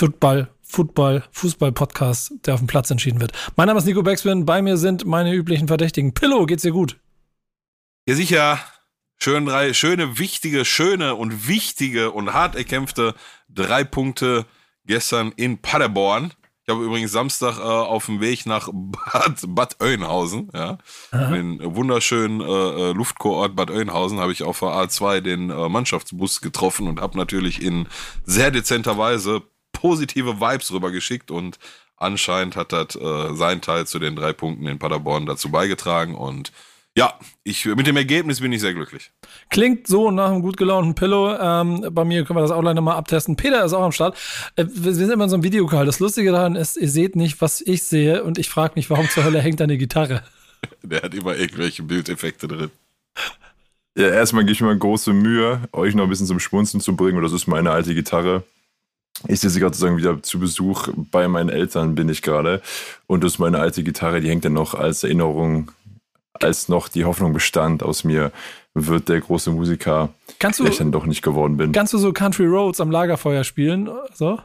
Football, 0.00 0.48
Football, 0.62 1.24
Fußball-Podcast, 1.32 2.32
der 2.46 2.54
auf 2.54 2.60
dem 2.60 2.66
Platz 2.66 2.90
entschieden 2.90 3.20
wird. 3.20 3.32
Mein 3.56 3.66
Name 3.66 3.80
ist 3.80 3.84
Nico 3.84 4.02
Beckspin, 4.02 4.46
bei 4.46 4.62
mir 4.62 4.78
sind 4.78 5.04
meine 5.04 5.34
üblichen 5.34 5.68
Verdächtigen. 5.68 6.14
Pillow, 6.14 6.46
geht's 6.46 6.62
dir 6.62 6.72
gut? 6.72 6.98
Ja, 8.06 8.14
sicher. 8.14 8.58
Schön 9.18 9.44
drei, 9.44 9.74
schöne, 9.74 10.18
wichtige, 10.18 10.64
schöne 10.64 11.16
und 11.16 11.48
wichtige 11.48 12.12
und 12.12 12.32
hart 12.32 12.56
erkämpfte 12.56 13.14
drei 13.50 13.84
Punkte 13.84 14.46
gestern 14.86 15.32
in 15.36 15.58
Paderborn. 15.58 16.32
Ich 16.64 16.72
habe 16.72 16.82
übrigens 16.82 17.12
Samstag 17.12 17.58
äh, 17.58 17.60
auf 17.60 18.06
dem 18.06 18.22
Weg 18.22 18.46
nach 18.46 18.70
Bad, 18.72 19.42
Bad 19.48 19.82
Oeynhausen, 19.82 20.48
ja, 20.54 20.78
den 21.12 21.58
wunderschönen 21.76 22.40
äh, 22.40 22.44
äh, 22.44 22.92
Luftkurort 22.92 23.54
Bad 23.54 23.70
Oeynhausen, 23.70 24.18
habe 24.18 24.32
ich 24.32 24.44
auf 24.44 24.60
der 24.60 24.68
A2 24.68 25.20
den 25.20 25.50
äh, 25.50 25.68
Mannschaftsbus 25.68 26.40
getroffen 26.40 26.88
und 26.88 27.02
habe 27.02 27.18
natürlich 27.18 27.60
in 27.60 27.86
sehr 28.24 28.50
dezenter 28.50 28.96
Weise 28.96 29.42
positive 29.80 30.40
Vibes 30.40 30.72
rübergeschickt 30.72 31.30
und 31.30 31.58
anscheinend 31.96 32.56
hat 32.56 32.72
das 32.72 32.96
äh, 32.96 33.34
sein 33.34 33.60
Teil 33.60 33.86
zu 33.86 33.98
den 33.98 34.16
drei 34.16 34.32
Punkten 34.32 34.66
in 34.66 34.78
Paderborn 34.78 35.26
dazu 35.26 35.50
beigetragen 35.50 36.14
und 36.14 36.52
ja, 36.96 37.14
ich, 37.44 37.64
mit 37.66 37.86
dem 37.86 37.96
Ergebnis 37.96 38.40
bin 38.40 38.52
ich 38.52 38.60
sehr 38.60 38.74
glücklich. 38.74 39.12
Klingt 39.48 39.86
so 39.86 40.10
nach 40.10 40.30
einem 40.30 40.42
gut 40.42 40.56
gelaunten 40.56 40.96
Pillow. 40.96 41.36
Ähm, 41.38 41.86
bei 41.92 42.04
mir 42.04 42.24
können 42.24 42.38
wir 42.38 42.42
das 42.42 42.50
auch 42.50 42.62
leider 42.62 42.80
mal 42.80 42.96
abtesten. 42.96 43.36
Peter 43.36 43.64
ist 43.64 43.72
auch 43.72 43.84
am 43.84 43.92
Start. 43.92 44.18
Äh, 44.56 44.64
wir 44.68 44.92
sind 44.92 45.08
immer 45.08 45.24
in 45.24 45.30
so 45.30 45.36
einem 45.36 45.44
Videocall. 45.44 45.86
Das 45.86 46.00
Lustige 46.00 46.32
daran 46.32 46.56
ist, 46.56 46.76
ihr 46.76 46.90
seht 46.90 47.14
nicht, 47.14 47.40
was 47.40 47.60
ich 47.60 47.84
sehe 47.84 48.24
und 48.24 48.38
ich 48.38 48.50
frage 48.50 48.72
mich, 48.74 48.90
warum 48.90 49.08
zur 49.08 49.22
Hölle 49.22 49.40
hängt 49.40 49.60
da 49.60 49.64
eine 49.64 49.78
Gitarre? 49.78 50.24
Der 50.82 51.02
hat 51.02 51.14
immer 51.14 51.36
irgendwelche 51.36 51.84
Bildeffekte 51.84 52.48
drin. 52.48 52.70
Ja, 53.96 54.08
erstmal 54.08 54.44
gehe 54.44 54.52
ich 54.52 54.60
mir 54.60 54.76
große 54.76 55.12
Mühe, 55.12 55.68
euch 55.72 55.94
noch 55.94 56.04
ein 56.04 56.10
bisschen 56.10 56.26
zum 56.26 56.40
Schmunzen 56.40 56.80
zu 56.80 56.96
bringen. 56.96 57.18
Und 57.18 57.22
das 57.22 57.32
ist 57.32 57.46
meine 57.46 57.70
alte 57.70 57.94
Gitarre. 57.94 58.42
Ich 59.28 59.40
sitze 59.40 59.60
gerade 59.60 59.74
sozusagen 59.74 59.96
wieder 59.98 60.22
zu 60.22 60.38
Besuch 60.38 60.88
bei 61.10 61.28
meinen 61.28 61.50
Eltern, 61.50 61.94
bin 61.94 62.08
ich 62.08 62.22
gerade. 62.22 62.62
Und 63.06 63.22
das 63.24 63.32
ist 63.34 63.38
meine 63.38 63.58
alte 63.58 63.82
Gitarre, 63.82 64.20
die 64.20 64.28
hängt 64.30 64.44
dann 64.44 64.54
noch 64.54 64.74
als 64.74 65.04
Erinnerung, 65.04 65.70
als 66.34 66.68
noch 66.68 66.88
die 66.88 67.04
Hoffnung 67.04 67.32
bestand 67.32 67.82
aus 67.82 68.02
mir, 68.04 68.32
wird 68.72 69.08
der 69.08 69.20
große 69.20 69.50
Musiker, 69.50 70.10
Kannst 70.38 70.58
du, 70.60 70.62
der 70.64 70.72
ich 70.72 70.78
dann 70.78 70.92
doch 70.92 71.04
nicht 71.04 71.22
geworden 71.22 71.56
bin. 71.56 71.72
kannst 71.72 71.92
du 71.92 71.98
so 71.98 72.12
Country 72.12 72.46
Roads 72.46 72.80
am 72.80 72.90
Lagerfeuer 72.90 73.42
spielen? 73.44 73.90
So? 74.14 74.38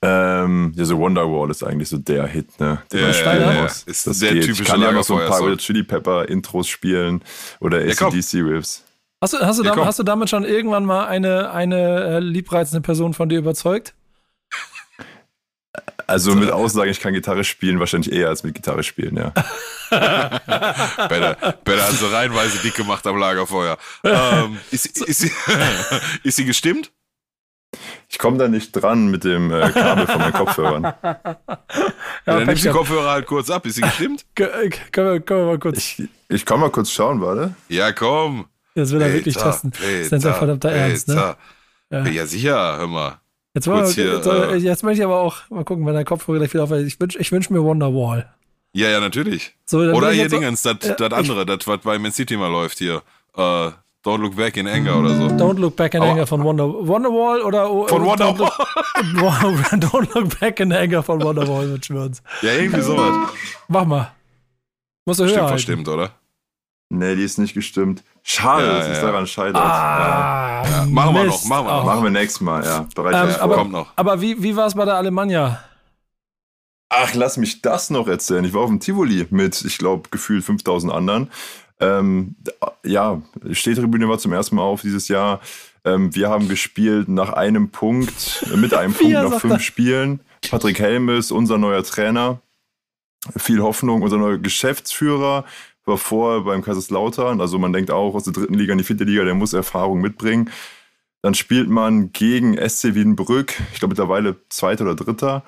Ähm, 0.00 0.72
ja, 0.76 0.84
so 0.84 0.98
Wonderwall 0.98 1.50
ist 1.50 1.62
eigentlich 1.62 1.88
so 1.88 1.98
der 1.98 2.26
Hit, 2.26 2.58
ne? 2.58 2.80
Den 2.92 3.00
Ja, 3.00 3.06
man 3.06 3.12
ja, 3.12 3.18
spielen 3.18 3.40
ja, 3.56 3.62
muss. 3.62 3.82
ist 3.82 4.06
das 4.06 4.18
der 4.20 4.32
geht. 4.34 4.42
typische 4.44 4.62
Ich 4.62 4.68
kann 4.68 4.80
ja 4.80 4.92
noch 4.92 5.04
so 5.04 5.16
ein 5.16 5.28
paar. 5.28 5.44
Red 5.46 5.58
Chili 5.58 5.82
Pepper 5.82 6.28
Intros 6.28 6.68
spielen 6.68 7.22
oder 7.60 7.84
Ja, 7.84 7.92
komm. 7.98 8.08
ACDC 8.08 8.34
Riffs. 8.44 8.84
Hast 9.20 9.34
du, 9.34 9.38
hast, 9.40 9.58
du 9.58 9.64
Ja, 9.64 9.70
damit, 9.70 9.84
hast 9.84 9.98
du 9.98 10.02
damit 10.04 10.30
schon 10.30 10.44
irgendwann 10.44 10.84
mal 10.84 11.06
eine, 11.06 11.50
eine 11.52 12.04
äh, 12.04 12.18
liebreizende 12.20 12.80
Person 12.80 13.14
von 13.14 13.28
dir 13.28 13.38
überzeugt? 13.38 13.94
Also 16.12 16.34
mit 16.34 16.50
Aussagen, 16.50 16.90
ich 16.90 17.00
kann 17.00 17.14
Gitarre 17.14 17.42
spielen, 17.42 17.80
wahrscheinlich 17.80 18.12
eher 18.12 18.28
als 18.28 18.42
mit 18.44 18.54
Gitarre 18.54 18.82
spielen, 18.82 19.16
ja. 19.16 19.32
Better, 21.08 21.36
Better 21.64 21.86
hat 21.86 21.92
so 21.92 22.08
reihenweise 22.08 22.58
dick 22.58 22.74
gemacht 22.74 23.06
am 23.06 23.16
Lagerfeuer. 23.16 23.78
Ähm, 24.04 24.58
ist, 24.70 24.98
ist, 25.00 25.20
sie, 25.20 25.32
ist 26.22 26.36
sie 26.36 26.44
gestimmt? 26.44 26.92
Ich 28.10 28.18
komme 28.18 28.36
da 28.36 28.46
nicht 28.46 28.72
dran 28.72 29.10
mit 29.10 29.24
dem 29.24 29.50
äh, 29.50 29.70
Kabel 29.70 30.06
von 30.06 30.18
meinen 30.20 30.34
Kopfhörern. 30.34 30.92
Ja, 32.24 32.36
dann 32.36 32.46
nimmst 32.46 32.64
du 32.64 32.68
die. 32.68 32.74
Kopfhörer 32.74 33.10
halt 33.10 33.26
kurz 33.26 33.50
ab. 33.50 33.66
Ist 33.66 33.74
sie 33.76 33.80
gestimmt? 33.80 34.24
Äh, 34.38 34.68
Können 34.92 35.12
wir, 35.12 35.20
können 35.20 35.40
wir 35.40 35.46
mal 35.46 35.58
kurz. 35.58 35.78
Ich, 35.78 36.08
ich 36.28 36.46
kann 36.46 36.60
mal 36.60 36.70
kurz 36.70 36.90
schauen, 36.90 37.20
warte. 37.20 37.54
Ja, 37.68 37.90
komm. 37.90 38.46
das 38.76 38.92
will 38.92 39.00
er 39.00 39.12
wirklich 39.12 39.34
Peter, 39.34 39.50
testen. 39.50 39.70
Das 39.70 39.80
ist 39.80 40.10
Peter, 40.10 40.28
ja 40.28 40.34
verdammter 40.34 40.70
Ernst, 40.70 41.08
ne? 41.08 41.36
Peter. 41.90 42.12
Ja. 42.12 42.26
sicher, 42.26 42.76
hör 42.76 42.86
mal. 42.86 43.21
Jetzt, 43.54 43.66
wir, 43.66 43.86
hier, 43.86 44.14
jetzt, 44.14 44.26
äh, 44.26 44.54
jetzt 44.56 44.82
möchte 44.82 45.00
ich 45.00 45.04
aber 45.04 45.20
auch 45.20 45.48
mal 45.50 45.64
gucken, 45.64 45.84
wenn 45.84 45.94
der 45.94 46.04
Kopfhörer 46.04 46.38
gleich 46.38 46.54
wieder 46.54 46.64
auf 46.64 46.70
Ich 46.72 46.98
wünsche 46.98 47.18
ich 47.18 47.30
wünsch 47.32 47.50
mir 47.50 47.62
Wonderwall. 47.62 48.32
Ja, 48.74 48.88
ja, 48.88 49.00
natürlich. 49.00 49.54
So, 49.66 49.78
Oder 49.80 50.10
hier 50.12 50.28
Dingens, 50.28 50.62
das 50.62 50.78
das 50.78 51.12
andere, 51.12 51.44
das, 51.44 51.66
was 51.66 51.80
bei 51.80 51.98
Man 51.98 52.12
City 52.12 52.36
mal 52.38 52.50
läuft 52.50 52.78
hier. 52.78 53.02
Äh, 53.36 53.70
Don't 54.04 54.18
Look 54.18 54.34
Back 54.36 54.56
in 54.56 54.66
Anger 54.66 54.98
oder 54.98 55.14
so. 55.14 55.24
Don't 55.26 55.58
Look 55.60 55.76
Back 55.76 55.94
in 55.94 56.02
Aber- 56.02 56.10
Anger 56.12 56.26
von 56.26 56.42
Wonder, 56.42 56.64
Wonderwall 56.88 57.42
oder 57.42 57.66
Von 57.66 58.02
oder 58.02 58.04
Wonderwall. 58.06 58.48
Don't 58.48 59.42
Look, 59.44 59.54
Don't 59.92 60.14
Look 60.14 60.40
Back 60.40 60.58
in 60.60 60.72
Anger 60.72 61.02
von 61.02 61.22
Wonderwall 61.22 61.70
wünschen 61.70 61.94
wir 61.96 62.02
uns. 62.04 62.22
Ja, 62.40 62.52
irgendwie 62.54 62.80
sowas. 62.80 63.30
Mach 63.68 63.84
mal. 63.84 64.12
Musst 65.04 65.20
du 65.20 65.24
höher 65.24 65.28
Stimmt, 65.28 65.40
halten. 65.42 65.48
verstimmt, 65.52 65.88
oder? 65.88 66.10
Nee, 66.88 67.14
die 67.16 67.22
ist 67.22 67.38
nicht 67.38 67.54
gestimmt. 67.54 68.02
Schade, 68.24 68.66
Ja, 68.66 68.78
dass 68.78 68.88
es 68.88 68.98
ja. 68.98 69.02
daran 69.04 69.26
scheitert. 69.26 69.56
Ah, 69.56 70.62
Ja, 70.64 70.84
machen 70.86 71.14
wir 71.14 71.24
noch, 71.24 71.44
machen 71.44 71.66
wir 71.66 71.72
noch. 71.72 71.84
Machen 71.84 72.02
wir 72.04 72.10
nächstes 72.10 72.40
Mal, 72.40 72.64
ja. 72.64 72.86
Bereite 72.94 73.34
Ähm, 73.34 73.40
aber- 73.40 73.54
Kommt 73.56 73.72
noch. 73.72 73.92
Aber 73.96 74.20
wie, 74.20 74.40
wie 74.42 74.54
war 74.56 74.66
es 74.66 74.74
bei 74.74 74.84
der 74.84 74.94
Alemannia? 74.94 75.62
Ach, 76.88 77.14
lass 77.14 77.36
mich 77.36 77.62
das 77.62 77.90
noch 77.90 78.06
erzählen. 78.06 78.44
Ich 78.44 78.52
war 78.52 78.60
auf 78.62 78.68
dem 78.68 78.78
Tivoli 78.80 79.26
mit, 79.30 79.64
ich 79.64 79.78
glaube, 79.78 80.08
gefühlt 80.10 80.44
5000 80.44 80.92
anderen. 80.92 81.30
Ähm, 81.80 82.36
ja, 82.84 83.20
Stehtribüne 83.50 84.08
war 84.08 84.18
zum 84.18 84.32
ersten 84.32 84.56
Mal 84.56 84.62
auf 84.62 84.82
dieses 84.82 85.08
Jahr. 85.08 85.40
Ähm, 85.84 86.14
wir 86.14 86.28
haben 86.30 86.48
gespielt 86.48 87.08
nach 87.08 87.32
einem 87.32 87.70
Punkt, 87.70 88.46
äh, 88.52 88.56
mit 88.56 88.72
einem 88.74 88.92
Punkt 88.98 89.12
nach 89.14 89.40
fünf 89.40 89.54
das. 89.54 89.62
Spielen. 89.64 90.20
Patrick 90.48 90.78
Helmes, 90.78 91.32
unser 91.32 91.58
neuer 91.58 91.82
Trainer. 91.82 92.40
Viel 93.36 93.60
Hoffnung, 93.62 94.02
unser 94.02 94.16
neuer 94.18 94.38
Geschäftsführer 94.38 95.44
war 95.84 95.98
vorher 95.98 96.42
beim 96.42 96.62
Kaiserslautern. 96.62 97.40
Also 97.40 97.58
man 97.58 97.72
denkt 97.72 97.90
auch 97.90 98.14
aus 98.14 98.24
der 98.24 98.32
dritten 98.32 98.54
Liga 98.54 98.72
in 98.72 98.78
die 98.78 98.84
vierte 98.84 99.04
Liga, 99.04 99.24
der 99.24 99.34
muss 99.34 99.52
Erfahrung 99.52 100.00
mitbringen. 100.00 100.50
Dann 101.22 101.34
spielt 101.34 101.68
man 101.68 102.12
gegen 102.12 102.56
SC 102.56 102.94
Wiedenbrück, 102.94 103.60
ich 103.72 103.78
glaube 103.78 103.92
mittlerweile 103.92 104.36
Zweiter 104.48 104.84
oder 104.84 104.96
Dritter. 104.96 105.44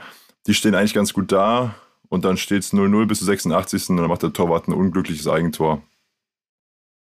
Die 0.47 0.55
stehen 0.55 0.75
eigentlich 0.75 0.95
ganz 0.95 1.13
gut 1.13 1.33
da. 1.33 1.75
Und 2.11 2.25
dann 2.25 2.37
steht 2.37 2.63
es 2.63 2.73
0-0 2.73 3.07
bis 3.07 3.19
zur 3.19 3.27
86. 3.27 3.91
Und 3.91 3.97
dann 3.97 4.07
macht 4.09 4.23
der 4.23 4.33
Torwart 4.33 4.69
ein 4.69 4.73
unglückliches 4.75 5.27
Eigentor. 5.27 5.83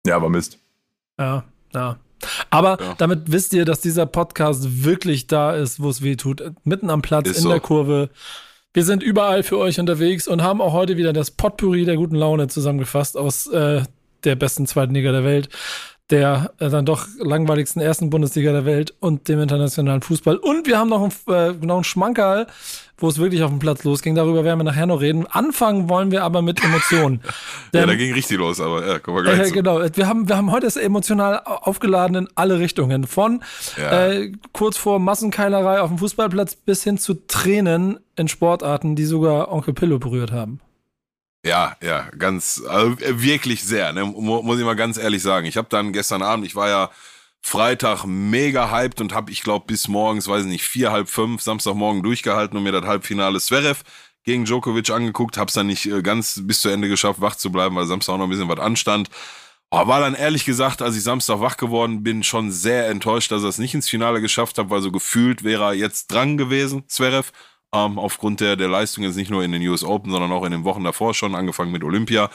Ja, 0.06 0.16
aber 0.16 0.28
Mist. 0.28 0.58
Ja, 1.18 1.44
ja. 1.72 1.96
Aber 2.50 2.78
Ja. 2.82 2.94
damit 2.98 3.30
wisst 3.30 3.52
ihr, 3.54 3.64
dass 3.64 3.80
dieser 3.80 4.04
Podcast 4.06 4.84
wirklich 4.84 5.26
da 5.28 5.54
ist, 5.54 5.80
wo 5.80 5.88
es 5.88 6.02
weh 6.02 6.16
tut. 6.16 6.42
Mitten 6.64 6.90
am 6.90 7.00
Platz, 7.00 7.28
Ist 7.28 7.36
in 7.38 7.42
so. 7.44 7.48
der 7.50 7.60
Kurve. 7.60 8.10
Wir 8.74 8.84
sind 8.84 9.02
überall 9.02 9.42
für 9.42 9.58
euch 9.58 9.80
unterwegs 9.80 10.28
und 10.28 10.42
haben 10.42 10.60
auch 10.60 10.72
heute 10.72 10.96
wieder 10.96 11.12
das 11.12 11.30
Potpourri 11.30 11.84
der 11.84 11.96
guten 11.96 12.16
Laune 12.16 12.48
zusammengefasst 12.48 13.16
aus 13.16 13.46
äh, 13.46 13.82
der 14.24 14.36
besten 14.36 14.66
zweiten 14.66 14.94
Liga 14.94 15.12
der 15.12 15.24
Welt, 15.24 15.48
der 16.10 16.52
äh, 16.58 16.70
dann 16.70 16.86
doch 16.86 17.06
langweiligsten 17.18 17.80
ersten 17.82 18.08
Bundesliga 18.10 18.52
der 18.52 18.64
Welt 18.64 18.94
und 19.00 19.28
dem 19.28 19.40
internationalen 19.40 20.00
Fußball. 20.02 20.36
Und 20.36 20.66
wir 20.66 20.78
haben 20.78 20.88
noch 20.88 21.02
einen, 21.02 21.12
äh, 21.36 21.52
noch 21.66 21.74
einen 21.76 21.84
Schmankerl, 21.84 22.46
wo 22.96 23.08
es 23.08 23.18
wirklich 23.18 23.42
auf 23.42 23.50
dem 23.50 23.58
Platz 23.58 23.84
losging. 23.84 24.14
Darüber 24.14 24.42
werden 24.42 24.58
wir 24.58 24.64
nachher 24.64 24.86
noch 24.86 25.00
reden. 25.02 25.26
Anfangen 25.26 25.88
wollen 25.88 26.10
wir 26.10 26.24
aber 26.24 26.40
mit 26.42 26.64
Emotionen. 26.64 27.20
Ja, 27.74 27.80
Denn- 27.80 27.88
da 27.90 27.94
ging 27.96 28.14
richtig 28.14 28.38
los, 28.38 28.60
aber 28.62 28.86
ja, 28.86 28.98
kommen 28.98 29.18
wir 29.18 29.24
gleich 29.24 29.40
äh, 29.40 29.44
zu. 29.48 29.52
genau, 29.52 29.80
wir 29.92 30.08
haben, 30.08 30.26
wir 30.26 30.36
haben 30.38 30.50
heute 30.50 30.66
es 30.66 30.76
emotional 30.76 31.42
au- 31.44 31.56
aufgeladen 31.68 32.16
in 32.16 32.28
alle 32.34 32.58
Richtungen. 32.58 33.06
Von 33.06 33.42
Ja. 33.76 34.06
äh, 34.08 34.32
kurz 34.54 34.78
vor 34.78 34.98
Massenkeilerei 34.98 35.80
auf 35.82 35.90
dem 35.90 35.98
Fußballplatz 35.98 36.56
bis 36.56 36.82
hin 36.82 36.96
zu 36.96 37.26
Tränen 37.26 37.98
in 38.16 38.26
Sportarten, 38.28 38.96
die 38.96 39.04
sogar 39.04 39.52
Onkel 39.52 39.74
Pillow 39.74 39.98
berührt 39.98 40.32
haben. 40.32 40.60
Ja, 41.48 41.76
ja, 41.82 42.10
ganz, 42.18 42.62
also 42.68 42.92
äh, 43.02 43.22
wirklich 43.22 43.62
sehr, 43.62 43.92
ne? 43.92 44.04
Mu- 44.04 44.42
muss 44.42 44.58
ich 44.58 44.64
mal 44.64 44.76
ganz 44.76 44.98
ehrlich 44.98 45.22
sagen. 45.22 45.46
Ich 45.46 45.56
habe 45.56 45.68
dann 45.70 45.92
gestern 45.92 46.20
Abend, 46.22 46.44
ich 46.44 46.54
war 46.56 46.68
ja 46.68 46.90
Freitag 47.40 48.04
mega 48.04 48.70
hyped 48.70 49.00
und 49.00 49.14
habe, 49.14 49.30
ich 49.30 49.42
glaube, 49.42 49.64
bis 49.66 49.88
morgens, 49.88 50.28
weiß 50.28 50.42
ich 50.42 50.48
nicht, 50.50 50.64
vier, 50.64 50.90
halb 50.92 51.08
fünf, 51.08 51.40
Samstagmorgen 51.42 52.02
durchgehalten 52.02 52.56
und 52.58 52.64
mir 52.64 52.72
das 52.72 52.84
Halbfinale 52.84 53.40
Zverev 53.40 53.82
gegen 54.24 54.44
Djokovic 54.44 54.90
angeguckt. 54.90 55.38
Hab's 55.38 55.54
dann 55.54 55.68
nicht 55.68 55.86
äh, 55.86 56.02
ganz 56.02 56.40
bis 56.44 56.60
zu 56.60 56.68
Ende 56.68 56.88
geschafft, 56.88 57.20
wach 57.20 57.36
zu 57.36 57.50
bleiben, 57.52 57.76
weil 57.76 57.86
Samstag 57.86 58.14
auch 58.14 58.18
noch 58.18 58.24
ein 58.26 58.30
bisschen 58.30 58.48
was 58.48 58.58
anstand. 58.60 59.08
Oh, 59.70 59.86
war 59.86 60.00
dann 60.00 60.14
ehrlich 60.14 60.44
gesagt, 60.44 60.82
als 60.82 60.96
ich 60.96 61.02
Samstag 61.02 61.40
wach 61.40 61.56
geworden 61.56 62.02
bin, 62.02 62.22
schon 62.22 62.50
sehr 62.50 62.88
enttäuscht, 62.88 63.30
dass 63.32 63.42
er 63.42 63.50
es 63.50 63.58
nicht 63.58 63.74
ins 63.74 63.88
Finale 63.88 64.20
geschafft 64.20 64.58
hat, 64.58 64.70
weil 64.70 64.80
so 64.82 64.90
gefühlt 64.92 65.44
wäre 65.44 65.64
er 65.64 65.74
jetzt 65.74 66.08
dran 66.08 66.36
gewesen, 66.38 66.84
Zverev. 66.88 67.32
Ähm, 67.74 67.98
aufgrund 67.98 68.40
der, 68.40 68.56
der 68.56 68.68
Leistung 68.68 69.04
jetzt 69.04 69.16
nicht 69.16 69.30
nur 69.30 69.44
in 69.44 69.52
den 69.52 69.66
US 69.68 69.84
Open, 69.84 70.10
sondern 70.10 70.32
auch 70.32 70.44
in 70.44 70.52
den 70.52 70.64
Wochen 70.64 70.84
davor 70.84 71.12
schon, 71.14 71.34
angefangen 71.34 71.72
mit 71.72 71.84
Olympia. 71.84 72.30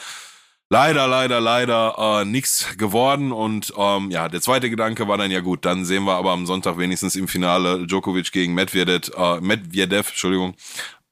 leider, 0.70 1.06
leider, 1.08 1.40
leider 1.40 2.20
äh, 2.22 2.24
nichts 2.24 2.76
geworden. 2.76 3.32
Und 3.32 3.72
ähm, 3.76 4.10
ja, 4.10 4.28
der 4.28 4.40
zweite 4.40 4.70
Gedanke 4.70 5.08
war 5.08 5.18
dann 5.18 5.30
ja 5.30 5.40
gut, 5.40 5.64
dann 5.64 5.84
sehen 5.84 6.04
wir 6.04 6.14
aber 6.14 6.32
am 6.32 6.46
Sonntag 6.46 6.78
wenigstens 6.78 7.16
im 7.16 7.28
Finale 7.28 7.86
Djokovic 7.86 8.32
gegen 8.32 8.54
Medvedev, 8.54 9.10
äh, 9.16 9.40
Medvedev, 9.40 10.08
Entschuldigung, 10.08 10.54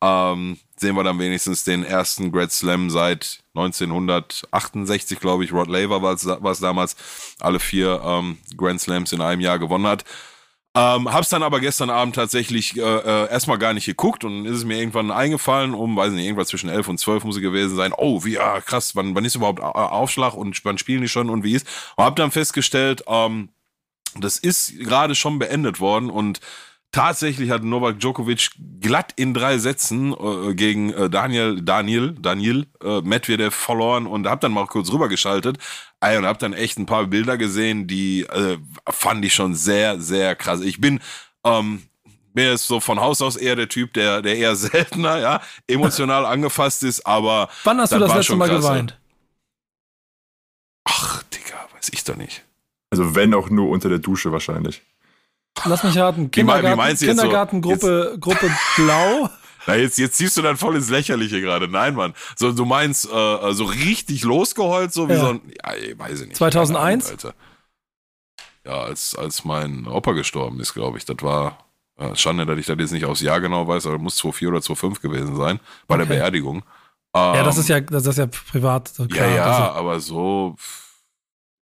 ähm, 0.03 0.59
sehen 0.77 0.97
wir 0.97 1.05
dann 1.05 1.19
wenigstens 1.19 1.65
den 1.65 1.85
ersten 1.85 2.33
Grand 2.33 2.53
Slam 2.53 2.91
seit 2.91 3.39
1968, 3.55 5.21
glaube 5.21 5.45
ich. 5.45 5.53
Rod 5.53 5.69
Laver 5.69 6.03
war 6.03 6.15
es 6.15 6.61
damals, 6.61 6.97
alle 7.41 7.61
vier 7.61 8.03
ähm, 8.05 8.39
Grand 8.57 8.81
Slams 8.81 9.13
in 9.13 9.21
einem 9.21 9.41
Jahr 9.41 9.59
gewonnen 9.59 9.87
hat. 9.87 10.05
Ähm, 10.75 11.13
hab's 11.13 11.29
dann 11.29 11.43
aber 11.43 11.61
gestern 11.61 11.91
Abend 11.91 12.15
tatsächlich 12.15 12.79
äh, 12.79 12.81
äh, 12.81 13.31
erstmal 13.31 13.59
gar 13.59 13.75
nicht 13.75 13.85
geguckt 13.85 14.25
und 14.25 14.47
ist 14.47 14.57
es 14.57 14.65
mir 14.65 14.79
irgendwann 14.79 15.11
eingefallen, 15.11 15.75
um, 15.75 15.97
weiß 15.97 16.13
nicht, 16.13 16.25
irgendwas 16.25 16.49
zwischen 16.49 16.71
elf 16.71 16.89
und 16.89 16.99
zwölf 16.99 17.25
muss 17.25 17.37
es 17.37 17.43
gewesen 17.43 17.77
sein. 17.77 17.93
Oh, 17.95 18.25
wie, 18.25 18.35
ja, 18.35 18.59
krass, 18.63 18.97
wann, 18.97 19.15
wann 19.15 19.27
ist 19.27 19.35
überhaupt 19.35 19.61
äh, 19.61 19.65
Aufschlag 19.65 20.33
und 20.35 20.65
wann 20.65 20.79
spielen 20.79 21.03
die 21.03 21.09
schon 21.09 21.29
und 21.29 21.45
wie 21.45 21.53
ist? 21.53 21.67
Und 21.97 22.05
hab 22.05 22.17
dann 22.17 22.31
festgestellt, 22.31 23.05
ähm, 23.07 23.51
das 24.19 24.39
ist 24.39 24.79
gerade 24.79 25.15
schon 25.15 25.39
beendet 25.39 25.79
worden 25.79 26.09
und 26.09 26.41
Tatsächlich 26.93 27.51
hat 27.51 27.65
Novak 27.65 27.99
Djokovic 27.99 28.51
glatt 28.81 29.15
in 29.17 29.33
drei 29.33 29.59
Sätzen 29.59 30.13
äh, 30.13 30.55
gegen 30.55 30.93
äh, 30.93 31.09
Daniel, 31.09 31.63
Daniel, 31.63 32.15
Daniel 32.21 32.67
äh, 32.85 33.01
Medvedev 33.01 33.55
verloren 33.55 34.07
und 34.07 34.27
hab 34.27 34.43
dann 34.43 34.53
mal 34.53 34.67
kurz 34.67 34.93
rübergeschaltet 34.93 35.59
ey, 36.03 36.19
und 36.19 36.27
hab 36.27 36.39
dann 36.39 36.53
echt 36.53 36.79
ein 36.79 36.87
paar 36.87 37.07
Bilder 37.07 37.39
gesehen, 37.39 37.87
die 37.87 38.23
äh, 38.23 38.59
fand 38.91 39.25
ich 39.25 39.35
schon 39.35 39.55
sehr, 39.55 40.01
sehr 40.01 40.35
krass. 40.35 40.61
Ich 40.61 40.81
bin, 40.81 41.01
ähm, 41.45 41.83
mir 42.35 42.53
ist 42.53 42.67
so 42.67 42.81
von 42.81 43.01
Haus 43.01 43.23
aus 43.23 43.37
eher 43.37 43.57
der 43.57 43.69
Typ, 43.69 43.93
der, 43.95 44.21
der 44.21 44.37
eher 44.37 44.57
seltener, 44.57 45.19
ja, 45.19 45.41
emotional 45.67 46.27
angefasst 46.27 46.83
ist, 46.83 47.07
aber. 47.07 47.49
Wann 47.65 47.81
hast 47.81 47.93
du 47.93 47.99
das 47.99 48.15
letzte 48.15 48.37
Mal 48.37 48.49
krass, 48.49 48.65
geweint? 48.65 48.99
Ach, 50.85 51.23
Digga, 51.25 51.69
weiß 51.75 51.91
ich 51.93 52.05
doch 52.05 52.17
nicht. 52.17 52.45
Also 52.91 53.15
wenn 53.15 53.33
auch 53.33 53.49
nur 53.49 53.71
unter 53.71 53.89
der 53.89 53.99
Dusche 53.99 54.33
wahrscheinlich. 54.33 54.83
Lass 55.65 55.85
mich 55.85 55.97
raten. 55.99 56.31
Kindergarten, 56.31 56.81
wie, 56.81 57.01
wie 57.01 57.07
Kindergartengruppe 57.07 58.11
so, 58.13 58.19
Gruppe 58.19 58.51
Blau. 58.77 59.29
Na, 59.67 59.77
jetzt, 59.77 59.99
jetzt 59.99 60.17
ziehst 60.17 60.37
du 60.37 60.43
dann 60.43 60.57
voll 60.57 60.75
ins 60.75 60.91
Lächerliche 60.91 61.41
gerade. 61.41 61.69
Nein, 61.69 61.95
Mann. 61.95 62.15
So, 62.37 62.53
du 62.53 62.65
meinst 62.65 63.07
äh, 63.07 63.53
so 63.53 63.65
richtig 63.65 64.25
losgeheult, 64.25 64.93
so 64.93 65.09
wie 65.09 65.13
ja. 65.13 65.21
so 65.21 65.29
ein, 65.29 65.41
ja, 65.65 65.75
ich 65.75 65.99
weiß 65.99 66.21
ich 66.21 66.29
nicht. 66.29 66.37
2001? 66.37 67.11
Alter. 67.11 67.35
Ja, 68.65 68.83
als, 68.83 69.15
als 69.15 69.45
mein 69.45 69.87
Opa 69.87 70.13
gestorben 70.13 70.59
ist, 70.61 70.75
glaube 70.75 70.99
ich. 70.99 71.05
Das 71.05 71.17
war, 71.21 71.59
äh, 71.99 72.17
Schande, 72.17 72.47
dass 72.47 72.59
ich 72.59 72.67
das 72.67 72.77
jetzt 72.79 72.93
nicht 72.93 73.05
aufs 73.05 73.21
Jahr 73.21 73.41
genau 73.41 73.67
weiß, 73.69 73.87
aber 73.87 73.99
muss 73.99 74.17
2004 74.17 74.49
oder 74.49 74.63
2005 74.63 75.01
gewesen 75.01 75.37
sein, 75.37 75.61
bei 75.87 75.95
okay. 75.95 76.07
der 76.07 76.15
Beerdigung. 76.15 76.63
Ähm, 77.15 77.35
ja, 77.35 77.43
das 77.43 77.59
ist 77.59 77.69
ja, 77.69 77.81
das 77.81 78.07
ist 78.07 78.19
ja 78.19 78.27
privat. 78.27 78.89
So 78.89 79.07
klar, 79.07 79.29
ja, 79.29 79.35
ja, 79.35 79.45
also, 79.45 79.79
aber 79.79 80.01
so, 80.01 80.57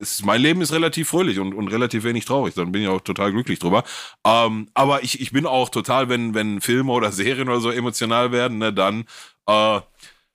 ist, 0.02 0.26
mein 0.26 0.42
Leben 0.42 0.60
ist 0.60 0.72
relativ 0.72 1.08
fröhlich 1.08 1.38
und, 1.38 1.54
und 1.54 1.68
relativ 1.68 2.04
wenig 2.04 2.24
traurig. 2.24 2.54
Dann 2.54 2.72
bin 2.72 2.82
ich 2.82 2.88
auch 2.88 3.00
total 3.00 3.32
glücklich 3.32 3.58
drüber. 3.58 3.84
Ähm, 4.26 4.68
aber 4.74 5.02
ich, 5.02 5.20
ich 5.20 5.32
bin 5.32 5.46
auch 5.46 5.68
total, 5.70 6.08
wenn, 6.08 6.34
wenn 6.34 6.60
Filme 6.60 6.92
oder 6.92 7.12
Serien 7.12 7.48
oder 7.48 7.60
so 7.60 7.70
emotional 7.70 8.32
werden, 8.32 8.58
ne, 8.58 8.72
dann, 8.72 9.04
äh, 9.46 9.80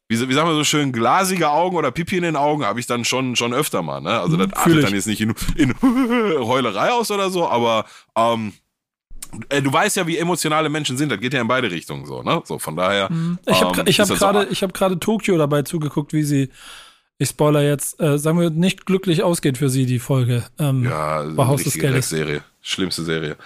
wie, 0.09 0.29
wie 0.29 0.33
sagen 0.33 0.49
wir 0.49 0.55
so 0.55 0.63
schön, 0.63 0.93
glasige 0.93 1.49
Augen 1.49 1.75
oder 1.75 1.91
Pipi 1.91 2.15
in 2.15 2.23
den 2.23 2.37
Augen 2.37 2.65
habe 2.65 2.79
ich 2.79 2.87
dann 2.87 3.03
schon, 3.03 3.35
schon 3.35 3.53
öfter 3.53 3.81
mal. 3.81 3.99
Ne? 3.99 4.19
Also 4.19 4.37
das 4.37 4.53
artet 4.53 4.83
dann 4.83 4.93
jetzt 4.93 5.07
nicht 5.07 5.19
in, 5.19 5.35
in 5.55 5.75
Heulerei 5.81 6.91
aus 6.91 7.11
oder 7.11 7.29
so, 7.29 7.47
aber 7.47 7.85
ähm, 8.15 8.53
äh, 9.49 9.61
du 9.61 9.71
weißt 9.71 9.97
ja, 9.97 10.07
wie 10.07 10.17
emotionale 10.17 10.69
Menschen 10.69 10.97
sind. 10.97 11.11
Das 11.11 11.19
geht 11.19 11.33
ja 11.33 11.41
in 11.41 11.47
beide 11.49 11.69
Richtungen 11.69 12.05
so. 12.05 12.23
Ne? 12.23 12.41
So 12.45 12.57
von 12.57 12.77
daher. 12.77 13.11
Mhm. 13.11 13.37
Ich 13.45 13.61
habe 13.61 13.81
ähm, 13.81 13.85
hab 13.85 14.07
gerade 14.07 14.45
so, 14.45 14.51
ich 14.51 14.63
hab 14.63 14.73
gerade 14.73 14.97
Tokio 14.97 15.37
dabei 15.37 15.63
zugeguckt, 15.63 16.13
wie 16.13 16.23
sie 16.23 16.49
ich 17.17 17.29
spoiler 17.29 17.63
jetzt, 17.63 17.99
äh, 17.99 18.17
sagen 18.17 18.39
wir, 18.39 18.49
nicht 18.49 18.85
glücklich 18.85 19.23
ausgeht 19.23 19.57
für 19.57 19.69
sie, 19.69 19.85
die 19.85 19.99
Folge. 19.99 20.45
Ähm, 20.59 20.83
ja, 20.83 21.23
bei 21.23 21.45
Haus 21.45 21.63
des 21.63 21.73
Geldes. 21.73 22.09
Serie. 22.09 22.43
Schlimmste 22.61 23.03
Serie. 23.03 23.37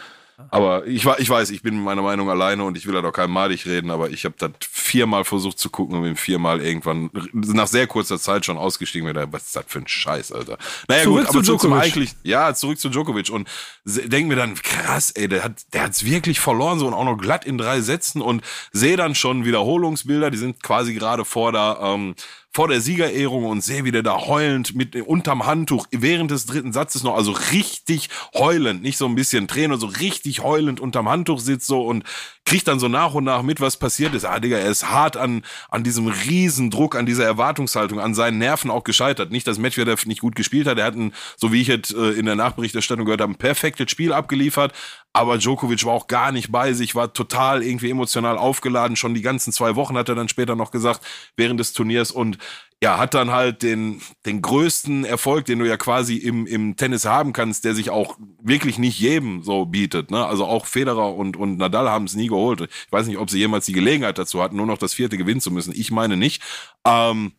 Aber 0.50 0.88
ich, 0.88 1.06
ich 1.06 1.30
weiß, 1.30 1.52
ich 1.52 1.62
bin 1.62 1.76
mit 1.76 1.86
meiner 1.86 2.02
Meinung 2.02 2.30
alleine 2.30 2.64
und 2.64 2.78
ich 2.78 2.86
will 2.86 2.94
da 2.94 3.02
doch 3.02 3.12
keinem 3.12 3.32
malig 3.32 3.66
reden, 3.66 3.92
aber 3.92 4.10
ich 4.10 4.26
habe 4.26 4.36
das 4.38 4.52
viermal 4.62 5.24
versucht 5.24 5.60
zu 5.60 5.70
gucken 5.70 5.96
und 5.96 6.04
bin 6.04 6.16
viermal 6.16 6.62
irgendwann 6.62 7.10
nach 7.34 7.68
sehr 7.68 7.88
kurzer 7.88 8.20
Zeit 8.20 8.46
schon 8.46 8.58
ausgestiegen. 8.58 9.08
Mir 9.08 9.32
was 9.32 9.46
ist 9.46 9.56
das 9.56 9.66
für 9.68 9.80
ein 9.80 9.88
Scheiß, 9.88 10.32
Alter? 10.32 10.58
Naja, 10.88 11.04
zurück 11.04 11.26
gut, 11.26 11.30
aber 11.30 11.44
zurück 11.44 11.62
zum 11.62 11.74
eigentlich, 11.74 12.16
ja, 12.24 12.54
zurück 12.54 12.80
zu 12.80 12.90
Djokovic 12.90 13.30
und 13.30 13.48
denke 13.86 14.30
mir 14.30 14.36
dann, 14.36 14.56
krass, 14.56 15.12
ey, 15.12 15.28
der 15.28 15.44
hat 15.44 15.54
der 15.74 15.84
hat's 15.84 16.06
wirklich 16.06 16.40
verloren, 16.40 16.80
so 16.80 16.88
und 16.88 16.94
auch 16.94 17.06
noch 17.06 17.18
glatt 17.18 17.46
in 17.46 17.58
drei 17.58 17.82
Sätzen 17.82 18.22
und 18.22 18.44
sehe 18.72 18.98
dann 18.98 19.16
schon 19.16 19.46
Wiederholungsbilder, 19.46 20.32
die 20.32 20.38
sind 20.38 20.64
quasi 20.64 20.94
gerade 20.94 21.26
vor 21.26 21.52
der, 21.52 21.80
ähm, 21.82 22.16
vor 22.54 22.68
der 22.68 22.82
Siegerehrung 22.82 23.46
und 23.46 23.62
sehe, 23.62 23.86
wie 23.86 23.92
der 23.92 24.04
da 24.04 24.28
heulend 24.28 24.76
mit 24.76 24.96
unterm 24.96 25.46
Handtuch 25.46 25.88
während 25.92 26.32
des 26.32 26.46
dritten 26.46 26.74
Satzes 26.74 27.04
noch, 27.04 27.16
also 27.16 27.32
richtig 27.52 28.10
heulend, 28.34 28.82
nicht 28.82 28.98
so 28.98 29.06
ein 29.06 29.16
bisschen 29.16 29.48
Tränen, 29.48 29.80
so 29.80 29.88
richtig 29.88 30.42
heulend 30.42 30.80
unterm 30.80 31.08
Handtuch 31.08 31.40
sitzt 31.40 31.68
so 31.68 31.82
und 31.82 32.04
kriegt 32.46 32.68
dann 32.68 32.80
so 32.80 32.88
nach 32.88 33.14
und 33.14 33.24
nach 33.24 33.44
mit, 33.44 33.62
was 33.62 33.78
passiert 33.78 34.14
ist. 34.14 34.26
Ah, 34.26 34.40
Digga, 34.40 34.58
er 34.58 34.70
ist 34.70 34.90
hart 34.90 35.16
an, 35.16 35.44
an 35.70 35.84
diesem 35.84 36.08
Riesendruck, 36.08 36.96
an 36.96 37.06
dieser 37.06 37.24
Erwartungshaltung, 37.24 38.00
an 38.00 38.14
seinen 38.14 38.40
Nerven 38.40 38.72
auch 38.72 38.84
gescheitert. 38.84 39.32
Nicht, 39.32 39.48
dass 39.48 39.58
Medvedev 39.58 40.06
nicht 40.06 40.22
gut 40.22 40.36
gespielt 40.36 40.68
hat. 40.68 40.78
Er 40.78 40.86
hat 40.86 40.96
ein, 40.96 41.14
so 41.38 41.52
wie 41.52 41.62
ich 41.62 41.68
jetzt 41.68 41.94
äh, 41.94 42.12
in 42.12 42.26
der 42.26 42.36
Nachberichterstattung 42.36 43.06
gehört 43.06 43.22
habe, 43.22 43.32
ein 43.32 43.38
perfektes 43.38 43.92
Spiel 43.92 44.12
abgeliefert. 44.12 44.74
Aber 45.14 45.38
Djokovic 45.38 45.86
war 45.86 45.94
auch 45.94 46.08
gar 46.08 46.32
nicht 46.32 46.52
bei 46.52 46.74
sich, 46.74 46.96
war 46.96 47.14
total 47.14 47.64
irgendwie 47.64 47.90
emotional 47.90 48.38
aufgeladen. 48.38 48.96
Schon 48.96 49.14
die 49.14 49.22
ganzen 49.22 49.54
zwei 49.54 49.76
Wochen 49.76 49.96
hat 49.98 50.10
er 50.10 50.16
dann 50.16 50.30
später 50.30 50.56
noch 50.56 50.72
gesagt, 50.72 51.06
während 51.36 51.60
des 51.60 51.74
Turniers. 51.74 52.12
Und 52.12 52.38
ja, 52.84 52.98
hat 52.98 53.14
dann 53.14 53.30
halt 53.30 53.62
den, 53.62 54.02
den 54.26 54.42
größten 54.42 55.06
Erfolg, 55.06 55.46
den 55.46 55.60
du 55.60 55.68
ja 55.68 55.78
quasi 55.78 56.18
im, 56.18 56.48
im 56.48 56.76
Tennis 56.76 57.06
haben 57.06 57.32
kannst, 57.32 57.64
der 57.64 57.76
sich 57.76 57.92
auch 57.92 58.18
wirklich 58.42 58.80
nicht 58.80 59.00
jedem 59.00 59.44
so 59.44 59.66
bietet. 59.66 60.10
Ne? 60.10 60.26
Also 60.26 60.46
auch 60.46 60.66
Federer 60.66 61.14
und, 61.14 61.38
und 61.38 61.58
Nadal 61.58 61.90
haben 61.90 62.06
es 62.06 62.16
nie 62.16 62.28
geholt. 62.28 62.62
Ich 62.62 62.92
weiß 62.92 63.06
nicht, 63.06 63.20
ob 63.20 63.30
sie 63.30 63.38
jemals 63.38 63.68
die 63.68 63.74
Gelegenheit 63.74 64.18
dazu 64.18 64.42
hatten, 64.42 64.56
nur 64.56 64.66
noch 64.66 64.80
das 64.80 64.96
vierte 64.96 65.18
gewinnen 65.18 65.42
zu 65.42 65.52
müssen. 65.52 65.74
Ich 65.76 65.92
meine 65.92 66.18
nicht. 66.18 66.42
Ähm, 66.84 67.34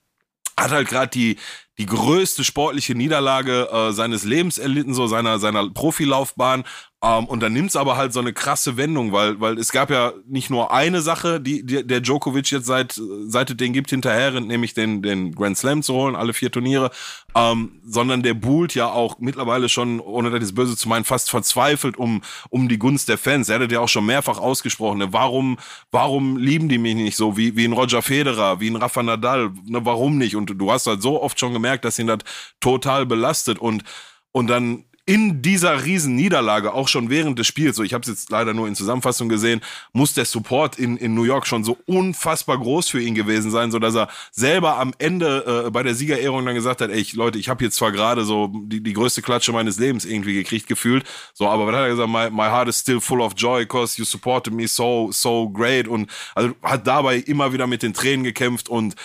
hat 0.56 0.70
halt 0.70 0.88
gerade 0.88 1.08
die, 1.08 1.38
die 1.78 1.86
größte 1.86 2.44
sportliche 2.44 2.94
Niederlage 2.94 3.68
äh, 3.72 3.92
seines 3.92 4.22
Lebens 4.22 4.58
erlitten, 4.58 4.94
so 4.94 5.08
seiner, 5.08 5.40
seiner 5.40 5.68
Profilaufbahn. 5.70 6.62
Ähm, 7.04 7.24
und 7.24 7.40
dann 7.40 7.52
nimmt's 7.52 7.74
aber 7.74 7.96
halt 7.96 8.12
so 8.12 8.20
eine 8.20 8.32
krasse 8.32 8.76
Wendung, 8.76 9.10
weil, 9.10 9.40
weil 9.40 9.58
es 9.58 9.72
gab 9.72 9.90
ja 9.90 10.12
nicht 10.24 10.50
nur 10.50 10.72
eine 10.72 11.02
Sache, 11.02 11.40
die, 11.40 11.66
die 11.66 11.84
der 11.84 12.00
Djokovic 12.00 12.52
jetzt 12.52 12.66
seit, 12.66 13.00
seit 13.26 13.50
es 13.50 13.56
den 13.56 13.72
gibt 13.72 13.90
hinterher 13.90 14.40
nämlich 14.40 14.72
den, 14.74 15.02
den 15.02 15.34
Grand 15.34 15.58
Slam 15.58 15.82
zu 15.82 15.94
holen, 15.94 16.14
alle 16.14 16.32
vier 16.32 16.52
Turniere, 16.52 16.92
ähm, 17.34 17.80
sondern 17.84 18.22
der 18.22 18.34
buhlt 18.34 18.76
ja 18.76 18.86
auch 18.86 19.18
mittlerweile 19.18 19.68
schon, 19.68 19.98
ohne 19.98 20.38
das 20.38 20.54
böse 20.54 20.76
zu 20.76 20.88
meinen, 20.88 21.04
fast 21.04 21.28
verzweifelt 21.28 21.96
um, 21.96 22.22
um 22.50 22.68
die 22.68 22.78
Gunst 22.78 23.08
der 23.08 23.18
Fans. 23.18 23.48
Er 23.48 23.58
hat 23.58 23.72
ja 23.72 23.80
auch 23.80 23.88
schon 23.88 24.06
mehrfach 24.06 24.38
ausgesprochen, 24.38 24.98
ne? 24.98 25.12
warum, 25.12 25.58
warum 25.90 26.36
lieben 26.36 26.68
die 26.68 26.78
mich 26.78 26.94
nicht 26.94 27.16
so, 27.16 27.36
wie, 27.36 27.56
wie 27.56 27.64
ein 27.64 27.72
Roger 27.72 28.02
Federer, 28.02 28.60
wie 28.60 28.70
ein 28.70 28.76
Rafa 28.76 29.02
Nadal, 29.02 29.50
ne? 29.66 29.84
warum 29.84 30.18
nicht? 30.18 30.36
Und 30.36 30.52
du 30.56 30.70
hast 30.70 30.86
halt 30.86 31.02
so 31.02 31.20
oft 31.20 31.40
schon 31.40 31.52
gemerkt, 31.52 31.84
dass 31.84 31.98
ihn 31.98 32.06
das 32.06 32.20
total 32.60 33.06
belastet 33.06 33.58
und, 33.58 33.82
und 34.30 34.46
dann 34.46 34.84
in 35.12 35.42
dieser 35.42 35.84
riesen 35.84 36.16
Niederlage, 36.16 36.72
auch 36.72 36.88
schon 36.88 37.10
während 37.10 37.38
des 37.38 37.46
Spiels, 37.46 37.76
so 37.76 37.82
ich 37.82 37.92
habe 37.92 38.00
es 38.00 38.08
jetzt 38.08 38.30
leider 38.30 38.54
nur 38.54 38.66
in 38.66 38.74
Zusammenfassung 38.74 39.28
gesehen, 39.28 39.60
muss 39.92 40.14
der 40.14 40.24
Support 40.24 40.78
in, 40.78 40.96
in 40.96 41.12
New 41.12 41.24
York 41.24 41.46
schon 41.46 41.64
so 41.64 41.76
unfassbar 41.84 42.56
groß 42.56 42.88
für 42.88 43.02
ihn 43.02 43.14
gewesen 43.14 43.50
sein, 43.50 43.70
so 43.70 43.78
dass 43.78 43.94
er 43.94 44.08
selber 44.30 44.78
am 44.78 44.94
Ende 44.96 45.64
äh, 45.66 45.70
bei 45.70 45.82
der 45.82 45.94
Siegerehrung 45.94 46.46
dann 46.46 46.54
gesagt 46.54 46.80
hat, 46.80 46.88
ey 46.88 47.06
Leute, 47.12 47.38
ich 47.38 47.50
habe 47.50 47.62
jetzt 47.62 47.76
zwar 47.76 47.92
gerade 47.92 48.24
so 48.24 48.50
die, 48.54 48.82
die 48.82 48.94
größte 48.94 49.20
Klatsche 49.20 49.52
meines 49.52 49.78
Lebens 49.78 50.06
irgendwie 50.06 50.32
gekriegt 50.32 50.66
gefühlt, 50.66 51.04
so 51.34 51.46
aber 51.46 51.66
was 51.66 51.74
hat 51.74 51.82
er 51.82 51.88
gesagt, 51.90 52.08
my, 52.08 52.30
my 52.30 52.48
heart 52.48 52.68
is 52.68 52.80
still 52.80 52.98
full 52.98 53.20
of 53.20 53.34
joy 53.36 53.66
because 53.66 54.00
you 54.00 54.06
supported 54.06 54.54
me 54.54 54.66
so 54.66 55.10
so 55.12 55.46
great 55.50 55.88
und 55.88 56.10
also 56.34 56.54
hat 56.62 56.86
dabei 56.86 57.18
immer 57.18 57.52
wieder 57.52 57.66
mit 57.66 57.82
den 57.82 57.92
Tränen 57.92 58.24
gekämpft 58.24 58.70
und 58.70 58.96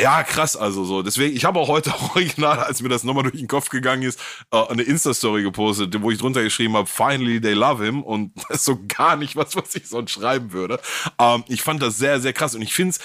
ja, 0.00 0.22
krass, 0.22 0.56
also 0.56 0.84
so. 0.84 1.02
Deswegen, 1.02 1.36
ich 1.36 1.44
habe 1.44 1.58
auch 1.58 1.68
heute 1.68 1.92
original, 2.14 2.60
als 2.60 2.82
mir 2.82 2.88
das 2.88 3.04
nochmal 3.04 3.24
durch 3.24 3.36
den 3.36 3.48
Kopf 3.48 3.68
gegangen 3.68 4.02
ist, 4.02 4.18
äh, 4.52 4.66
eine 4.68 4.82
Insta-Story 4.82 5.42
gepostet, 5.42 6.00
wo 6.00 6.10
ich 6.10 6.18
drunter 6.18 6.42
geschrieben 6.42 6.76
habe, 6.76 6.86
finally 6.86 7.40
they 7.40 7.54
love 7.54 7.84
him. 7.84 8.02
Und 8.02 8.32
das 8.48 8.58
ist 8.58 8.64
so 8.64 8.78
gar 8.88 9.16
nicht 9.16 9.36
was, 9.36 9.56
was 9.56 9.74
ich 9.74 9.88
sonst 9.88 10.12
schreiben 10.12 10.52
würde. 10.52 10.80
Ähm, 11.18 11.44
ich 11.48 11.62
fand 11.62 11.82
das 11.82 11.98
sehr, 11.98 12.20
sehr 12.20 12.32
krass. 12.32 12.54
Und 12.54 12.62
ich 12.62 12.74
finde 12.74 12.90
es 12.90 13.00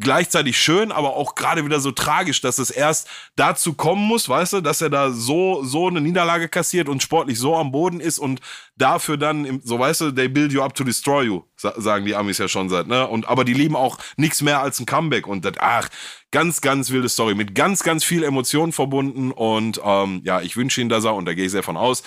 gleichzeitig 0.00 0.58
schön, 0.58 0.92
aber 0.92 1.16
auch 1.16 1.34
gerade 1.34 1.64
wieder 1.64 1.80
so 1.80 1.90
tragisch, 1.90 2.40
dass 2.40 2.58
es 2.58 2.70
erst 2.70 3.08
dazu 3.36 3.74
kommen 3.74 4.02
muss, 4.02 4.28
weißt 4.28 4.54
du, 4.54 4.60
dass 4.60 4.80
er 4.80 4.90
da 4.90 5.10
so 5.10 5.62
so 5.64 5.88
eine 5.88 6.00
Niederlage 6.00 6.48
kassiert 6.48 6.88
und 6.88 7.02
sportlich 7.02 7.38
so 7.38 7.56
am 7.56 7.72
Boden 7.72 8.00
ist 8.00 8.18
und 8.18 8.40
dafür 8.76 9.16
dann 9.16 9.60
so 9.64 9.78
weißt 9.78 10.00
du, 10.00 10.10
they 10.12 10.28
build 10.28 10.52
you 10.52 10.62
up 10.62 10.74
to 10.74 10.84
destroy 10.84 11.24
you, 11.24 11.42
sagen 11.56 12.04
die 12.04 12.14
Amis 12.14 12.38
ja 12.38 12.48
schon 12.48 12.68
seit, 12.68 12.86
ne? 12.86 13.06
Und 13.06 13.28
aber 13.28 13.44
die 13.44 13.54
lieben 13.54 13.76
auch 13.76 13.98
nichts 14.16 14.42
mehr 14.42 14.60
als 14.60 14.80
ein 14.80 14.86
Comeback 14.86 15.26
und 15.26 15.44
das 15.44 15.54
ach, 15.58 15.88
ganz 16.30 16.60
ganz 16.60 16.90
wilde 16.90 17.08
Story 17.08 17.34
mit 17.34 17.54
ganz 17.54 17.82
ganz 17.82 18.04
viel 18.04 18.22
Emotionen 18.22 18.72
verbunden 18.72 19.32
und 19.32 19.80
ähm, 19.84 20.22
ja, 20.24 20.40
ich 20.40 20.56
wünsche 20.56 20.80
ihn, 20.80 20.88
dass 20.88 21.04
er 21.04 21.14
und 21.14 21.24
da 21.26 21.34
gehe 21.34 21.46
ich 21.46 21.52
sehr 21.52 21.62
von 21.62 21.76
aus, 21.76 22.02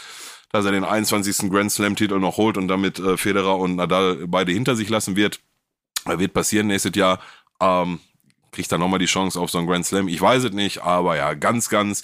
dass 0.51 0.65
er 0.65 0.71
den 0.71 0.83
21. 0.83 1.49
Grand 1.49 1.71
Slam 1.71 1.95
Titel 1.95 2.19
noch 2.19 2.37
holt 2.37 2.57
und 2.57 2.67
damit 2.67 2.99
äh, 2.99 3.17
Federer 3.17 3.57
und 3.57 3.75
Nadal 3.75 4.27
beide 4.27 4.51
hinter 4.51 4.75
sich 4.75 4.89
lassen 4.89 5.15
wird. 5.15 5.39
Wird 6.05 6.33
passieren 6.33 6.67
nächstes 6.67 6.95
Jahr. 6.95 7.19
Ähm, 7.61 7.99
kriegt 8.51 8.71
er 8.71 8.77
nochmal 8.77 8.99
die 8.99 9.05
Chance 9.05 9.39
auf 9.39 9.49
so 9.49 9.57
einen 9.57 9.67
Grand 9.67 9.85
Slam. 9.85 10.07
Ich 10.07 10.21
weiß 10.21 10.43
es 10.43 10.51
nicht, 10.51 10.83
aber 10.83 11.15
ja, 11.15 11.33
ganz, 11.33 11.69
ganz 11.69 12.03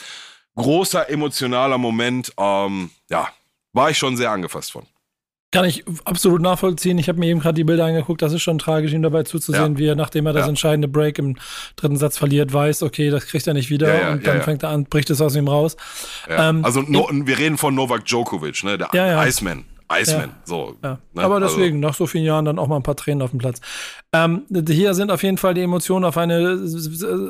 großer 0.56 1.10
emotionaler 1.10 1.78
Moment. 1.78 2.32
Ähm, 2.38 2.92
ja, 3.10 3.28
war 3.74 3.90
ich 3.90 3.98
schon 3.98 4.18
sehr 4.18 4.32
angefasst 4.32 4.72
von. 4.72 4.86
Kann 5.52 5.64
ich 5.64 5.86
absolut 6.04 6.42
nachvollziehen. 6.42 6.98
Ich 6.98 7.08
habe 7.08 7.20
mir 7.20 7.28
eben 7.28 7.40
gerade 7.40 7.56
die 7.56 7.64
Bilder 7.64 7.86
angeguckt. 7.86 8.22
Das 8.22 8.34
ist 8.34 8.42
schon 8.42 8.58
tragisch, 8.58 8.92
ihm 8.92 9.02
dabei 9.02 9.24
zuzusehen, 9.24 9.74
ja. 9.74 9.78
wie 9.78 9.86
er, 9.88 9.96
nachdem 9.96 10.26
er 10.26 10.34
das 10.34 10.44
ja. 10.44 10.50
entscheidende 10.50 10.90
Break 10.90 11.20
im 11.20 11.38
dritten 11.78 11.96
Satz 11.96 12.18
verliert, 12.18 12.52
weiß, 12.52 12.84
okay, 12.84 13.10
das 13.10 13.28
kriegt 13.28 13.48
er 13.48 13.54
nicht 13.54 13.70
wieder. 13.70 13.98
Ja, 13.98 14.12
und 14.12 14.28
dann 14.28 14.42
fängt 14.42 14.64
er 14.64 14.70
an, 14.70 14.84
bricht 14.84 15.10
es 15.10 15.22
aus 15.22 15.38
ihm 15.38 15.48
raus. 15.48 15.78
Ähm, 16.28 16.66
also 16.66 16.82
no, 16.82 17.08
wir 17.12 17.38
reden 17.38 17.58
von 17.58 17.74
Novak 17.76 18.04
Djokovic, 18.04 18.62
ne? 18.66 18.78
der 18.78 19.26
Iceman. 19.26 19.64
Iceman. 19.92 20.30
Ja. 20.30 20.36
So, 20.44 20.76
ja. 20.84 21.00
Ne? 21.14 21.24
Aber 21.24 21.36
also 21.36 21.48
deswegen, 21.48 21.78
also. 21.78 21.88
nach 21.88 21.94
so 21.94 22.08
vielen 22.08 22.26
Jahren 22.26 22.46
dann 22.46 22.60
auch 22.60 22.68
mal 22.68 22.76
ein 22.76 22.84
paar 22.84 22.96
Tränen 22.96 23.22
auf 23.22 23.32
dem 23.32 23.40
Platz. 23.40 23.62
Ähm, 24.12 24.44
hier 24.68 24.94
sind 24.94 25.12
auf 25.12 25.24
jeden 25.24 25.38
Fall 25.38 25.54
die 25.54 25.62
Emotionen 25.62 26.04
auf 26.04 26.18
eine 26.18 26.60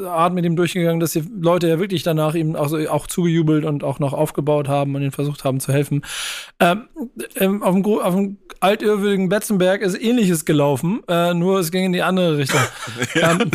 Art 0.10 0.34
mit 0.34 0.46
ihm 0.46 0.56
durchgegangen, 0.56 1.00
dass 1.00 1.12
die 1.12 1.24
Leute 1.40 1.68
ja 1.68 1.80
wirklich 1.80 2.04
danach 2.04 2.34
ihm 2.34 2.56
auch, 2.56 2.74
auch 2.90 3.08
zugejubelt 3.08 3.66
und 3.66 3.84
auch 3.84 4.00
noch 4.00 4.14
aufgebaut 4.14 4.68
haben 4.68 4.96
und 4.96 5.04
ihn 5.04 5.12
versucht 5.12 5.44
haben 5.44 5.60
zu 5.60 5.72
helfen. 5.72 6.04
Ähm, 6.60 6.88
ähm 7.36 7.62
auf, 7.62 7.74
dem, 7.74 7.86
auf 7.86 8.16
dem 8.16 8.38
altirrwürdigen 8.60 9.30
Betzenberg 9.30 9.82
ist 9.82 10.00
ähnliches 10.00 10.46
gelaufen, 10.46 11.02
äh, 11.08 11.34
nur 11.34 11.60
es 11.60 11.72
ging 11.72 11.86
in 11.86 11.94
die 11.94 12.02
andere 12.02 12.38
Richtung. 12.38 12.62
ähm, 13.16 13.52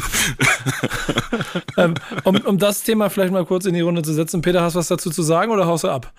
ähm, 1.77 1.95
um, 2.25 2.37
um 2.37 2.59
das 2.59 2.85
Thema 2.85 3.11
vielleicht 3.11 3.33
mal 3.33 3.45
kurz 3.45 3.67
in 3.67 3.75
die 3.75 3.81
Runde 3.81 4.03
zu 4.03 4.13
setzen. 4.13 4.43
Peter, 4.43 4.63
hast 4.63 4.75
du 4.75 4.79
was 4.79 4.89
dazu 4.89 5.11
zu 5.11 5.23
sagen 5.23 5.51
oder 5.51 5.67
haust 5.67 5.85
du 5.85 5.89
ab? 5.89 6.13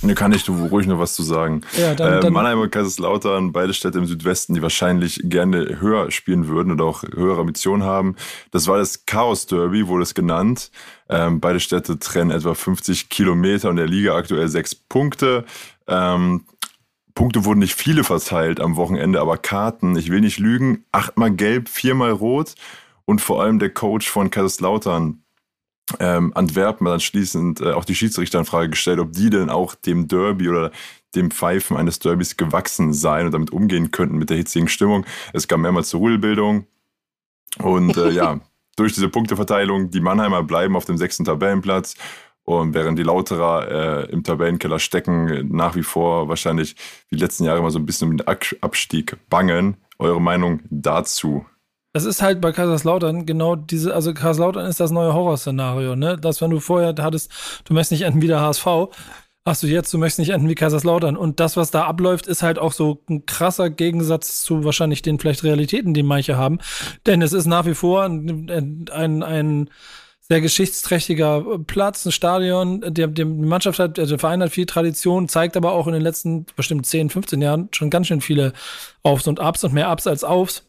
Ne, 0.00 0.14
kann 0.14 0.32
ich 0.32 0.48
ruhig 0.48 0.86
noch 0.86 1.00
was 1.00 1.14
zu 1.14 1.24
sagen. 1.24 1.62
Ja, 1.76 1.92
dann, 1.92 2.22
äh, 2.22 2.30
Mannheim 2.30 2.60
und 2.60 2.70
Kaiserslautern, 2.70 3.50
beide 3.50 3.74
Städte 3.74 3.98
im 3.98 4.06
Südwesten, 4.06 4.54
die 4.54 4.62
wahrscheinlich 4.62 5.20
gerne 5.24 5.80
höher 5.80 6.12
spielen 6.12 6.46
würden 6.46 6.72
oder 6.72 6.84
auch 6.84 7.02
höhere 7.02 7.40
Ambitionen 7.40 7.82
haben. 7.82 8.14
Das 8.52 8.68
war 8.68 8.78
das 8.78 9.06
Chaos 9.06 9.46
Derby, 9.46 9.88
wurde 9.88 10.04
es 10.04 10.14
genannt. 10.14 10.70
Ähm, 11.08 11.40
beide 11.40 11.58
Städte 11.58 11.98
trennen 11.98 12.30
etwa 12.30 12.54
50 12.54 13.08
Kilometer 13.08 13.70
und 13.70 13.76
der 13.76 13.88
Liga 13.88 14.14
aktuell 14.14 14.46
sechs 14.48 14.74
Punkte. 14.74 15.44
Ähm, 15.88 16.44
Punkte 17.14 17.44
wurden 17.44 17.58
nicht 17.58 17.74
viele 17.74 18.04
verteilt 18.04 18.60
am 18.60 18.76
Wochenende, 18.76 19.20
aber 19.20 19.36
Karten, 19.36 19.96
ich 19.96 20.10
will 20.10 20.20
nicht 20.20 20.38
lügen, 20.38 20.84
achtmal 20.92 21.32
gelb, 21.32 21.68
viermal 21.68 22.12
rot 22.12 22.54
und 23.04 23.20
vor 23.20 23.42
allem 23.42 23.58
der 23.58 23.70
Coach 23.70 24.08
von 24.08 24.30
Kaiserslautern, 24.30 25.24
ähm, 26.00 26.32
Antwerpen 26.34 26.86
dann 26.86 27.00
schließend 27.00 27.60
äh, 27.60 27.72
auch 27.72 27.84
die 27.84 27.94
Schiedsrichter 27.94 28.38
in 28.38 28.44
Frage 28.44 28.70
gestellt, 28.70 29.00
ob 29.00 29.12
die 29.12 29.30
denn 29.30 29.50
auch 29.50 29.74
dem 29.74 30.08
Derby 30.08 30.48
oder 30.48 30.70
dem 31.14 31.30
Pfeifen 31.30 31.76
eines 31.76 31.98
Derbys 31.98 32.36
gewachsen 32.36 32.92
seien 32.92 33.26
und 33.26 33.32
damit 33.32 33.50
umgehen 33.50 33.90
könnten 33.90 34.18
mit 34.18 34.30
der 34.30 34.36
hitzigen 34.36 34.68
Stimmung. 34.68 35.06
Es 35.32 35.48
kam 35.48 35.62
mehrmals 35.62 35.88
zur 35.88 36.00
Rudelbildung. 36.00 36.66
Und 37.58 37.96
äh, 37.96 38.10
ja, 38.10 38.40
durch 38.76 38.92
diese 38.92 39.08
Punkteverteilung, 39.08 39.90
die 39.90 40.00
Mannheimer 40.00 40.42
bleiben 40.42 40.76
auf 40.76 40.84
dem 40.84 40.98
sechsten 40.98 41.24
Tabellenplatz. 41.24 41.94
Und 42.44 42.72
während 42.72 42.98
die 42.98 43.02
Lauterer 43.02 44.06
äh, 44.06 44.10
im 44.10 44.22
Tabellenkeller 44.22 44.78
stecken, 44.78 45.48
nach 45.54 45.74
wie 45.74 45.82
vor 45.82 46.28
wahrscheinlich 46.28 46.76
wie 47.10 47.16
die 47.16 47.22
letzten 47.22 47.44
Jahre 47.44 47.58
immer 47.58 47.70
so 47.70 47.78
ein 47.78 47.84
bisschen 47.84 48.10
um 48.10 48.16
den 48.16 48.26
Abstieg 48.26 49.16
bangen. 49.28 49.76
Eure 49.98 50.20
Meinung 50.20 50.60
dazu? 50.70 51.44
Das 51.98 52.04
ist 52.04 52.22
halt 52.22 52.40
bei 52.40 52.52
Kaiserslautern 52.52 53.26
genau 53.26 53.56
diese, 53.56 53.92
also 53.92 54.14
Kaiserslautern 54.14 54.66
ist 54.66 54.78
das 54.78 54.92
neue 54.92 55.14
Horrorszenario, 55.14 55.96
ne? 55.96 56.16
Dass 56.16 56.40
wenn 56.40 56.52
du 56.52 56.60
vorher 56.60 56.94
hattest, 56.96 57.32
du 57.64 57.74
möchtest 57.74 57.90
nicht 57.90 58.02
enden 58.02 58.22
wie 58.22 58.28
der 58.28 58.40
HSV, 58.40 58.66
hast 59.44 59.64
du 59.64 59.66
jetzt, 59.66 59.92
du 59.92 59.98
möchtest 59.98 60.20
nicht 60.20 60.28
enden 60.28 60.48
wie 60.48 60.54
Kaiserslautern. 60.54 61.16
Und 61.16 61.40
das, 61.40 61.56
was 61.56 61.72
da 61.72 61.86
abläuft, 61.86 62.28
ist 62.28 62.44
halt 62.44 62.60
auch 62.60 62.72
so 62.72 63.02
ein 63.10 63.26
krasser 63.26 63.68
Gegensatz 63.68 64.44
zu 64.44 64.62
wahrscheinlich 64.62 65.02
den 65.02 65.18
vielleicht 65.18 65.42
Realitäten, 65.42 65.92
die 65.92 66.04
manche 66.04 66.36
haben. 66.36 66.60
Denn 67.04 67.20
es 67.20 67.32
ist 67.32 67.46
nach 67.46 67.66
wie 67.66 67.74
vor 67.74 68.04
ein, 68.04 68.88
ein, 68.92 69.22
ein 69.24 69.70
sehr 70.20 70.40
geschichtsträchtiger 70.40 71.58
Platz, 71.66 72.06
ein 72.06 72.12
Stadion. 72.12 72.80
Der, 72.94 73.08
die 73.08 73.24
Mannschaft 73.24 73.80
hat, 73.80 73.96
der 73.96 74.20
Verein 74.20 74.40
hat 74.40 74.50
viel 74.50 74.66
Tradition, 74.66 75.28
zeigt 75.28 75.56
aber 75.56 75.72
auch 75.72 75.88
in 75.88 75.94
den 75.94 76.02
letzten 76.02 76.46
bestimmt 76.54 76.86
10, 76.86 77.10
15 77.10 77.42
Jahren 77.42 77.68
schon 77.72 77.90
ganz 77.90 78.06
schön 78.06 78.20
viele 78.20 78.52
Aufs 79.02 79.26
und 79.26 79.40
Ups 79.40 79.64
und 79.64 79.74
mehr 79.74 79.90
Ups 79.90 80.06
als 80.06 80.22
Aufs 80.22 80.62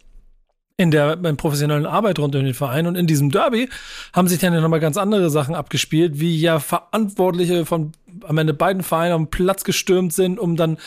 in 0.79 0.91
der 0.91 1.17
professionellen 1.36 1.86
Arbeit 1.86 2.19
rund 2.19 2.33
um 2.38 2.43
den 2.45 2.53
Verein. 2.53 2.88
Und 2.88 2.95
in 2.95 3.05
diesem 3.05 3.31
Derby 3.31 3.67
haben 4.13 4.29
sich 4.29 4.39
dann 4.39 4.53
ja 4.53 4.62
nochmal 4.62 4.79
ganz 4.79 4.95
andere 4.95 5.29
Sachen 5.29 5.53
abgespielt, 5.53 6.21
wie 6.21 6.39
ja 6.39 6.59
Verantwortliche 6.59 7.65
von 7.65 7.91
am 8.24 8.38
Ende 8.38 8.53
beiden 8.53 8.81
Vereinen 8.81 9.12
am 9.12 9.27
Platz 9.29 9.65
gestürmt 9.65 10.13
sind, 10.13 10.39
um 10.39 10.55
dann 10.55 10.77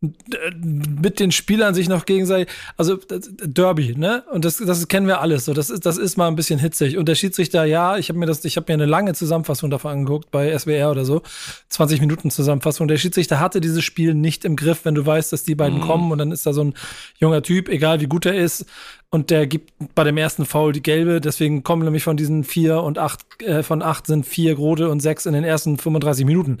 mit 0.00 1.20
den 1.20 1.30
Spielern 1.30 1.74
sich 1.74 1.90
noch 1.90 2.06
gegenseitig, 2.06 2.48
also 2.78 2.96
Derby, 2.96 3.94
ne? 3.94 4.24
Und 4.32 4.46
das, 4.46 4.56
das 4.56 4.88
kennen 4.88 5.06
wir 5.06 5.20
alles. 5.20 5.44
So, 5.44 5.52
das 5.52 5.68
ist, 5.68 5.84
das 5.84 5.98
ist 5.98 6.16
mal 6.16 6.28
ein 6.28 6.36
bisschen 6.36 6.58
hitzig. 6.58 6.96
Und 6.96 7.06
der 7.06 7.14
Schiedsrichter, 7.14 7.64
ja, 7.64 7.98
ich 7.98 8.08
habe 8.08 8.18
mir 8.18 8.24
das, 8.24 8.42
ich 8.46 8.56
habe 8.56 8.72
mir 8.72 8.74
eine 8.74 8.86
lange 8.86 9.12
Zusammenfassung 9.12 9.68
davon 9.68 9.92
angeguckt 9.92 10.30
bei 10.30 10.56
SWR 10.58 10.90
oder 10.90 11.04
so, 11.04 11.20
20 11.68 12.00
Minuten 12.00 12.30
Zusammenfassung. 12.30 12.88
Der 12.88 12.96
Schiedsrichter 12.96 13.40
hatte 13.40 13.60
dieses 13.60 13.84
Spiel 13.84 14.14
nicht 14.14 14.46
im 14.46 14.56
Griff, 14.56 14.86
wenn 14.86 14.94
du 14.94 15.04
weißt, 15.04 15.34
dass 15.34 15.42
die 15.42 15.54
beiden 15.54 15.80
mhm. 15.80 15.82
kommen 15.82 16.12
und 16.12 16.16
dann 16.16 16.32
ist 16.32 16.46
da 16.46 16.54
so 16.54 16.64
ein 16.64 16.74
junger 17.18 17.42
Typ, 17.42 17.68
egal 17.68 18.00
wie 18.00 18.06
gut 18.06 18.24
er 18.24 18.34
ist, 18.34 18.64
und 19.12 19.30
der 19.30 19.48
gibt 19.48 19.72
bei 19.96 20.04
dem 20.04 20.16
ersten 20.16 20.46
Foul 20.46 20.72
die 20.72 20.82
gelbe. 20.82 21.20
Deswegen 21.20 21.64
kommen 21.64 21.82
nämlich 21.82 22.04
von 22.04 22.16
diesen 22.16 22.44
vier 22.44 22.80
und 22.82 22.96
acht, 22.96 23.20
äh, 23.42 23.64
von 23.64 23.82
acht 23.82 24.06
sind 24.06 24.24
vier 24.24 24.56
rote 24.56 24.88
und 24.88 25.00
sechs 25.00 25.26
in 25.26 25.32
den 25.32 25.42
ersten 25.42 25.78
35 25.78 26.24
Minuten. 26.24 26.58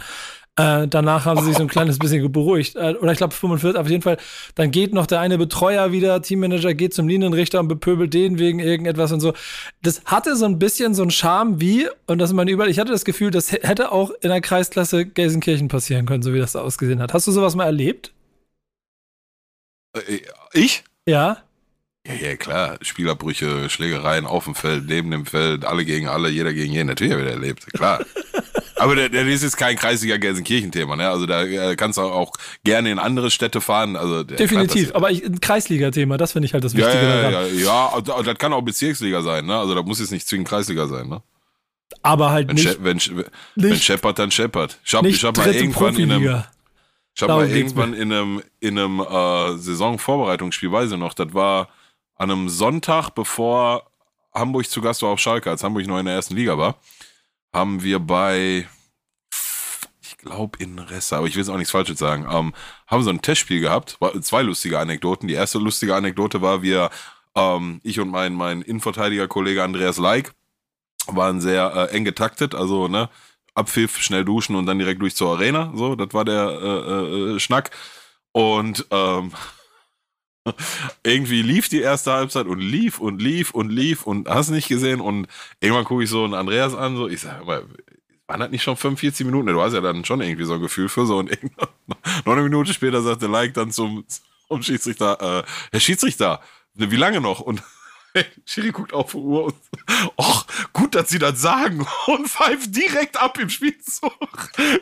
Äh, 0.60 0.88
danach 0.88 1.24
haben 1.24 1.40
sie 1.40 1.46
sich 1.46 1.56
so 1.56 1.62
ein 1.62 1.68
kleines 1.68 1.98
bisschen 1.98 2.30
beruhigt. 2.30 2.76
Äh, 2.76 2.94
oder 3.00 3.12
ich 3.12 3.18
glaube 3.18 3.34
45, 3.34 3.80
auf 3.80 3.88
jeden 3.88 4.02
Fall. 4.02 4.18
Dann 4.54 4.70
geht 4.70 4.92
noch 4.92 5.06
der 5.06 5.20
eine 5.20 5.38
Betreuer 5.38 5.92
wieder, 5.92 6.20
Teammanager 6.20 6.74
geht 6.74 6.92
zum 6.92 7.08
Linienrichter 7.08 7.60
und 7.60 7.68
bepöbelt 7.68 8.12
den 8.12 8.38
wegen 8.38 8.58
irgendetwas 8.58 9.12
und 9.12 9.20
so. 9.20 9.32
Das 9.82 10.02
hatte 10.04 10.36
so 10.36 10.44
ein 10.44 10.58
bisschen 10.58 10.94
so 10.94 11.02
einen 11.02 11.10
Charme 11.10 11.60
wie, 11.60 11.88
und 12.06 12.18
das 12.18 12.30
ist 12.30 12.34
mein 12.34 12.48
Überall, 12.48 12.68
ich 12.68 12.78
hatte 12.78 12.92
das 12.92 13.04
Gefühl, 13.04 13.30
das 13.30 13.52
hätte 13.52 13.92
auch 13.92 14.10
in 14.20 14.28
der 14.28 14.40
Kreisklasse 14.40 15.06
Gelsenkirchen 15.06 15.68
passieren 15.68 16.04
können, 16.04 16.22
so 16.22 16.34
wie 16.34 16.38
das 16.38 16.52
da 16.52 16.60
ausgesehen 16.60 17.00
hat. 17.00 17.14
Hast 17.14 17.26
du 17.26 17.32
sowas 17.32 17.54
mal 17.54 17.64
erlebt? 17.64 18.12
Äh, 19.94 20.20
ich? 20.52 20.84
Ja. 21.06 21.38
Ja, 22.06 22.14
ja, 22.14 22.36
klar. 22.36 22.78
Spielerbrüche, 22.82 23.68
Schlägereien 23.68 24.26
auf 24.26 24.44
dem 24.44 24.54
Feld, 24.54 24.86
neben 24.86 25.10
dem 25.10 25.26
Feld, 25.26 25.64
alle 25.64 25.84
gegen 25.84 26.08
alle, 26.08 26.28
jeder 26.28 26.52
gegen 26.52 26.72
jeden. 26.72 26.88
Natürlich 26.88 27.12
habe 27.12 27.22
ich 27.22 27.30
erlebt, 27.30 27.66
klar. 27.72 28.04
Aber 28.80 28.96
das 28.96 29.26
ist 29.26 29.42
jetzt 29.42 29.56
kein 29.58 29.76
kreisiger 29.76 30.18
Gelsenkirchen-Thema, 30.18 30.96
ne? 30.96 31.08
Also 31.08 31.26
da 31.26 31.44
äh, 31.44 31.76
kannst 31.76 31.98
du 31.98 32.02
auch 32.02 32.32
gerne 32.64 32.90
in 32.90 32.98
andere 32.98 33.30
Städte 33.30 33.60
fahren. 33.60 33.94
Also 33.94 34.24
Definitiv, 34.24 34.94
aber 34.94 35.10
ich, 35.10 35.22
ein 35.22 35.38
Kreisliga-Thema, 35.38 36.16
das 36.16 36.32
finde 36.32 36.46
ich 36.46 36.54
halt 36.54 36.64
das 36.64 36.74
Wichtige 36.74 37.02
ja, 37.02 37.30
ja. 37.30 37.46
Ja, 37.46 37.98
ja, 37.98 38.22
das 38.22 38.38
kann 38.38 38.54
auch 38.54 38.62
Bezirksliga 38.62 39.20
sein, 39.20 39.44
ne? 39.44 39.58
Also 39.58 39.74
da 39.74 39.82
muss 39.82 40.00
jetzt 40.00 40.12
nicht 40.12 40.26
zwingend 40.26 40.48
Kreisliga 40.48 40.86
sein, 40.86 41.08
ne? 41.08 41.22
Aber 42.02 42.30
halt 42.30 42.48
wenn 42.48 42.54
nicht. 42.54 42.82
wenn, 42.82 42.98
wenn, 42.98 43.24
wenn 43.56 43.76
scheppert, 43.76 44.18
dann 44.18 44.30
scheppert. 44.30 44.78
Ich 44.82 44.94
habe 44.94 45.10
hab 45.10 45.36
mal 45.36 45.54
irgendwann 45.54 45.96
in 45.96 46.12
einem, 46.12 46.44
ich 47.14 47.22
habe 47.22 47.32
mal 47.34 47.50
irgendwann 47.50 47.92
in 47.92 48.12
einem, 48.12 48.42
in 48.60 48.78
einem 48.78 49.00
äh, 49.00 49.58
Saisonvorbereitungsspiel, 49.58 50.72
weiß 50.72 50.90
ich 50.92 50.98
noch, 50.98 51.12
das 51.12 51.34
war 51.34 51.68
an 52.16 52.30
einem 52.30 52.48
Sonntag, 52.48 53.10
bevor 53.10 53.90
Hamburg 54.32 54.70
zu 54.70 54.80
Gast 54.80 55.02
war 55.02 55.10
auf 55.10 55.18
Schalke, 55.18 55.50
als 55.50 55.62
Hamburg 55.62 55.86
noch 55.86 55.98
in 55.98 56.06
der 56.06 56.14
ersten 56.14 56.34
Liga 56.34 56.56
war 56.56 56.76
haben 57.52 57.82
wir 57.82 57.98
bei, 57.98 58.68
ich 60.02 60.18
glaube 60.18 60.58
in 60.62 60.78
Ressa, 60.78 61.18
aber 61.18 61.26
ich 61.26 61.34
will 61.34 61.42
jetzt 61.42 61.50
auch 61.50 61.56
nichts 61.56 61.72
Falsches 61.72 61.98
sagen, 61.98 62.26
ähm, 62.30 62.54
haben 62.86 63.02
so 63.02 63.10
ein 63.10 63.22
Testspiel 63.22 63.60
gehabt, 63.60 63.98
zwei 64.22 64.42
lustige 64.42 64.78
Anekdoten. 64.78 65.28
Die 65.28 65.34
erste 65.34 65.58
lustige 65.58 65.94
Anekdote 65.94 66.42
war, 66.42 66.62
wir, 66.62 66.90
ähm, 67.34 67.80
ich 67.82 68.00
und 68.00 68.10
mein, 68.10 68.34
mein 68.34 68.62
Innenverteidiger-Kollege 68.62 69.62
Andreas 69.62 69.98
Leik 69.98 70.34
waren 71.06 71.40
sehr 71.40 71.72
äh, 71.74 71.96
eng 71.96 72.04
getaktet, 72.04 72.54
also 72.54 72.88
ne, 72.88 73.08
Abpfiff, 73.54 73.98
schnell 73.98 74.24
duschen 74.24 74.54
und 74.54 74.66
dann 74.66 74.78
direkt 74.78 75.02
durch 75.02 75.16
zur 75.16 75.32
Arena, 75.32 75.72
so, 75.74 75.96
das 75.96 76.14
war 76.14 76.24
der 76.24 76.48
äh, 76.62 77.34
äh, 77.34 77.40
Schnack. 77.40 77.70
Und 78.32 78.86
ähm, 78.90 79.32
irgendwie 81.04 81.42
lief 81.42 81.68
die 81.68 81.80
erste 81.80 82.12
Halbzeit 82.12 82.46
und 82.46 82.60
lief 82.60 82.98
und 82.98 83.20
lief 83.20 83.50
und 83.52 83.70
lief 83.70 84.06
und 84.06 84.28
hast 84.28 84.50
nicht 84.50 84.68
gesehen 84.68 85.00
und 85.00 85.26
irgendwann 85.60 85.84
gucke 85.84 86.02
ich 86.02 86.10
so 86.10 86.24
einen 86.24 86.34
Andreas 86.34 86.74
an, 86.74 86.96
so 86.96 87.08
ich 87.08 87.20
sage, 87.20 87.40
aber 87.40 87.62
waren 88.26 88.40
das 88.40 88.50
nicht 88.50 88.62
schon 88.62 88.76
45 88.76 89.26
Minuten? 89.26 89.48
Du 89.48 89.60
hast 89.60 89.74
ja 89.74 89.80
dann 89.80 90.04
schon 90.04 90.20
irgendwie 90.20 90.44
so 90.44 90.54
ein 90.54 90.60
Gefühl 90.60 90.88
für 90.88 91.04
so 91.04 91.18
und 91.18 91.30
noch 92.24 92.32
eine 92.32 92.42
Minute 92.42 92.72
später 92.72 93.02
sagt 93.02 93.22
der 93.22 93.28
Like 93.28 93.54
dann 93.54 93.70
zum, 93.70 94.04
zum 94.48 94.62
Schiedsrichter, 94.62 95.40
äh, 95.40 95.42
Herr 95.72 95.80
Schiedsrichter, 95.80 96.40
wie 96.74 96.96
lange 96.96 97.20
noch? 97.20 97.40
Und 97.40 97.62
Schiri 98.44 98.70
guckt 98.72 98.92
auf 98.92 99.12
die 99.12 99.18
Uhr 99.18 99.44
und, 99.44 99.54
och, 100.16 100.44
gut, 100.72 100.94
dass 100.94 101.08
sie 101.08 101.18
das 101.18 101.40
sagen 101.40 101.86
und 102.06 102.28
pfeift 102.28 102.74
direkt 102.74 103.20
ab 103.20 103.38
im 103.38 103.48
Spielzug. 103.48 104.12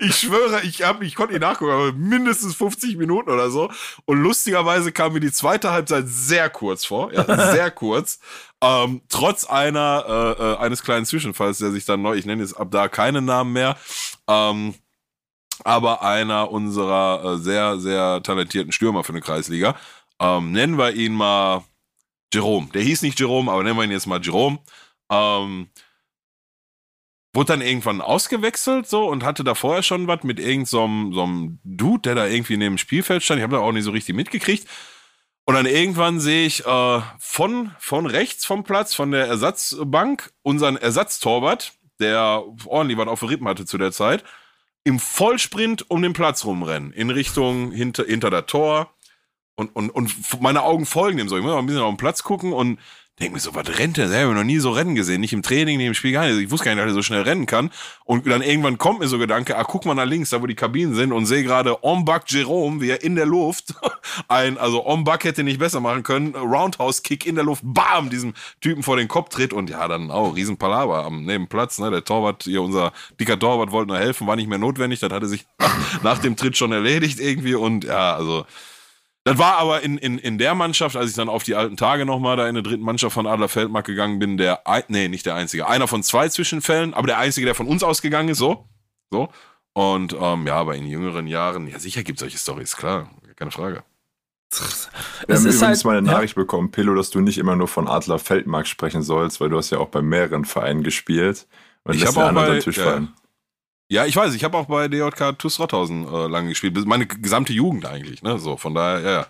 Ich 0.01 0.17
schwöre, 0.17 0.63
ich 0.63 0.83
hab, 0.83 1.03
ich 1.03 1.15
konnte 1.15 1.35
nicht 1.35 1.43
nachgucken, 1.43 1.73
aber 1.73 1.93
mindestens 1.93 2.55
50 2.55 2.97
Minuten 2.97 3.31
oder 3.31 3.51
so. 3.51 3.71
Und 4.05 4.23
lustigerweise 4.23 4.93
kam 4.93 5.13
mir 5.13 5.21
die 5.21 5.33
zweite 5.33 5.71
Halbzeit 5.73 6.05
sehr 6.07 6.51
kurz 6.51 6.85
vor, 6.85 7.13
ja, 7.13 7.25
sehr 7.53 7.71
kurz. 7.71 8.21
Ähm, 8.63 9.03
trotz 9.09 9.45
einer, 9.45 10.05
äh, 10.39 10.43
äh, 10.43 10.57
eines 10.59 10.83
kleinen 10.83 11.07
Zwischenfalls, 11.07 11.59
der 11.59 11.71
sich 11.71 11.85
dann 11.85 12.03
neu, 12.03 12.17
ich 12.17 12.27
nenne 12.27 12.43
jetzt 12.43 12.55
ab 12.55 12.69
da 12.71 12.89
keinen 12.89 13.25
Namen 13.25 13.53
mehr, 13.53 13.77
ähm, 14.27 14.75
aber 15.65 16.03
einer 16.03 16.51
unserer 16.51 17.35
äh, 17.35 17.39
sehr, 17.39 17.79
sehr 17.79 18.23
talentierten 18.23 18.73
Stürmer 18.73 19.05
für 19.05 19.13
eine 19.13 19.21
Kreisliga. 19.21 19.77
Ähm, 20.21 20.51
nennen 20.53 20.79
wir 20.79 20.93
ihn 20.95 21.15
mal 21.15 21.63
Jerome. 22.33 22.69
Der 22.75 22.83
hieß 22.83 23.03
nicht 23.03 23.19
Jerome, 23.19 23.51
aber 23.51 23.63
nennen 23.63 23.77
wir 23.77 23.85
ihn 23.85 23.91
jetzt 23.91 24.07
mal 24.07 24.21
Jerome. 24.21 24.59
Ähm, 25.11 25.69
wurde 27.35 27.53
dann 27.53 27.61
irgendwann 27.61 28.01
ausgewechselt 28.01 28.89
so 28.89 29.07
und 29.07 29.25
hatte 29.25 29.45
da 29.45 29.55
vorher 29.55 29.83
schon 29.83 30.07
was 30.07 30.23
mit 30.23 30.39
irgendeinem 30.41 31.13
so 31.13 31.23
einem 31.23 31.59
Dude, 31.65 32.03
der 32.03 32.15
da 32.15 32.27
irgendwie 32.27 32.57
neben 32.57 32.75
dem 32.75 32.79
Spielfeld 32.79 33.23
stand. 33.23 33.39
Ich 33.39 33.43
habe 33.45 33.57
da 33.57 33.63
auch 33.63 33.73
nicht 33.73 33.85
so 33.85 33.91
richtig 33.91 34.15
mitgekriegt. 34.15 34.67
Und 35.45 35.55
dann 35.55 35.67
irgendwann 35.67 36.21
sehe 36.21 36.47
ich 36.47 36.67
äh, 36.67 37.01
von, 37.19 37.73
von 37.79 38.07
rechts 38.07 38.45
vom 38.45 38.65
Platz, 38.65 38.95
von 38.95 39.13
der 39.13 39.27
Ersatzbank, 39.27 40.31
unseren 40.43 40.77
Ersatztorwart, 40.77 41.73
der 42.01 42.45
ordentlich 42.67 42.99
was 42.99 43.09
auf 43.09 43.21
den 43.21 43.31
Rippen 43.31 43.49
hatte 43.49 43.65
zu 43.65 43.79
der 43.79 43.93
Zeit, 43.93 44.25
im 44.85 44.99
Vollsprint 44.99 45.91
um 45.91 46.03
den 46.03 46.13
Platz 46.13 46.45
rumrennen, 46.45 46.93
in 46.93 47.09
Richtung 47.09 47.73
hinter, 47.73 48.05
hinter 48.05 48.31
der 48.31 48.47
Tor. 48.47 48.95
Und, 49.59 49.75
und, 49.75 49.91
und 49.91 50.15
meine 50.41 50.63
Augen 50.63 50.87
folgen 50.87 51.19
dem 51.19 51.29
so. 51.29 51.37
Ich 51.37 51.43
muss 51.43 51.51
mal 51.51 51.59
ein 51.59 51.67
bisschen 51.67 51.83
auf 51.83 51.91
den 51.91 51.97
Platz 51.97 52.23
gucken 52.23 52.53
und 52.53 52.79
denke 53.19 53.35
mir 53.35 53.41
so, 53.41 53.57
was 53.57 53.77
rennt 53.77 53.97
der? 53.97 54.09
Der 54.09 54.23
habe 54.23 54.33
noch 54.33 54.45
nie 54.45 54.61
so 54.61 54.71
rennen 54.71 54.95
gesehen. 54.95 55.21
Nicht 55.21 55.33
im 55.33 55.43
Training, 55.43 55.79
nicht 55.79 55.89
im 55.89 55.95
Spiel 55.95 56.13
gar 56.13 56.29
nicht. 56.29 56.39
Ich 56.39 56.53
wusste 56.53 56.67
gar 56.67 56.77
nicht, 56.77 56.85
dass 56.85 56.93
er 56.93 56.95
so 56.95 57.03
schnell 57.03 57.23
rennen 57.23 57.47
kann. 57.47 57.73
Und 58.05 58.25
dann 58.29 58.41
irgendwann 58.41 58.79
kommt 58.79 59.01
mir 59.01 59.09
so 59.09 59.19
Gedanke, 59.19 59.57
ah, 59.57 59.65
guck 59.65 59.85
mal 59.85 59.95
nach 59.95 60.05
links, 60.05 60.31
da 60.31 60.41
wo 60.41 60.47
die 60.47 60.55
Kabinen 60.55 60.95
sind 60.95 61.11
und 61.11 61.27
sehe 61.27 61.43
gerade 61.43 61.83
Ombak 61.83 62.31
Jerome, 62.31 62.81
wie 62.81 62.91
er 62.91 63.03
in 63.03 63.17
der 63.17 63.27
Luft 63.27 63.75
ein, 64.29 64.59
also 64.59 64.87
Ombak 64.87 65.25
hätte 65.25 65.43
nicht 65.43 65.59
besser 65.59 65.81
machen 65.81 66.05
können, 66.05 66.37
Roundhouse-Kick 66.37 67.27
in 67.27 67.35
der 67.35 67.43
Luft, 67.43 67.63
bam, 67.65 68.11
diesem 68.11 68.35
Typen 68.61 68.85
vor 68.85 68.97
den 68.97 69.09
Kopf 69.09 69.31
tritt 69.31 69.53
und 69.53 69.71
ja, 69.71 69.89
dann 69.89 70.13
auch 70.13 70.37
Riesenpalaver 70.37 71.05
am 71.05 71.25
Nebenplatz, 71.25 71.81
ne, 71.81 71.91
der 71.91 72.05
Torwart, 72.05 72.45
hier 72.45 72.63
unser 72.63 72.93
dicker 73.19 73.37
Torwart 73.37 73.73
wollte 73.73 73.89
nur 73.89 73.99
helfen, 73.99 74.29
war 74.29 74.37
nicht 74.37 74.49
mehr 74.49 74.59
notwendig, 74.59 75.01
das 75.01 75.11
hatte 75.11 75.27
sich 75.27 75.47
nach 76.05 76.19
dem 76.19 76.37
Tritt 76.37 76.57
schon 76.57 76.71
erledigt 76.71 77.19
irgendwie 77.19 77.57
und 77.57 77.83
ja, 77.83 78.15
also 78.15 78.47
das 79.25 79.39
war 79.39 79.59
aber 79.59 79.83
in, 79.83 79.99
in, 79.99 80.19
in 80.19 80.39
der 80.39 80.55
Mannschaft, 80.55 80.97
als 80.97 81.11
ich 81.11 81.17
dann 81.17 81.29
auf 81.29 81.43
die 81.43 81.55
alten 81.55 81.77
Tage 81.77 82.07
nochmal 82.07 82.37
da 82.37 82.49
in 82.49 82.55
der 82.55 82.63
dritten 82.63 82.83
Mannschaft 82.83 83.15
von 83.15 83.27
Adler 83.27 83.49
Feldmark 83.49 83.85
gegangen 83.85 84.19
bin, 84.19 84.39
der, 84.39 84.63
nee, 84.89 85.09
nicht 85.09 85.27
der 85.27 85.35
einzige, 85.35 85.69
einer 85.69 85.87
von 85.87 86.03
zwei 86.03 86.29
Zwischenfällen, 86.29 86.95
aber 86.95 87.07
der 87.07 87.19
einzige, 87.19 87.45
der 87.45 87.55
von 87.55 87.67
uns 87.67 87.83
ausgegangen 87.83 88.31
ist, 88.31 88.39
so. 88.39 88.69
So. 89.11 89.29
Und 89.75 90.17
ähm, 90.19 90.47
ja, 90.47 90.57
aber 90.57 90.77
in 90.77 90.87
jüngeren 90.87 91.27
Jahren, 91.27 91.69
ja, 91.69 91.79
sicher 91.79 92.03
gibt 92.03 92.19
es 92.19 92.21
solche 92.21 92.39
Stories, 92.39 92.77
klar, 92.77 93.11
keine 93.37 93.51
Frage. 93.51 93.85
Wir 95.27 95.37
haben 95.37 95.43
übrigens 95.43 95.63
halt, 95.63 95.85
mal 95.85 95.99
eine 95.99 96.07
Nachricht 96.07 96.37
ja. 96.37 96.43
bekommen, 96.43 96.71
Pillow, 96.71 96.95
dass 96.95 97.11
du 97.11 97.21
nicht 97.21 97.39
immer 97.39 97.55
nur 97.55 97.69
von 97.69 97.87
Adler 97.87 98.19
Feldmark 98.19 98.67
sprechen 98.67 99.03
sollst, 99.03 99.41
weil 99.41 99.51
du 99.51 99.59
hast 99.59 99.71
ja 99.71 99.79
auch 99.79 99.89
bei 99.89 100.01
mehreren 100.01 100.47
Vereinen 100.47 100.83
gespielt. 100.83 101.47
Und 101.85 101.95
ich 101.95 102.07
habe 102.07 102.25
auch 102.25 102.33
bei, 102.33 102.59
Tisch 102.61 102.79
ja, 102.79 103.07
ja, 103.89 104.07
ich 104.07 104.17
weiß, 104.17 104.35
ich 104.35 104.45
habe 104.45 104.57
auch 104.57 104.67
bei 104.67 104.89
DJK 104.89 105.39
TuS 105.39 105.59
Rothausen 105.59 106.07
äh, 106.07 106.27
lange 106.27 106.51
gespielt. 106.51 106.77
Meine 106.87 107.07
gesamte 107.07 107.53
Jugend 107.53 107.87
eigentlich, 107.87 108.23
ne? 108.23 108.39
So, 108.39 108.57
von 108.57 108.75
daher, 108.75 109.01
ja, 109.01 109.11
ja. 109.11 109.27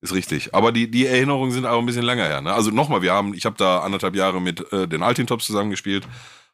Ist 0.00 0.14
richtig. 0.14 0.54
Aber 0.54 0.70
die, 0.70 0.90
die 0.90 1.06
Erinnerungen 1.06 1.50
sind 1.50 1.66
aber 1.66 1.78
ein 1.78 1.86
bisschen 1.86 2.04
länger 2.04 2.24
her. 2.24 2.40
Ne? 2.40 2.52
Also 2.54 2.70
nochmal, 2.70 3.02
wir 3.02 3.12
haben, 3.12 3.34
ich 3.34 3.44
habe 3.44 3.56
da 3.56 3.80
anderthalb 3.80 4.14
Jahre 4.14 4.40
mit 4.40 4.72
äh, 4.72 4.86
den 4.86 5.02
Altintops 5.02 5.46
zusammengespielt. 5.46 6.06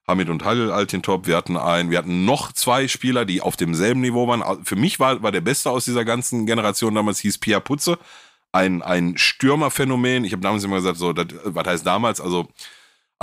Hamid 0.06 0.28
und 0.28 0.44
Halil 0.44 0.70
Altintop. 0.70 1.26
Wir 1.26 1.36
hatten 1.36 1.56
ein, 1.56 1.90
wir 1.90 1.98
hatten 1.98 2.24
noch 2.24 2.52
zwei 2.52 2.88
Spieler, 2.88 3.24
die 3.24 3.40
auf 3.40 3.56
demselben 3.56 4.00
Niveau 4.00 4.26
waren. 4.28 4.64
Für 4.64 4.76
mich 4.76 5.00
war, 5.00 5.22
war 5.22 5.32
der 5.32 5.40
Beste 5.40 5.70
aus 5.70 5.84
dieser 5.84 6.04
ganzen 6.04 6.46
Generation 6.46 6.94
damals 6.94 7.20
hieß 7.20 7.38
Pia 7.38 7.60
Putze. 7.60 7.98
Ein, 8.52 8.82
ein 8.82 9.18
Stürmerphänomen. 9.18 10.24
Ich 10.24 10.32
habe 10.32 10.42
damals 10.42 10.64
immer 10.64 10.76
gesagt, 10.76 10.98
so, 10.98 11.12
das, 11.12 11.26
was 11.44 11.66
heißt 11.66 11.86
damals? 11.86 12.20
Also 12.20 12.48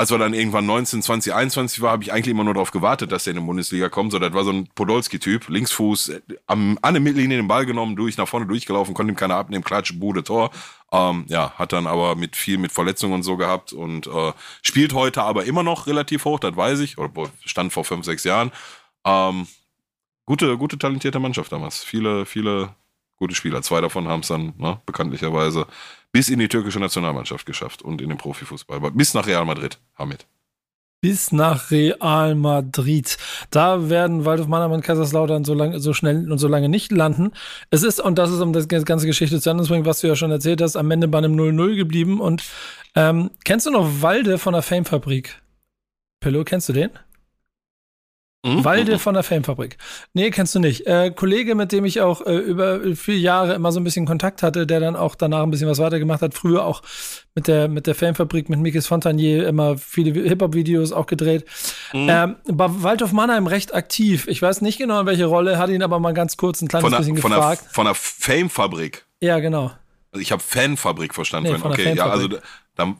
als 0.01 0.09
wir 0.09 0.17
dann 0.17 0.33
irgendwann 0.33 0.65
19, 0.65 1.03
20, 1.03 1.31
21 1.31 1.79
war, 1.79 1.91
habe 1.91 2.03
ich 2.03 2.11
eigentlich 2.11 2.31
immer 2.31 2.43
nur 2.43 2.55
darauf 2.55 2.71
gewartet, 2.71 3.11
dass 3.11 3.25
der 3.25 3.35
in 3.35 3.39
die 3.39 3.45
Bundesliga 3.45 3.87
kommt. 3.87 4.11
So, 4.11 4.17
das 4.17 4.33
war 4.33 4.43
so 4.43 4.49
ein 4.49 4.67
Podolski-Typ, 4.73 5.47
Linksfuß, 5.47 6.09
äh, 6.09 6.21
am, 6.47 6.79
an 6.81 6.95
der 6.95 7.01
Mittellinie 7.01 7.37
den 7.37 7.47
Ball 7.47 7.67
genommen, 7.67 7.95
durch, 7.95 8.17
nach 8.17 8.27
vorne 8.27 8.47
durchgelaufen, 8.47 8.95
konnte 8.95 9.13
ihm 9.13 9.15
keiner 9.15 9.35
abnehmen, 9.35 9.63
Klatsch, 9.63 9.93
Bude, 9.99 10.23
Tor. 10.23 10.49
Ähm, 10.91 11.25
ja, 11.27 11.51
hat 11.51 11.71
dann 11.71 11.85
aber 11.85 12.15
mit 12.15 12.35
viel 12.35 12.57
mit 12.57 12.71
Verletzungen 12.71 13.13
und 13.13 13.21
so 13.21 13.37
gehabt 13.37 13.73
und 13.73 14.07
äh, 14.07 14.33
spielt 14.63 14.93
heute 14.93 15.21
aber 15.21 15.45
immer 15.45 15.61
noch 15.61 15.85
relativ 15.85 16.25
hoch, 16.25 16.39
das 16.39 16.55
weiß 16.55 16.79
ich, 16.79 16.97
oder 16.97 17.29
stand 17.45 17.71
vor 17.71 17.85
fünf, 17.85 18.03
sechs 18.03 18.23
Jahren. 18.23 18.51
Ähm, 19.05 19.45
gute, 20.25 20.57
gute, 20.57 20.79
talentierte 20.79 21.19
Mannschaft 21.19 21.51
damals. 21.51 21.83
Viele, 21.83 22.25
viele 22.25 22.73
gute 23.17 23.35
Spieler. 23.35 23.61
Zwei 23.61 23.81
davon 23.81 24.07
haben 24.07 24.21
es 24.21 24.29
dann 24.29 24.55
ne, 24.57 24.81
bekanntlicherweise 24.87 25.67
bis 26.11 26.29
in 26.29 26.39
die 26.39 26.47
türkische 26.47 26.79
Nationalmannschaft 26.79 27.45
geschafft 27.45 27.81
und 27.81 28.01
in 28.01 28.09
den 28.09 28.17
Profifußball. 28.17 28.79
Bis 28.91 29.13
nach 29.13 29.27
Real 29.27 29.45
Madrid, 29.45 29.79
Hamid. 29.97 30.25
Bis 31.01 31.31
nach 31.31 31.71
Real 31.71 32.35
Madrid. 32.35 33.17
Da 33.49 33.89
werden 33.89 34.23
Waldhof 34.23 34.47
Mannheim 34.47 34.71
und 34.71 34.83
Kaiserslautern 34.83 35.43
so, 35.43 35.55
lang, 35.55 35.79
so 35.79 35.93
schnell 35.93 36.31
und 36.31 36.37
so 36.37 36.47
lange 36.47 36.69
nicht 36.69 36.91
landen. 36.91 37.31
Es 37.71 37.81
ist, 37.81 37.99
und 37.99 38.19
das 38.19 38.29
ist, 38.29 38.39
um 38.39 38.53
das 38.53 38.67
ganze 38.67 39.07
Geschichte 39.07 39.41
zu 39.41 39.49
Ende 39.49 39.63
zu 39.63 39.69
bringen, 39.69 39.85
was 39.85 40.01
du 40.01 40.07
ja 40.07 40.15
schon 40.15 40.29
erzählt 40.29 40.61
hast, 40.61 40.75
am 40.75 40.91
Ende 40.91 41.07
bei 41.07 41.17
einem 41.17 41.35
0-0 41.35 41.75
geblieben. 41.75 42.21
Und 42.21 42.43
ähm, 42.93 43.31
kennst 43.43 43.65
du 43.65 43.71
noch 43.71 44.01
Walde 44.01 44.37
von 44.37 44.53
der 44.53 44.61
Fame-Fabrik? 44.61 45.41
Pillow, 46.19 46.43
kennst 46.43 46.69
du 46.69 46.73
den? 46.73 46.91
Mhm. 48.43 48.65
Walde 48.65 48.97
von 48.97 49.13
der 49.13 49.21
Filmfabrik. 49.21 49.77
Nee, 50.13 50.31
kennst 50.31 50.55
du 50.55 50.59
nicht. 50.59 50.87
Äh, 50.87 51.11
Kollege, 51.11 51.53
mit 51.53 51.71
dem 51.71 51.85
ich 51.85 52.01
auch 52.01 52.25
äh, 52.25 52.37
über 52.37 52.79
viele 52.95 53.17
Jahre 53.17 53.53
immer 53.53 53.71
so 53.71 53.79
ein 53.79 53.83
bisschen 53.83 54.07
Kontakt 54.07 54.41
hatte, 54.41 54.65
der 54.65 54.79
dann 54.79 54.95
auch 54.95 55.13
danach 55.13 55.43
ein 55.43 55.51
bisschen 55.51 55.69
was 55.69 55.77
weitergemacht 55.77 56.21
hat. 56.21 56.33
Früher 56.33 56.65
auch 56.65 56.81
mit 57.35 57.47
der, 57.47 57.67
mit 57.67 57.85
der 57.85 57.93
Filmfabrik, 57.93 58.49
mit 58.49 58.59
Mikis 58.59 58.87
Fontanier 58.87 59.47
immer 59.47 59.77
viele 59.77 60.27
Hip-Hop-Videos 60.27 60.91
auch 60.91 61.05
gedreht. 61.05 61.45
Mhm. 61.93 62.07
Ähm, 62.09 62.35
war 62.45 62.81
Waldhof 62.81 63.11
Mannheim 63.11 63.45
recht 63.45 63.75
aktiv. 63.75 64.27
Ich 64.27 64.41
weiß 64.41 64.61
nicht 64.61 64.79
genau, 64.79 65.01
in 65.01 65.05
welche 65.05 65.25
Rolle, 65.25 65.59
hatte 65.59 65.73
ihn 65.73 65.83
aber 65.83 65.99
mal 65.99 66.13
ganz 66.13 66.35
kurz 66.35 66.61
ein 66.61 66.67
kleines 66.67 66.89
von 66.89 66.97
bisschen 66.97 67.15
der, 67.15 67.23
gefragt. 67.23 67.63
Von 67.71 67.85
der, 67.85 67.93
von 67.93 68.31
der 68.31 68.39
Fame-Fabrik. 68.39 69.05
Ja, 69.21 69.39
genau. 69.39 69.71
Also 70.11 70.21
ich 70.21 70.31
habe 70.31 70.41
Fanfabrik 70.41 71.13
verstanden. 71.13 71.51
Nee, 71.53 71.59
von 71.59 71.71
okay, 71.71 71.93
ja, 71.95 72.09
also 72.09 72.27
dann 72.75 72.97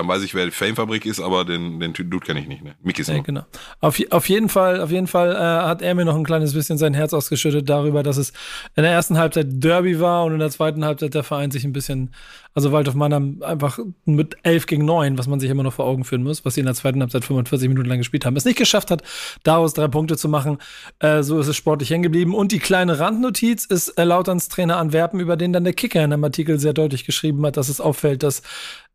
dann 0.00 0.08
weiß 0.08 0.22
ich, 0.22 0.34
wer 0.34 0.46
die 0.46 0.50
Fame-Fabrik 0.50 1.04
ist, 1.04 1.20
aber 1.20 1.44
den, 1.44 1.78
den 1.78 1.92
Dude 1.92 2.20
kenne 2.20 2.40
ich 2.40 2.48
nicht. 2.48 2.64
Ne? 2.64 2.74
Mickey 2.82 3.02
ist 3.02 3.08
ja, 3.08 3.18
genau. 3.18 3.42
Auf, 3.80 4.00
auf 4.10 4.28
jeden 4.28 4.48
Fall, 4.48 4.80
auf 4.80 4.90
jeden 4.90 5.06
Fall 5.06 5.32
äh, 5.32 5.66
hat 5.66 5.82
er 5.82 5.94
mir 5.94 6.06
noch 6.06 6.16
ein 6.16 6.24
kleines 6.24 6.54
bisschen 6.54 6.78
sein 6.78 6.94
Herz 6.94 7.12
ausgeschüttet 7.12 7.68
darüber, 7.68 8.02
dass 8.02 8.16
es 8.16 8.30
in 8.76 8.82
der 8.82 8.92
ersten 8.92 9.18
Halbzeit 9.18 9.46
Derby 9.50 10.00
war 10.00 10.24
und 10.24 10.32
in 10.32 10.38
der 10.38 10.50
zweiten 10.50 10.84
Halbzeit 10.84 11.12
der 11.14 11.22
Verein 11.22 11.50
sich 11.50 11.64
ein 11.64 11.74
bisschen, 11.74 12.14
also 12.54 12.72
Waldhof 12.72 12.94
Mannheim 12.94 13.42
einfach 13.42 13.78
mit 14.04 14.36
11 14.42 14.66
gegen 14.66 14.84
9, 14.84 15.18
was 15.18 15.28
man 15.28 15.38
sich 15.38 15.50
immer 15.50 15.62
noch 15.62 15.72
vor 15.72 15.84
Augen 15.86 16.04
führen 16.04 16.22
muss, 16.22 16.44
was 16.44 16.54
sie 16.54 16.60
in 16.60 16.66
der 16.66 16.74
zweiten 16.74 17.00
Halbzeit 17.00 17.24
45 17.24 17.68
Minuten 17.68 17.88
lang 17.88 17.98
gespielt 17.98 18.26
haben, 18.26 18.36
es 18.36 18.44
nicht 18.44 18.58
geschafft 18.58 18.90
hat, 18.90 19.02
daraus 19.44 19.74
drei 19.74 19.88
Punkte 19.88 20.16
zu 20.16 20.28
machen. 20.28 20.58
Äh, 20.98 21.22
so 21.22 21.38
ist 21.38 21.46
es 21.46 21.56
sportlich 21.56 21.90
hängen 21.90 22.02
geblieben. 22.02 22.34
Und 22.34 22.52
die 22.52 22.58
kleine 22.58 22.98
Randnotiz 22.98 23.64
ist 23.64 23.90
äh, 23.90 24.04
Lauterns 24.04 24.48
Trainer 24.48 24.78
Antwerpen, 24.78 25.20
über 25.20 25.36
den 25.36 25.52
dann 25.52 25.64
der 25.64 25.72
Kicker 25.72 26.02
in 26.02 26.12
einem 26.12 26.24
Artikel 26.24 26.58
sehr 26.58 26.72
deutlich 26.72 27.04
geschrieben 27.04 27.44
hat, 27.46 27.56
dass 27.56 27.68
es 27.68 27.80
auffällt, 27.80 28.22
dass 28.22 28.42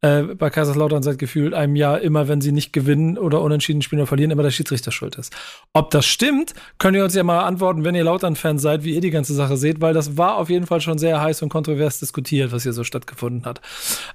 äh, 0.01 0.23
bei 0.23 0.49
Kaiserslautern 0.49 1.01
seit 1.01 1.17
gefühlt 1.17 1.53
einem 1.53 1.75
Jahr 1.75 2.01
immer, 2.01 2.27
wenn 2.27 2.41
sie 2.41 2.51
nicht 2.51 2.73
gewinnen 2.73 3.17
oder 3.17 3.41
unentschieden 3.41 3.81
spielen 3.81 4.01
oder 4.01 4.07
verlieren, 4.07 4.31
immer 4.31 4.43
der 4.43 4.51
Schiedsrichter 4.51 4.91
schuld 4.91 5.15
ist. 5.15 5.33
Ob 5.73 5.89
das 5.89 6.05
stimmt, 6.05 6.53
könnt 6.77 6.95
ihr 6.95 7.03
uns 7.03 7.15
ja 7.15 7.23
mal 7.23 7.43
antworten, 7.43 7.83
wenn 7.83 7.95
ihr 7.95 8.03
Lautern-Fans 8.03 8.61
seid, 8.61 8.83
wie 8.83 8.93
ihr 8.93 9.01
die 9.01 9.09
ganze 9.09 9.33
Sache 9.33 9.57
seht, 9.57 9.81
weil 9.81 9.93
das 9.93 10.17
war 10.17 10.35
auf 10.35 10.49
jeden 10.49 10.67
Fall 10.67 10.81
schon 10.81 10.97
sehr 10.97 11.21
heiß 11.21 11.41
und 11.41 11.49
kontrovers 11.49 11.99
diskutiert, 11.99 12.51
was 12.51 12.63
hier 12.63 12.73
so 12.73 12.83
stattgefunden 12.83 13.44
hat. 13.45 13.61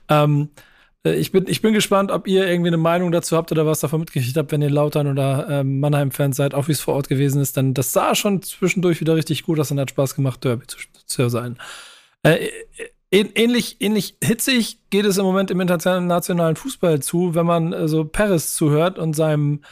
Ähm, 0.09 0.51
äh, 1.05 1.15
ich 1.15 1.33
bin, 1.33 1.47
ich 1.49 1.63
bin 1.63 1.73
gespannt, 1.73 2.11
ob 2.11 2.27
ihr 2.27 2.47
irgendwie 2.47 2.69
eine 2.69 2.77
Meinung 2.77 3.13
dazu 3.13 3.37
habt 3.37 3.53
oder 3.53 3.67
was 3.67 3.81
davon 3.81 4.01
mitgekriegt 4.01 4.37
habt, 4.37 4.53
wenn 4.53 4.63
ihr 4.63 4.71
Lautern 4.71 5.07
oder 5.07 5.47
ähm, 5.49 5.81
Mannheim-Fans 5.81 6.37
seid, 6.37 6.55
auch 6.55 6.69
wie 6.69 6.73
es 6.73 6.81
vor 6.81 6.95
Ort 6.95 7.09
gewesen 7.09 7.41
ist. 7.41 7.57
Denn 7.57 7.75
das 7.75 7.93
sah 7.93 8.15
schon 8.15 8.43
zwischendurch 8.43 9.01
wieder 9.01 9.17
richtig 9.17 9.45
gut 9.45 9.59
aus 9.59 9.71
und 9.71 9.81
hat 9.81 9.91
Spaß 9.91 10.15
gemacht, 10.15 10.45
Derby 10.45 10.67
zu, 10.67 10.79
zu 11.07 11.29
sein. 11.29 11.59
Äh, 12.23 12.49
Ähnlich, 13.13 13.79
ähnlich 13.81 14.17
hitzig 14.23 14.79
geht 14.91 15.05
es 15.05 15.19
im 15.19 15.25
Moment 15.25 15.51
im 15.51 15.61
internationalen 15.61 16.55
Fußball 16.55 17.01
zu, 17.03 17.35
wenn 17.35 17.45
man 17.45 17.73
äh, 17.73 17.89
so 17.89 18.05
Paris 18.05 18.55
zuhört 18.55 19.01
und 19.01 19.15
seinem, 19.15 19.63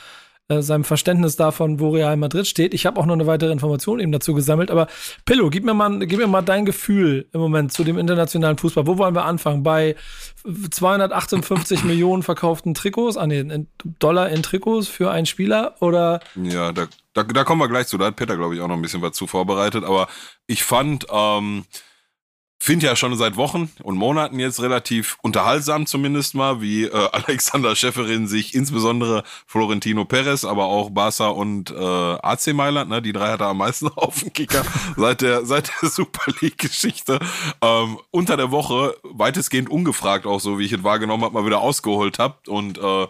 äh, 0.49 0.63
seinem 0.63 0.85
Verständnis 0.85 1.37
davon, 1.37 1.79
wo 1.79 1.91
Real 1.91 2.17
Madrid 2.17 2.47
steht. 2.47 2.73
Ich 2.73 2.87
habe 2.87 2.99
auch 2.99 3.05
noch 3.05 3.13
eine 3.13 3.27
weitere 3.27 3.53
Information 3.53 4.01
eben 4.01 4.13
dazu 4.13 4.33
gesammelt. 4.33 4.71
Aber 4.71 4.87
Pillow, 5.27 5.51
gib 5.51 5.63
mir 5.65 5.75
mal, 5.75 5.99
gib 5.99 6.19
mir 6.19 6.27
mal 6.27 6.41
dein 6.41 6.65
Gefühl 6.65 7.29
im 7.35 7.41
Moment 7.41 7.71
zu 7.71 7.85
dem 7.85 7.99
internationalen 7.99 8.57
Fußball. 8.57 8.87
Wo 8.87 8.97
wollen 8.97 9.15
wir 9.15 9.27
anfangen? 9.27 9.63
Bei 9.63 9.95
258 10.71 11.85
Millionen 11.85 12.23
verkauften 12.23 12.73
Trikots, 12.73 13.19
ah 13.19 13.27
nee, 13.27 13.41
in 13.41 13.67
Dollar 13.99 14.31
in 14.31 14.43
Trikots 14.43 14.89
für 14.89 15.11
einen 15.11 15.27
Spieler 15.27 15.75
oder? 15.81 16.21
Ja, 16.35 16.73
da, 16.73 16.87
da, 17.13 17.25
da 17.25 17.45
kommen 17.45 17.61
wir 17.61 17.69
gleich 17.69 17.89
zu. 17.89 17.99
Da 17.99 18.07
hat 18.07 18.17
Peter, 18.17 18.39
glaube 18.39 18.55
ich, 18.55 18.63
auch 18.63 18.69
noch 18.69 18.77
ein 18.77 18.83
bisschen 18.83 19.03
was 19.03 19.13
zu 19.13 19.27
vorbereitet. 19.27 19.85
Aber 19.85 20.09
ich 20.47 20.65
fand, 20.65 21.07
ähm, 21.13 21.67
finde 22.59 22.87
ja 22.87 22.97
schon 22.97 23.17
seit 23.17 23.37
Wochen 23.37 23.71
und 23.83 23.97
Monaten 23.97 24.39
jetzt 24.41 24.61
relativ 24.61 25.17
unterhaltsam 25.23 25.87
zumindest 25.87 26.35
mal, 26.35 26.61
wie 26.61 26.85
äh, 26.85 26.91
Alexander 27.13 27.77
Schäferin 27.77 28.27
sich 28.27 28.55
insbesondere 28.55 29.23
Florentino 29.47 30.05
Perez, 30.05 30.45
aber 30.45 30.67
auch 30.67 30.91
Barca 30.91 31.29
und 31.29 31.71
äh, 31.71 31.75
AC 31.75 32.49
Mailand, 32.55 32.91
ne, 32.91 33.01
die 33.01 33.13
drei 33.13 33.31
hat 33.33 33.41
er 33.41 33.49
am 33.49 33.59
meisten 33.59 33.89
auf 33.97 34.21
dem 34.21 34.33
Kicker 34.33 34.65
seit 34.97 35.21
der 35.21 35.45
seit 35.45 35.71
der 35.83 35.89
Super 35.91 36.33
League 36.41 36.59
Geschichte 36.59 37.19
ähm, 37.63 37.99
unter 38.11 38.37
der 38.37 38.51
Woche 38.51 38.97
weitestgehend 39.03 39.71
ungefragt 39.71 40.27
auch 40.27 40.41
so, 40.41 40.59
wie 40.59 40.65
ich 40.65 40.73
es 40.73 40.83
wahrgenommen 40.83 41.25
habe, 41.25 41.35
mal 41.35 41.47
wieder 41.47 41.61
ausgeholt 41.61 42.19
habt 42.19 42.49
und 42.49 42.79
äh, 42.79 43.07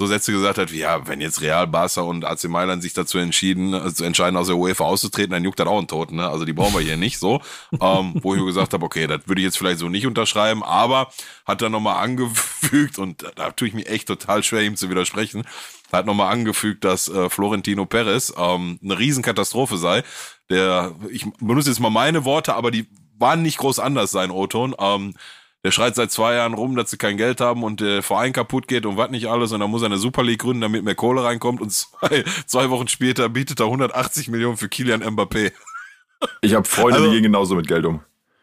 so 0.00 0.06
Sätze 0.06 0.32
gesagt 0.32 0.56
hat, 0.56 0.72
wie 0.72 0.78
ja, 0.78 1.06
wenn 1.06 1.20
jetzt 1.20 1.42
Real, 1.42 1.66
Barca 1.66 2.00
und 2.00 2.24
AC 2.24 2.44
Mailand 2.44 2.82
sich 2.82 2.94
dazu 2.94 3.18
entschieden, 3.18 3.74
äh, 3.74 3.92
zu 3.92 4.02
entscheiden, 4.04 4.38
aus 4.38 4.46
der 4.46 4.56
UEFA 4.56 4.84
auszutreten, 4.84 5.32
dann 5.32 5.44
juckt 5.44 5.60
das 5.60 5.66
auch 5.66 5.76
einen 5.76 5.88
Toten, 5.88 6.16
ne? 6.16 6.26
Also 6.26 6.46
die 6.46 6.54
brauchen 6.54 6.72
wir 6.72 6.80
hier 6.80 6.96
nicht 6.96 7.18
so. 7.18 7.42
ähm, 7.82 8.14
wo 8.22 8.32
ich 8.32 8.40
mir 8.40 8.46
gesagt 8.46 8.72
habe, 8.72 8.82
okay, 8.82 9.06
das 9.06 9.28
würde 9.28 9.42
ich 9.42 9.44
jetzt 9.44 9.58
vielleicht 9.58 9.78
so 9.78 9.90
nicht 9.90 10.06
unterschreiben, 10.06 10.62
aber 10.62 11.12
hat 11.44 11.60
dann 11.60 11.72
nochmal 11.72 12.02
angefügt, 12.02 12.98
und 12.98 13.26
da 13.36 13.50
tue 13.50 13.68
ich 13.68 13.74
mich 13.74 13.90
echt 13.90 14.08
total 14.08 14.42
schwer, 14.42 14.62
ihm 14.62 14.74
zu 14.74 14.88
widersprechen, 14.88 15.44
hat 15.92 16.06
nochmal 16.06 16.32
angefügt, 16.32 16.82
dass 16.82 17.08
äh, 17.08 17.28
Florentino 17.28 17.84
Perez 17.84 18.32
ähm, 18.38 18.78
eine 18.82 18.98
Riesenkatastrophe 18.98 19.76
sei. 19.76 20.02
Der, 20.48 20.94
ich 21.10 21.26
benutze 21.40 21.68
jetzt 21.68 21.80
mal 21.80 21.90
meine 21.90 22.24
Worte, 22.24 22.54
aber 22.54 22.70
die 22.70 22.86
waren 23.18 23.42
nicht 23.42 23.58
groß 23.58 23.78
anders, 23.78 24.12
sein 24.12 24.30
O-Ton. 24.30 24.74
Ähm, 24.78 25.12
der 25.64 25.70
schreit 25.72 25.94
seit 25.94 26.10
zwei 26.10 26.34
Jahren 26.34 26.54
rum, 26.54 26.74
dass 26.74 26.90
sie 26.90 26.96
kein 26.96 27.16
Geld 27.16 27.40
haben 27.40 27.62
und 27.62 27.80
der 27.80 28.02
Verein 28.02 28.32
kaputt 28.32 28.66
geht 28.66 28.86
und 28.86 28.96
was 28.96 29.10
nicht 29.10 29.26
alles 29.26 29.52
und 29.52 29.60
dann 29.60 29.70
muss 29.70 29.82
er 29.82 29.86
eine 29.86 29.98
Super 29.98 30.22
League 30.22 30.40
gründen, 30.40 30.62
damit 30.62 30.84
mehr 30.84 30.94
Kohle 30.94 31.22
reinkommt 31.22 31.60
und 31.60 31.70
zwei, 31.72 32.24
zwei 32.46 32.70
Wochen 32.70 32.88
später 32.88 33.28
bietet 33.28 33.60
er 33.60 33.66
180 33.66 34.28
Millionen 34.28 34.56
für 34.56 34.68
Kilian 34.68 35.02
Mbappé. 35.02 35.52
Ich 36.40 36.54
habe 36.54 36.66
Freunde, 36.66 36.96
also, 36.96 37.08
die 37.08 37.14
gehen 37.14 37.22
genauso 37.22 37.54
mit 37.54 37.66
Geld 37.66 37.84
um. 37.84 38.00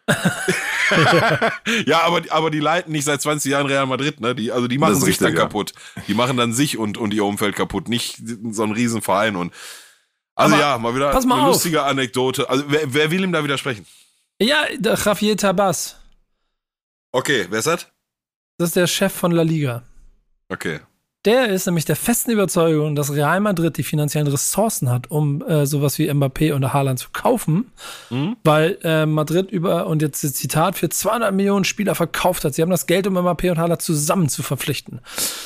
ja, 1.86 2.02
aber, 2.04 2.22
aber 2.30 2.50
die 2.50 2.60
leiten 2.60 2.92
nicht 2.92 3.04
seit 3.04 3.22
20 3.22 3.52
Jahren 3.52 3.66
Real 3.66 3.86
Madrid, 3.86 4.22
ne? 4.22 4.34
Die, 4.36 4.52
also 4.52 4.68
die 4.68 4.78
machen 4.78 4.96
sich 4.96 5.10
richtig, 5.10 5.28
dann 5.28 5.36
ja. 5.36 5.42
kaputt. 5.42 5.74
Die 6.08 6.14
machen 6.14 6.38
dann 6.38 6.54
sich 6.54 6.78
und, 6.78 6.98
und 6.98 7.14
ihr 7.14 7.26
Umfeld 7.26 7.56
kaputt, 7.56 7.90
nicht 7.90 8.22
so 8.52 8.64
ein 8.64 8.72
Riesenverein. 8.72 9.36
Und 9.36 9.54
also 10.36 10.56
aber 10.56 10.64
ja, 10.64 10.78
mal 10.78 10.96
wieder 10.96 11.12
mal 11.26 11.36
eine 11.36 11.44
auf. 11.44 11.54
lustige 11.54 11.84
Anekdote. 11.84 12.50
Also 12.50 12.64
wer, 12.68 12.94
wer 12.94 13.12
will 13.12 13.24
ihm 13.24 13.34
da 13.34 13.44
widersprechen? 13.44 13.86
Ja, 14.40 14.66
der 14.78 14.96
Javier 14.96 15.36
Tabas. 15.36 15.98
Okay, 17.18 17.48
wer 17.50 17.58
ist 17.58 17.66
das? 17.66 17.88
Das 18.60 18.70
ist 18.70 18.76
der 18.76 18.86
Chef 18.86 19.12
von 19.12 19.32
La 19.32 19.42
Liga. 19.42 19.82
Okay. 20.50 20.82
Der 21.26 21.48
ist 21.48 21.66
nämlich 21.66 21.84
der 21.84 21.96
festen 21.96 22.30
Überzeugung, 22.30 22.96
dass 22.96 23.12
Real 23.12 23.40
Madrid 23.40 23.76
die 23.76 23.84
finanziellen 23.84 24.28
Ressourcen 24.28 24.92
hat, 24.92 25.10
um 25.10 25.42
äh, 25.42 25.66
sowas 25.66 25.98
wie 25.98 26.12
Mbappé 26.12 26.54
und 26.54 26.72
Haaland 26.74 27.00
zu 27.00 27.10
kaufen, 27.12 27.72
mhm. 28.12 28.38
weil 28.44 28.78
äh, 28.84 29.08
Madrid 29.08 29.50
über, 29.50 29.88
und 29.88 30.04
jetzt 30.04 30.24
das 30.24 30.34
Zitat, 30.34 30.78
für 30.78 30.90
200 30.90 31.34
Millionen 31.34 31.66
Spieler 31.66 31.96
verkauft 31.96 32.46
hat. 32.46 32.54
Sie 32.54 32.62
haben 32.62 32.70
das 32.70 32.86
Geld, 32.86 33.08
um 33.08 33.18
Mbappé 33.18 33.50
und 33.50 33.58
Haaland 33.58 33.82
zusammen 33.82 34.30
zu 34.30 34.44
verpflichten. 34.44 35.02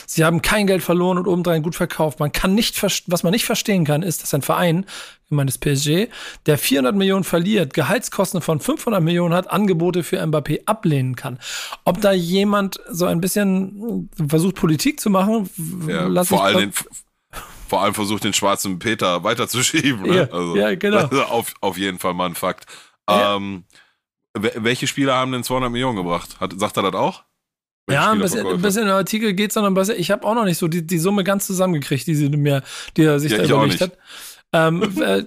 Sie 0.06 0.26
haben 0.26 0.42
kein 0.42 0.68
Geld 0.68 0.84
verloren 0.84 1.20
und 1.20 1.28
obendrein 1.28 1.64
gut 1.64 1.76
verkauft. 1.76 2.20
Man 2.20 2.34
kann 2.34 2.54
nicht, 2.54 2.84
was 2.84 3.24
man 3.24 3.32
nicht 3.32 3.46
verstehen 3.46 3.86
kann, 3.86 4.04
ist, 4.04 4.24
dass 4.24 4.34
ein 4.34 4.42
Verein 4.42 4.86
gemeint 5.32 5.60
PSG, 5.60 6.08
der 6.46 6.58
400 6.58 6.96
Millionen 6.96 7.24
verliert, 7.24 7.74
Gehaltskosten 7.74 8.42
von 8.42 8.60
500 8.60 9.02
Millionen 9.02 9.34
hat, 9.34 9.50
Angebote 9.50 10.04
für 10.04 10.22
Mbappé 10.22 10.62
ablehnen 10.66 11.16
kann. 11.16 11.40
Ob 11.84 12.00
da 12.02 12.12
jemand 12.12 12.80
so 12.90 13.06
ein 13.06 13.20
bisschen 13.20 14.10
versucht, 14.28 14.56
Politik 14.56 15.00
zu 15.00 15.10
machen, 15.10 15.50
ja, 15.88 16.24
vor 16.24 16.44
allem 16.46 16.72
vor 17.68 17.82
allem 17.82 17.94
versucht, 17.94 18.26
den 18.26 18.34
schwarzen 18.34 18.80
Peter 18.80 19.24
weiterzuschieben. 19.24 20.02
Ne? 20.02 20.16
Ja, 20.16 20.24
also, 20.24 20.56
ja, 20.56 20.76
genau. 20.76 20.98
Also 20.98 21.24
auf, 21.30 21.54
auf 21.62 21.78
jeden 21.78 22.00
Fall 22.00 22.14
mal 22.14 22.26
ein 22.26 22.36
Fakt. 22.36 22.66
Ja. 23.10 23.38
Ähm, 23.38 23.64
welche 24.34 24.88
Spieler 24.88 25.16
haben 25.16 25.32
denn 25.32 25.44
200 25.44 25.72
Millionen 25.72 25.96
gebracht? 25.96 26.40
Hat, 26.40 26.54
sagt 26.58 26.78
er 26.78 26.84
das 26.84 26.94
auch? 26.94 27.24
Welche 27.88 28.04
ja, 28.04 28.12
ein 28.12 28.20
bisschen, 28.20 28.46
ein 28.46 28.62
bisschen 28.62 28.84
im 28.84 28.94
Artikel 28.94 29.34
geht 29.34 29.52
es 29.52 29.56
noch 29.56 29.64
ein 29.64 29.74
bisschen. 29.74 30.00
Ich 30.00 30.12
habe 30.12 30.26
auch 30.26 30.36
noch 30.36 30.46
nicht 30.46 30.58
so 30.58 30.68
die, 30.68 30.86
die 30.86 31.00
Summe 31.00 31.24
ganz 31.24 31.48
zusammengekriegt, 31.48 32.06
die 32.08 32.16
sie 32.16 32.30
mir, 32.30 32.62
die 32.96 33.04
er 33.04 33.20
sich 33.20 33.32
ja, 33.32 33.40
da 33.40 33.44
überlegt 33.46 33.82
hat. 33.82 33.98
Ähm, 34.54 34.82
äh, 35.02 35.24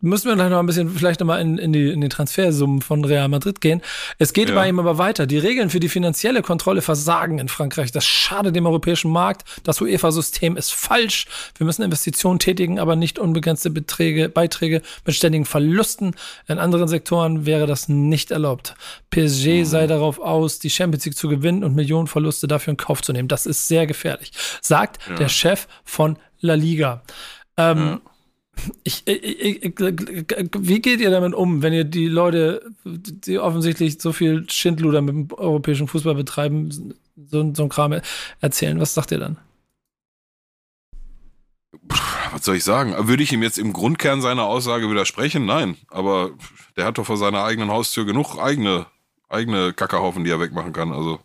müssen 0.00 0.28
wir 0.28 0.34
gleich 0.34 0.48
noch 0.48 0.58
ein 0.58 0.64
bisschen 0.64 0.88
vielleicht 0.88 1.20
nochmal 1.20 1.42
in, 1.42 1.58
in, 1.58 1.74
die, 1.74 1.90
in 1.90 2.00
die 2.00 2.08
Transfersummen 2.08 2.80
von 2.80 3.04
Real 3.04 3.28
Madrid 3.28 3.60
gehen. 3.60 3.82
Es 4.18 4.32
geht 4.32 4.48
ja. 4.48 4.54
bei 4.54 4.66
ihm 4.66 4.78
aber 4.78 4.96
weiter. 4.96 5.26
Die 5.26 5.36
Regeln 5.36 5.68
für 5.68 5.78
die 5.78 5.90
finanzielle 5.90 6.40
Kontrolle 6.40 6.80
versagen 6.80 7.38
in 7.38 7.48
Frankreich. 7.48 7.92
Das 7.92 8.06
schadet 8.06 8.56
dem 8.56 8.64
europäischen 8.64 9.10
Markt. 9.10 9.44
Das 9.62 9.82
UEFA-System 9.82 10.56
ist 10.56 10.72
falsch. 10.72 11.26
Wir 11.58 11.66
müssen 11.66 11.82
Investitionen 11.82 12.38
tätigen, 12.38 12.78
aber 12.78 12.96
nicht 12.96 13.18
unbegrenzte 13.18 13.68
Beträge, 13.68 14.30
Beiträge 14.30 14.80
mit 15.04 15.14
ständigen 15.14 15.44
Verlusten. 15.44 16.14
In 16.48 16.58
anderen 16.58 16.88
Sektoren 16.88 17.44
wäre 17.44 17.66
das 17.66 17.90
nicht 17.90 18.30
erlaubt. 18.30 18.74
PSG 19.10 19.48
mhm. 19.48 19.64
sei 19.66 19.86
darauf 19.86 20.18
aus, 20.18 20.60
die 20.60 20.70
Champions 20.70 21.04
League 21.04 21.16
zu 21.16 21.28
gewinnen 21.28 21.62
und 21.62 21.74
Millionenverluste 21.74 22.48
dafür 22.48 22.70
in 22.70 22.78
Kauf 22.78 23.02
zu 23.02 23.12
nehmen. 23.12 23.28
Das 23.28 23.44
ist 23.44 23.68
sehr 23.68 23.86
gefährlich, 23.86 24.32
sagt 24.62 24.98
ja. 25.10 25.16
der 25.16 25.28
Chef 25.28 25.68
von 25.84 26.16
La 26.40 26.54
Liga. 26.54 27.02
Ähm, 27.58 27.78
ja. 27.78 28.11
Ich, 28.84 29.02
ich, 29.06 29.64
ich, 29.64 29.74
wie 29.74 30.80
geht 30.80 31.00
ihr 31.00 31.10
damit 31.10 31.34
um, 31.34 31.62
wenn 31.62 31.72
ihr 31.72 31.84
die 31.84 32.06
Leute, 32.06 32.70
die 32.84 33.38
offensichtlich 33.38 34.00
so 34.00 34.12
viel 34.12 34.48
Schindluder 34.48 35.00
mit 35.00 35.14
dem 35.14 35.28
europäischen 35.36 35.88
Fußball 35.88 36.14
betreiben, 36.14 36.94
so, 37.16 37.52
so 37.54 37.62
ein 37.62 37.68
Kram 37.68 38.00
erzählen? 38.40 38.78
Was 38.78 38.94
sagt 38.94 39.10
ihr 39.10 39.18
dann? 39.18 39.38
Was 42.32 42.44
soll 42.44 42.56
ich 42.56 42.64
sagen? 42.64 42.94
Würde 43.08 43.22
ich 43.22 43.32
ihm 43.32 43.42
jetzt 43.42 43.58
im 43.58 43.72
Grundkern 43.72 44.22
seiner 44.22 44.44
Aussage 44.44 44.90
widersprechen? 44.90 45.44
Nein. 45.44 45.76
Aber 45.88 46.30
der 46.76 46.84
hat 46.84 46.98
doch 46.98 47.06
vor 47.06 47.16
seiner 47.16 47.44
eigenen 47.44 47.70
Haustür 47.70 48.04
genug 48.04 48.38
eigene, 48.38 48.86
eigene 49.28 49.72
Kackerhaufen, 49.72 50.24
die 50.24 50.30
er 50.30 50.40
wegmachen 50.40 50.72
kann. 50.72 50.92
Also. 50.92 51.20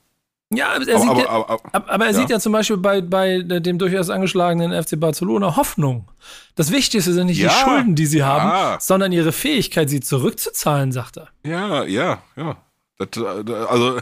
Ja, 0.53 0.75
aber 0.75 0.87
er, 0.87 0.95
aber, 0.95 1.15
sieht, 1.15 1.27
aber, 1.27 1.59
ja, 1.73 1.83
aber 1.87 2.05
er 2.05 2.11
ja. 2.11 2.17
sieht 2.17 2.29
ja 2.29 2.39
zum 2.39 2.53
Beispiel 2.53 2.77
bei, 2.77 3.01
bei 3.01 3.41
dem 3.41 3.77
durchaus 3.77 4.09
angeschlagenen 4.09 4.71
FC 4.81 4.97
Barcelona 4.97 5.57
Hoffnung. 5.57 6.09
Das 6.55 6.71
Wichtigste 6.71 7.11
sind 7.11 7.27
nicht 7.27 7.39
ja, 7.39 7.49
die 7.49 7.55
Schulden, 7.55 7.95
die 7.95 8.05
sie 8.05 8.23
haben, 8.23 8.79
sondern 8.79 9.11
ihre 9.11 9.33
Fähigkeit, 9.33 9.89
sie 9.89 9.99
zurückzuzahlen, 9.99 10.93
sagt 10.93 11.17
er. 11.17 11.27
Ja, 11.43 11.83
ja, 11.83 12.21
ja. 12.37 12.57
Das, 12.97 13.23
also 13.23 13.99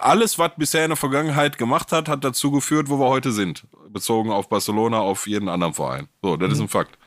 alles, 0.00 0.38
was 0.38 0.50
bisher 0.56 0.84
in 0.84 0.90
der 0.90 0.96
Vergangenheit 0.96 1.56
gemacht 1.58 1.92
hat, 1.92 2.08
hat 2.08 2.24
dazu 2.24 2.50
geführt, 2.50 2.90
wo 2.90 2.98
wir 2.98 3.08
heute 3.08 3.32
sind. 3.32 3.66
Bezogen 3.88 4.30
auf 4.30 4.48
Barcelona, 4.48 4.98
auf 4.98 5.26
jeden 5.26 5.48
anderen 5.48 5.74
Verein. 5.74 6.08
So, 6.22 6.36
das 6.36 6.48
mhm. 6.48 6.54
ist 6.54 6.60
ein 6.60 6.68
Fakt. 6.68 6.98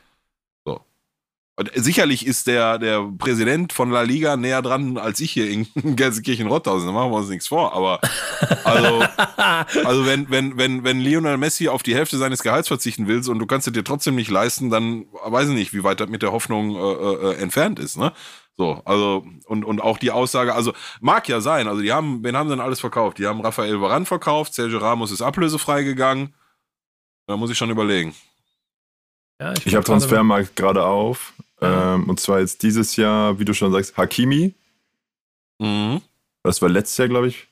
Und 1.58 1.72
sicherlich 1.74 2.24
ist 2.24 2.46
der, 2.46 2.78
der 2.78 3.02
Präsident 3.18 3.72
von 3.72 3.90
La 3.90 4.02
Liga 4.02 4.36
näher 4.36 4.62
dran 4.62 4.96
als 4.96 5.18
ich 5.18 5.32
hier 5.32 5.50
in 5.50 5.66
Gelsenkirchen-Rotthausen. 5.96 6.86
Da 6.86 6.92
machen 6.92 7.10
wir 7.10 7.16
uns 7.16 7.30
nichts 7.30 7.48
vor. 7.48 7.72
Aber 7.72 7.98
also, 8.62 9.04
also 9.84 10.06
wenn, 10.06 10.30
wenn, 10.30 10.56
wenn, 10.56 10.84
wenn 10.84 11.00
Lionel 11.00 11.36
Messi 11.36 11.68
auf 11.68 11.82
die 11.82 11.96
Hälfte 11.96 12.16
seines 12.16 12.44
Gehalts 12.44 12.68
verzichten 12.68 13.08
willst 13.08 13.28
und 13.28 13.40
du 13.40 13.46
kannst 13.46 13.66
es 13.66 13.72
dir 13.72 13.82
trotzdem 13.82 14.14
nicht 14.14 14.30
leisten, 14.30 14.70
dann 14.70 15.06
weiß 15.24 15.48
ich 15.48 15.56
nicht, 15.56 15.72
wie 15.74 15.82
weit 15.82 15.98
das 15.98 16.08
mit 16.08 16.22
der 16.22 16.30
Hoffnung 16.30 16.76
äh, 16.76 17.32
äh, 17.32 17.42
entfernt 17.42 17.80
ist. 17.80 17.96
Ne? 17.96 18.12
So, 18.56 18.80
also, 18.84 19.26
und, 19.46 19.64
und 19.64 19.80
auch 19.80 19.98
die 19.98 20.12
Aussage, 20.12 20.54
also 20.54 20.72
mag 21.00 21.28
ja 21.28 21.40
sein, 21.40 21.66
also 21.66 21.82
die 21.82 21.92
haben, 21.92 22.22
wen 22.22 22.36
haben 22.36 22.48
sie 22.48 22.54
denn 22.54 22.64
alles 22.64 22.78
verkauft? 22.78 23.18
Die 23.18 23.26
haben 23.26 23.40
Rafael 23.40 23.80
Varane 23.80 24.06
verkauft, 24.06 24.54
Sergio 24.54 24.78
Ramos 24.78 25.10
ist 25.10 25.22
ablösefrei 25.22 25.82
gegangen. 25.82 26.36
Da 27.26 27.36
muss 27.36 27.50
ich 27.50 27.58
schon 27.58 27.70
überlegen. 27.70 28.14
Ja, 29.40 29.54
ich, 29.54 29.66
ich 29.66 29.74
habe 29.74 29.84
Transfermarkt 29.84 30.54
gerade 30.54 30.84
auf. 30.84 31.34
Ähm, 31.60 32.08
und 32.08 32.20
zwar 32.20 32.40
jetzt 32.40 32.62
dieses 32.62 32.96
Jahr, 32.96 33.38
wie 33.38 33.44
du 33.44 33.54
schon 33.54 33.72
sagst, 33.72 33.96
Hakimi. 33.96 34.54
Mhm. 35.58 36.00
Das 36.42 36.62
war 36.62 36.68
letztes 36.68 36.96
Jahr, 36.98 37.08
glaube 37.08 37.28
ich, 37.28 37.48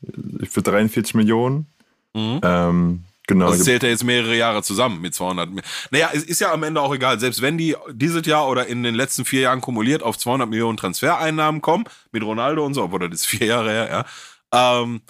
für 0.49 0.63
43 0.63 1.15
Millionen. 1.15 1.67
Mhm. 2.15 2.41
Ähm, 2.43 3.05
genau. 3.27 3.51
Das 3.51 3.65
zählt 3.65 3.83
er 3.83 3.91
jetzt 3.91 4.05
mehrere 4.05 4.37
Jahre 4.37 4.63
zusammen 4.63 5.01
mit 5.01 5.15
200. 5.15 5.51
Naja, 5.91 6.11
es 6.13 6.23
ist 6.23 6.41
ja 6.41 6.53
am 6.53 6.63
Ende 6.63 6.81
auch 6.81 6.95
egal. 6.95 7.19
Selbst 7.19 7.43
wenn 7.43 7.59
die 7.59 7.77
dieses 7.93 8.25
Jahr 8.27 8.49
oder 8.49 8.67
in 8.67 8.83
den 8.83 8.95
letzten 8.95 9.25
vier 9.25 9.43
Jahren 9.43 9.61
kumuliert 9.61 10.03
auf 10.03 10.19
200 10.19 10.49
Millionen 10.49 10.77
Transfereinnahmen 10.77 11.61
kommen, 11.61 11.85
mit 12.13 12.23
Ronaldo 12.23 12.65
und 12.65 12.75
so, 12.75 12.85
obwohl 12.85 13.01
das 13.01 13.21
ist 13.21 13.27
vier 13.27 13.49
Jahre 13.49 13.71
her, 13.71 13.89
ja. 14.53 14.81
Ähm, 14.83 15.03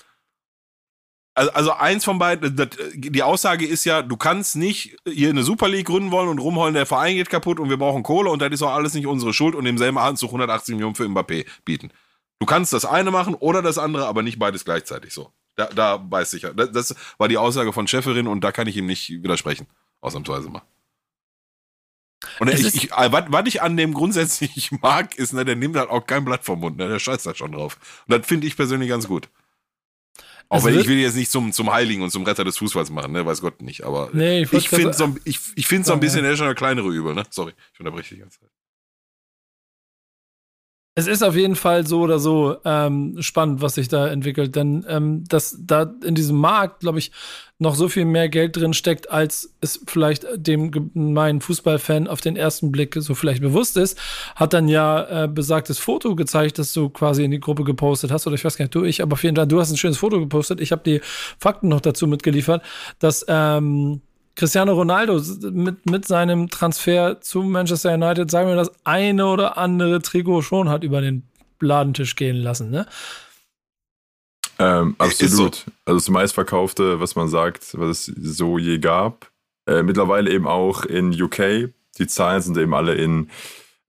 also, 1.36 1.52
also 1.52 1.72
eins 1.72 2.04
von 2.04 2.18
beiden, 2.18 2.56
das, 2.56 2.68
die 2.94 3.22
Aussage 3.22 3.66
ist 3.66 3.84
ja, 3.84 4.00
du 4.00 4.16
kannst 4.16 4.56
nicht 4.56 4.96
hier 5.06 5.28
eine 5.28 5.42
Super 5.42 5.68
League 5.68 5.86
gründen 5.86 6.10
wollen 6.10 6.28
und 6.28 6.38
rumheulen, 6.38 6.74
der 6.74 6.86
Verein 6.86 7.14
geht 7.14 7.28
kaputt 7.28 7.60
und 7.60 7.68
wir 7.68 7.76
brauchen 7.76 8.02
Kohle 8.02 8.30
und 8.30 8.40
das 8.40 8.50
ist 8.50 8.62
auch 8.62 8.72
alles 8.72 8.94
nicht 8.94 9.06
unsere 9.06 9.34
Schuld 9.34 9.54
und 9.54 9.66
im 9.66 9.76
selben 9.76 9.98
Atemzug 9.98 10.30
180 10.30 10.74
Millionen 10.74 10.94
für 10.94 11.04
Mbappé 11.04 11.46
bieten. 11.66 11.90
Du 12.38 12.46
kannst 12.46 12.72
das 12.72 12.86
eine 12.86 13.10
machen 13.10 13.34
oder 13.34 13.60
das 13.60 13.76
andere, 13.76 14.06
aber 14.06 14.22
nicht 14.22 14.38
beides 14.38 14.64
gleichzeitig 14.64 15.12
so. 15.12 15.30
Da, 15.56 15.66
da 15.66 16.04
weiß 16.10 16.32
ich 16.34 16.42
ja. 16.42 16.54
Das, 16.54 16.72
das 16.72 16.94
war 17.18 17.28
die 17.28 17.38
Aussage 17.38 17.72
von 17.72 17.86
Schäferin 17.86 18.26
und 18.26 18.42
da 18.42 18.50
kann 18.50 18.66
ich 18.66 18.76
ihm 18.76 18.86
nicht 18.86 19.10
widersprechen. 19.10 19.66
Ausnahmsweise 20.00 20.48
mal. 20.48 20.62
Und 22.40 22.48
ich, 22.48 22.74
ich, 22.74 22.90
was 22.90 23.46
ich 23.46 23.60
an 23.60 23.76
dem 23.76 23.92
grundsätzlich 23.92 24.72
mag, 24.82 25.14
ist, 25.16 25.34
ne, 25.34 25.44
der 25.44 25.56
nimmt 25.56 25.76
halt 25.76 25.90
auch 25.90 26.06
kein 26.06 26.24
Blatt 26.24 26.44
vom 26.44 26.60
Mund, 26.60 26.78
ne, 26.78 26.88
der 26.88 26.98
scheißt 26.98 27.26
da 27.26 27.34
schon 27.34 27.52
drauf. 27.52 27.78
Und 28.08 28.18
das 28.18 28.26
finde 28.26 28.46
ich 28.46 28.56
persönlich 28.56 28.88
ganz 28.88 29.06
gut. 29.06 29.28
Auch 30.48 30.64
wenn 30.64 30.78
ich 30.78 30.86
will 30.86 30.98
jetzt 30.98 31.16
nicht 31.16 31.30
zum, 31.30 31.52
zum 31.52 31.72
Heiligen 31.72 32.02
und 32.02 32.10
zum 32.10 32.24
Retter 32.24 32.44
des 32.44 32.58
Fußballs 32.58 32.90
machen, 32.90 33.12
ne? 33.12 33.26
Weiß 33.26 33.40
Gott 33.40 33.60
nicht. 33.62 33.84
Aber 33.84 34.10
nee, 34.12 34.42
ich, 34.42 34.52
ich 34.52 34.68
finde 34.68 34.92
so, 34.92 35.16
ich, 35.24 35.40
ich 35.56 35.66
find 35.66 35.84
so 35.84 35.92
ein 35.92 36.00
bisschen, 36.00 36.24
ja. 36.24 36.36
schon 36.36 36.46
eine 36.46 36.54
kleinere 36.54 36.88
Übel, 36.88 37.14
ne? 37.14 37.24
Sorry, 37.30 37.52
ich 37.72 37.80
unterbreche 37.80 38.14
die 38.14 38.20
ganze 38.20 38.40
Zeit. 38.40 38.50
Es 40.98 41.06
ist 41.06 41.22
auf 41.22 41.36
jeden 41.36 41.56
Fall 41.56 41.86
so 41.86 42.00
oder 42.00 42.18
so 42.18 42.56
ähm, 42.64 43.16
spannend, 43.20 43.60
was 43.60 43.74
sich 43.74 43.88
da 43.88 44.08
entwickelt, 44.08 44.56
denn 44.56 44.82
ähm, 44.88 45.24
dass 45.28 45.58
da 45.60 45.92
in 46.02 46.14
diesem 46.14 46.38
Markt, 46.38 46.80
glaube 46.80 46.98
ich, 46.98 47.12
noch 47.58 47.74
so 47.74 47.90
viel 47.90 48.06
mehr 48.06 48.30
Geld 48.30 48.56
drin 48.56 48.72
steckt, 48.72 49.10
als 49.10 49.54
es 49.60 49.82
vielleicht 49.86 50.26
dem 50.34 50.70
gemeinen 50.70 51.42
Fußballfan 51.42 52.08
auf 52.08 52.22
den 52.22 52.34
ersten 52.36 52.72
Blick 52.72 52.96
so 52.98 53.14
vielleicht 53.14 53.42
bewusst 53.42 53.76
ist, 53.76 53.98
hat 54.36 54.54
dann 54.54 54.68
ja 54.68 55.24
äh, 55.24 55.28
besagtes 55.28 55.78
Foto 55.78 56.16
gezeigt, 56.16 56.58
das 56.58 56.72
du 56.72 56.88
quasi 56.88 57.24
in 57.24 57.30
die 57.30 57.40
Gruppe 57.40 57.64
gepostet 57.64 58.10
hast, 58.10 58.26
oder 58.26 58.34
ich 58.34 58.44
weiß 58.46 58.56
gar 58.56 58.64
nicht, 58.64 58.74
du, 58.74 58.84
ich, 58.84 59.02
aber 59.02 59.14
auf 59.14 59.22
jeden 59.22 59.36
Fall, 59.36 59.46
du 59.46 59.60
hast 59.60 59.70
ein 59.70 59.76
schönes 59.76 59.98
Foto 59.98 60.18
gepostet, 60.18 60.62
ich 60.62 60.72
habe 60.72 60.82
die 60.82 61.02
Fakten 61.38 61.68
noch 61.68 61.82
dazu 61.82 62.06
mitgeliefert, 62.06 62.62
dass 63.00 63.22
ähm, 63.28 64.00
Cristiano 64.36 64.74
Ronaldo 64.74 65.20
mit, 65.50 65.86
mit 65.86 66.06
seinem 66.06 66.50
Transfer 66.50 67.20
zu 67.20 67.42
Manchester 67.42 67.94
United, 67.94 68.30
sagen 68.30 68.48
wir, 68.48 68.56
das 68.56 68.70
eine 68.84 69.26
oder 69.26 69.58
andere 69.58 70.00
Trikot 70.00 70.42
schon 70.42 70.68
hat 70.68 70.84
über 70.84 71.00
den 71.00 71.24
Ladentisch 71.58 72.16
gehen 72.16 72.36
lassen, 72.36 72.70
ne? 72.70 72.86
Ähm, 74.58 74.94
absolut. 74.98 75.54
so. 75.54 75.72
Also 75.84 75.98
das 75.98 76.08
meistverkaufte, 76.08 77.00
was 77.00 77.16
man 77.16 77.28
sagt, 77.28 77.78
was 77.78 78.08
es 78.08 78.36
so 78.36 78.58
je 78.58 78.78
gab. 78.78 79.30
Äh, 79.66 79.82
mittlerweile 79.82 80.30
eben 80.30 80.46
auch 80.46 80.84
in 80.84 81.10
UK. 81.20 81.70
Die 81.98 82.06
Zahlen 82.06 82.42
sind 82.42 82.56
eben 82.56 82.74
alle 82.74 82.94
in 82.94 83.30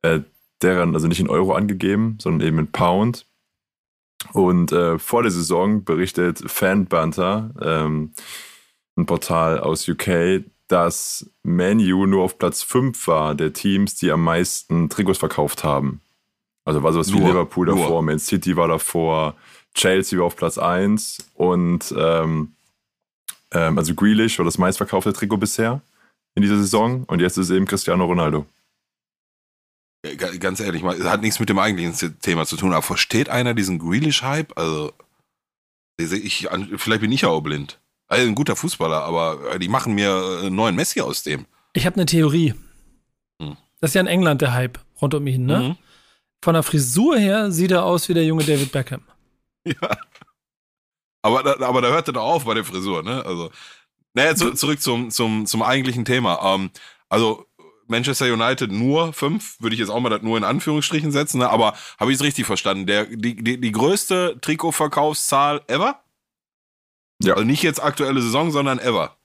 äh, 0.01 0.21
deren, 0.61 0.93
also 0.93 1.07
nicht 1.07 1.19
in 1.19 1.29
Euro 1.29 1.53
angegeben, 1.53 2.17
sondern 2.21 2.47
eben 2.47 2.59
in 2.59 2.71
Pound. 2.71 3.25
Und 4.33 4.71
äh, 4.71 4.97
vor 4.97 5.23
der 5.23 5.31
Saison 5.31 5.83
berichtet 5.83 6.43
Fanbanter, 6.47 7.51
ähm, 7.61 8.13
ein 8.97 9.05
Portal 9.05 9.59
aus 9.59 9.87
UK, 9.87 10.43
dass 10.67 11.29
Manu 11.43 12.05
nur 12.05 12.23
auf 12.23 12.37
Platz 12.39 12.61
5 12.63 13.07
war 13.07 13.35
der 13.35 13.53
Teams, 13.53 13.95
die 13.95 14.11
am 14.11 14.23
meisten 14.23 14.89
Trikots 14.89 15.19
verkauft 15.19 15.63
haben. 15.63 16.01
Also 16.65 16.83
war 16.83 16.91
sowas 16.91 17.13
wie 17.13 17.19
Nur, 17.19 17.29
Liverpool 17.29 17.67
davor, 17.67 17.89
nur. 17.89 18.01
Man 18.01 18.19
City 18.19 18.57
war 18.57 18.67
davor, 18.67 19.35
Chelsea 19.73 20.19
war 20.19 20.25
auf 20.25 20.35
Platz 20.35 20.57
1 20.57 21.29
und 21.35 21.93
ähm, 21.97 22.53
ähm, 23.51 23.77
also 23.77 23.95
Grealish 23.95 24.37
war 24.39 24.45
das 24.45 24.57
meistverkaufte 24.57 25.13
Trikot 25.13 25.37
bisher 25.37 25.81
in 26.35 26.41
dieser 26.41 26.57
Saison 26.57 27.03
und 27.05 27.21
jetzt 27.21 27.37
ist 27.37 27.49
es 27.49 27.55
eben 27.55 27.65
Cristiano 27.65 28.03
Ronaldo. 28.05 28.45
Ga- 30.17 30.35
Ganz 30.37 30.59
ehrlich, 30.59 30.83
mal, 30.83 30.95
es 30.95 31.05
hat 31.05 31.21
nichts 31.21 31.39
mit 31.39 31.49
dem 31.49 31.59
eigentlichen 31.59 32.19
Thema 32.19 32.45
zu 32.45 32.57
tun, 32.57 32.73
aber 32.73 32.81
versteht 32.81 33.29
einer 33.29 33.53
diesen 33.53 33.79
Grealish-Hype? 33.79 34.57
Also, 34.57 34.91
ich, 35.99 36.47
vielleicht 36.77 37.01
bin 37.01 37.11
ich 37.11 37.21
ja 37.21 37.29
auch 37.29 37.41
blind. 37.41 37.79
Also 38.07 38.25
ein 38.27 38.35
guter 38.35 38.55
Fußballer, 38.55 39.03
aber 39.03 39.53
äh, 39.55 39.59
die 39.59 39.67
machen 39.67 39.93
mir 39.95 40.09
äh, 40.09 40.45
einen 40.47 40.55
neuen 40.55 40.75
Messi 40.75 41.01
aus 41.01 41.23
dem. 41.23 41.45
Ich 41.73 41.85
habe 41.85 41.95
eine 41.97 42.05
Theorie. 42.05 42.53
Hm. 43.41 43.57
Das 43.81 43.91
ist 43.91 43.95
ja 43.95 44.01
in 44.01 44.07
England 44.07 44.41
der 44.41 44.53
Hype 44.53 44.79
rund 45.01 45.13
um 45.13 45.27
ihn, 45.27 45.45
ne? 45.45 45.59
Mhm. 45.59 45.77
Von 46.43 46.53
der 46.53 46.63
Frisur 46.63 47.17
her 47.17 47.51
sieht 47.51 47.71
er 47.71 47.83
aus 47.83 48.07
wie 48.09 48.13
der 48.13 48.25
junge 48.25 48.43
David 48.43 48.71
Beckham. 48.71 49.01
Ja. 49.65 49.97
Aber, 51.21 51.43
da- 51.43 51.67
aber 51.67 51.81
da 51.81 51.89
hört 51.89 52.07
er 52.07 52.13
doch 52.13 52.23
auf 52.23 52.45
bei 52.45 52.53
der 52.53 52.63
Frisur, 52.63 53.03
ne? 53.03 53.25
Also, 53.25 53.51
naja, 54.13 54.33
zu, 54.35 54.53
zurück 54.53 54.81
zum, 54.81 55.11
zum, 55.11 55.45
zum 55.45 55.61
eigentlichen 55.61 56.05
Thema. 56.05 56.39
Ähm, 56.55 56.71
also, 57.09 57.45
Manchester 57.87 58.31
United 58.31 58.71
nur 58.71 59.11
fünf, 59.13 59.59
würde 59.59 59.73
ich 59.73 59.79
jetzt 59.79 59.89
auch 59.89 59.99
mal 59.99 60.09
das 60.09 60.21
nur 60.21 60.37
in 60.37 60.43
Anführungsstrichen 60.45 61.11
setzen, 61.11 61.39
ne? 61.39 61.49
aber 61.49 61.73
habe 61.99 62.11
ich 62.11 62.17
es 62.17 62.23
richtig 62.23 62.45
verstanden? 62.45 62.85
Der, 62.85 63.05
die, 63.05 63.35
die, 63.35 63.59
die 63.59 63.71
größte 63.71 64.37
Trikotverkaufszahl 64.41 65.61
ever? 65.67 66.01
Ja. 67.23 67.33
Also 67.33 67.45
nicht 67.45 67.63
jetzt 67.63 67.81
aktuelle 67.81 68.21
Saison, 68.21 68.51
sondern 68.51 68.79
ever. 68.79 69.15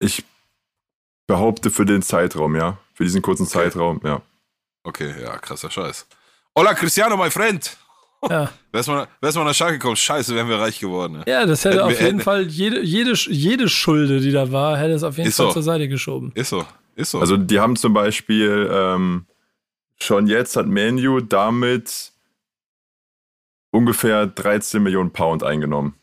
Ich 0.00 0.24
behaupte 1.26 1.70
für 1.70 1.84
den 1.86 2.02
Zeitraum, 2.02 2.54
ja. 2.56 2.78
Für 2.94 3.04
diesen 3.04 3.22
kurzen 3.22 3.44
Okay. 3.44 3.52
Zeitraum, 3.52 4.00
ja. 4.04 4.22
Okay, 4.84 5.14
ja, 5.22 5.36
krasser 5.38 5.70
Scheiß. 5.70 6.06
Hola 6.56 6.74
Cristiano, 6.74 7.16
my 7.16 7.30
friend! 7.30 7.76
Ja. 8.28 8.50
Wär's 8.72 8.86
mal, 8.88 9.06
wär's 9.20 9.34
mal 9.36 9.44
nach 9.44 9.54
Schalke 9.54 9.74
gekommen, 9.78 9.96
scheiße, 9.96 10.34
wären 10.34 10.48
wir 10.48 10.58
reich 10.58 10.80
geworden. 10.80 11.18
Ne? 11.18 11.24
ja, 11.26 11.46
das 11.46 11.64
hätte 11.64 11.76
Hätten 11.76 11.84
auf 11.84 11.90
wir- 11.90 11.96
jeden 11.98 12.18
hätten- 12.18 12.20
Fall 12.24 12.42
jede, 12.48 12.80
jede, 12.82 13.12
jede 13.12 13.68
Schulde, 13.68 14.20
die 14.20 14.32
da 14.32 14.50
war, 14.50 14.76
hätte 14.76 14.92
es 14.94 15.02
auf 15.04 15.16
jeden 15.18 15.28
Ist 15.28 15.36
Fall 15.36 15.46
so. 15.46 15.52
zur 15.52 15.62
Seite 15.62 15.88
geschoben. 15.88 16.32
Ist 16.34 16.48
so, 16.50 16.66
ist 16.96 17.12
so. 17.12 17.20
Also 17.20 17.36
die 17.36 17.60
haben 17.60 17.76
zum 17.76 17.92
Beispiel 17.94 18.68
ähm, 18.72 19.26
schon 20.00 20.26
jetzt 20.26 20.56
hat 20.56 20.66
Manu 20.66 21.20
damit 21.20 22.12
ungefähr 23.70 24.26
13 24.26 24.82
Millionen 24.82 25.12
Pound 25.12 25.44
eingenommen. 25.44 25.94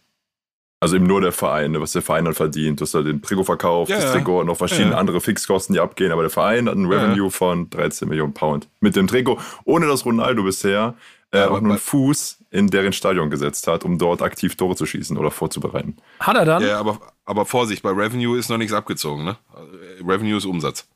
Also 0.82 0.98
eben 0.98 1.08
nur 1.08 1.22
der 1.22 1.32
Verein, 1.32 1.72
ne, 1.72 1.82
was 1.82 1.94
der 1.94 2.02
Verein 2.02 2.26
dann 2.26 2.34
verdient. 2.34 2.80
Du 2.80 2.84
hast 2.84 2.94
halt 2.94 3.08
den 3.08 3.22
Trikot 3.22 3.44
verkauft, 3.46 3.90
Ja, 3.90 3.96
das 3.96 4.06
ja. 4.06 4.12
Trikot 4.14 4.42
und 4.42 4.48
noch 4.48 4.58
verschiedene 4.58 4.88
Ja, 4.90 4.94
ja. 4.94 5.00
andere 5.00 5.22
Fixkosten, 5.22 5.74
die 5.74 5.80
abgehen, 5.80 6.12
aber 6.12 6.22
der 6.22 6.30
Verein 6.30 6.68
hat 6.70 6.76
ein 6.76 6.92
Ja, 6.92 7.00
Revenue 7.00 7.32
von 7.32 7.70
13 7.70 8.08
Millionen 8.10 8.34
Pound. 8.34 8.68
Mit 8.82 8.96
dem 8.96 9.08
Trikot, 9.08 9.40
ohne 9.64 9.88
dass 9.88 10.06
Ronaldo 10.06 10.44
bisher 10.44 10.96
äh, 11.32 11.40
Ja, 11.40 11.50
auch 11.50 11.62
nur 11.62 11.72
einen 11.72 11.80
Fuß 11.80 12.40
in 12.52 12.68
deren 12.68 12.94
Stadion 12.94 13.30
gesetzt 13.30 13.68
hat, 13.68 13.84
um 13.84 13.98
dort 13.98 14.22
aktiv 14.22 14.56
Tore 14.58 14.76
zu 14.76 14.86
schießen 14.86 15.18
oder 15.18 15.32
vorzubereiten. 15.32 15.98
Hat 16.20 16.36
er 16.38 16.46
dann? 16.46 16.62
Ja, 16.62 16.80
aber, 16.80 17.00
aber 17.26 17.46
Vorsicht, 17.46 17.82
bei 17.82 17.92
Revenue 17.92 18.38
ist 18.38 18.50
noch 18.50 18.58
nichts 18.58 18.74
abgezogen, 18.74 19.24
ne? 19.26 19.38
Revenue 20.06 20.38
ist 20.38 20.46
Umsatz. 20.46 20.88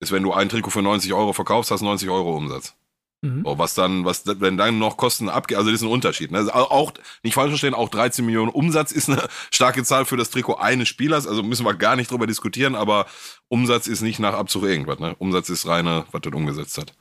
Ist, 0.00 0.12
wenn 0.12 0.22
du 0.22 0.32
ein 0.32 0.48
Trikot 0.48 0.70
für 0.70 0.80
90 0.82 1.12
Euro 1.12 1.32
verkaufst, 1.32 1.70
hast 1.70 1.80
du 1.80 1.84
90 1.86 2.08
Euro 2.08 2.34
Umsatz. 2.36 2.74
Mhm. 3.22 3.42
So, 3.44 3.58
was 3.58 3.74
dann, 3.74 4.04
was, 4.06 4.22
wenn 4.26 4.56
dann 4.56 4.78
noch 4.78 4.96
Kosten 4.96 5.28
abgehen, 5.28 5.58
also 5.58 5.70
das 5.70 5.80
ist 5.80 5.86
ein 5.86 5.92
Unterschied. 5.92 6.30
Ne? 6.30 6.38
Also 6.38 6.52
auch, 6.52 6.92
nicht 7.22 7.34
falsch 7.34 7.50
verstehen, 7.50 7.74
auch 7.74 7.90
13 7.90 8.24
Millionen 8.24 8.50
Umsatz 8.50 8.92
ist 8.92 9.10
eine 9.10 9.22
starke 9.50 9.84
Zahl 9.84 10.06
für 10.06 10.16
das 10.16 10.30
Trikot 10.30 10.54
eines 10.56 10.88
Spielers, 10.88 11.26
also 11.26 11.42
müssen 11.42 11.66
wir 11.66 11.74
gar 11.74 11.96
nicht 11.96 12.10
drüber 12.10 12.26
diskutieren, 12.26 12.74
aber 12.74 13.04
Umsatz 13.48 13.86
ist 13.88 14.00
nicht 14.00 14.20
nach 14.20 14.32
Abzug 14.34 14.62
irgendwas, 14.62 14.98
ne? 15.00 15.14
Umsatz 15.18 15.50
ist 15.50 15.66
reine, 15.66 16.04
was 16.12 16.20
das 16.22 16.32
umgesetzt 16.32 16.78
hat. 16.78 16.94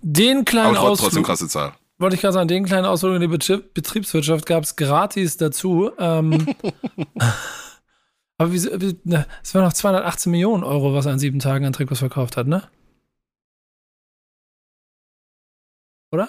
Den 0.00 0.44
kleinen 0.44 0.76
Aber 0.76 0.88
trotz- 0.88 1.00
trotzdem 1.00 1.22
Ausflug, 1.22 1.26
krasse 1.26 1.48
Zahl. 1.48 1.74
wollte 1.98 2.16
ich 2.16 2.22
gerade 2.22 2.32
sagen, 2.32 2.48
den 2.48 2.64
kleinen 2.64 2.86
Ausflug 2.86 3.14
in 3.14 3.20
die 3.20 3.28
Betrieb, 3.28 3.74
Betriebswirtschaft 3.74 4.46
gab 4.46 4.64
es 4.64 4.76
gratis 4.76 5.36
dazu. 5.36 5.90
Ähm, 5.98 6.46
aber 8.38 8.52
wie, 8.52 8.64
wie 8.64 8.96
ne, 9.04 9.26
es 9.42 9.54
waren 9.54 9.64
noch 9.64 9.72
218 9.72 10.32
Millionen 10.32 10.64
Euro, 10.64 10.94
was 10.94 11.06
er 11.06 11.12
an 11.12 11.18
sieben 11.18 11.38
Tagen 11.38 11.64
an 11.66 11.72
Trikots 11.72 12.00
verkauft 12.00 12.36
hat, 12.36 12.46
ne? 12.46 12.62
Oder? 16.12 16.28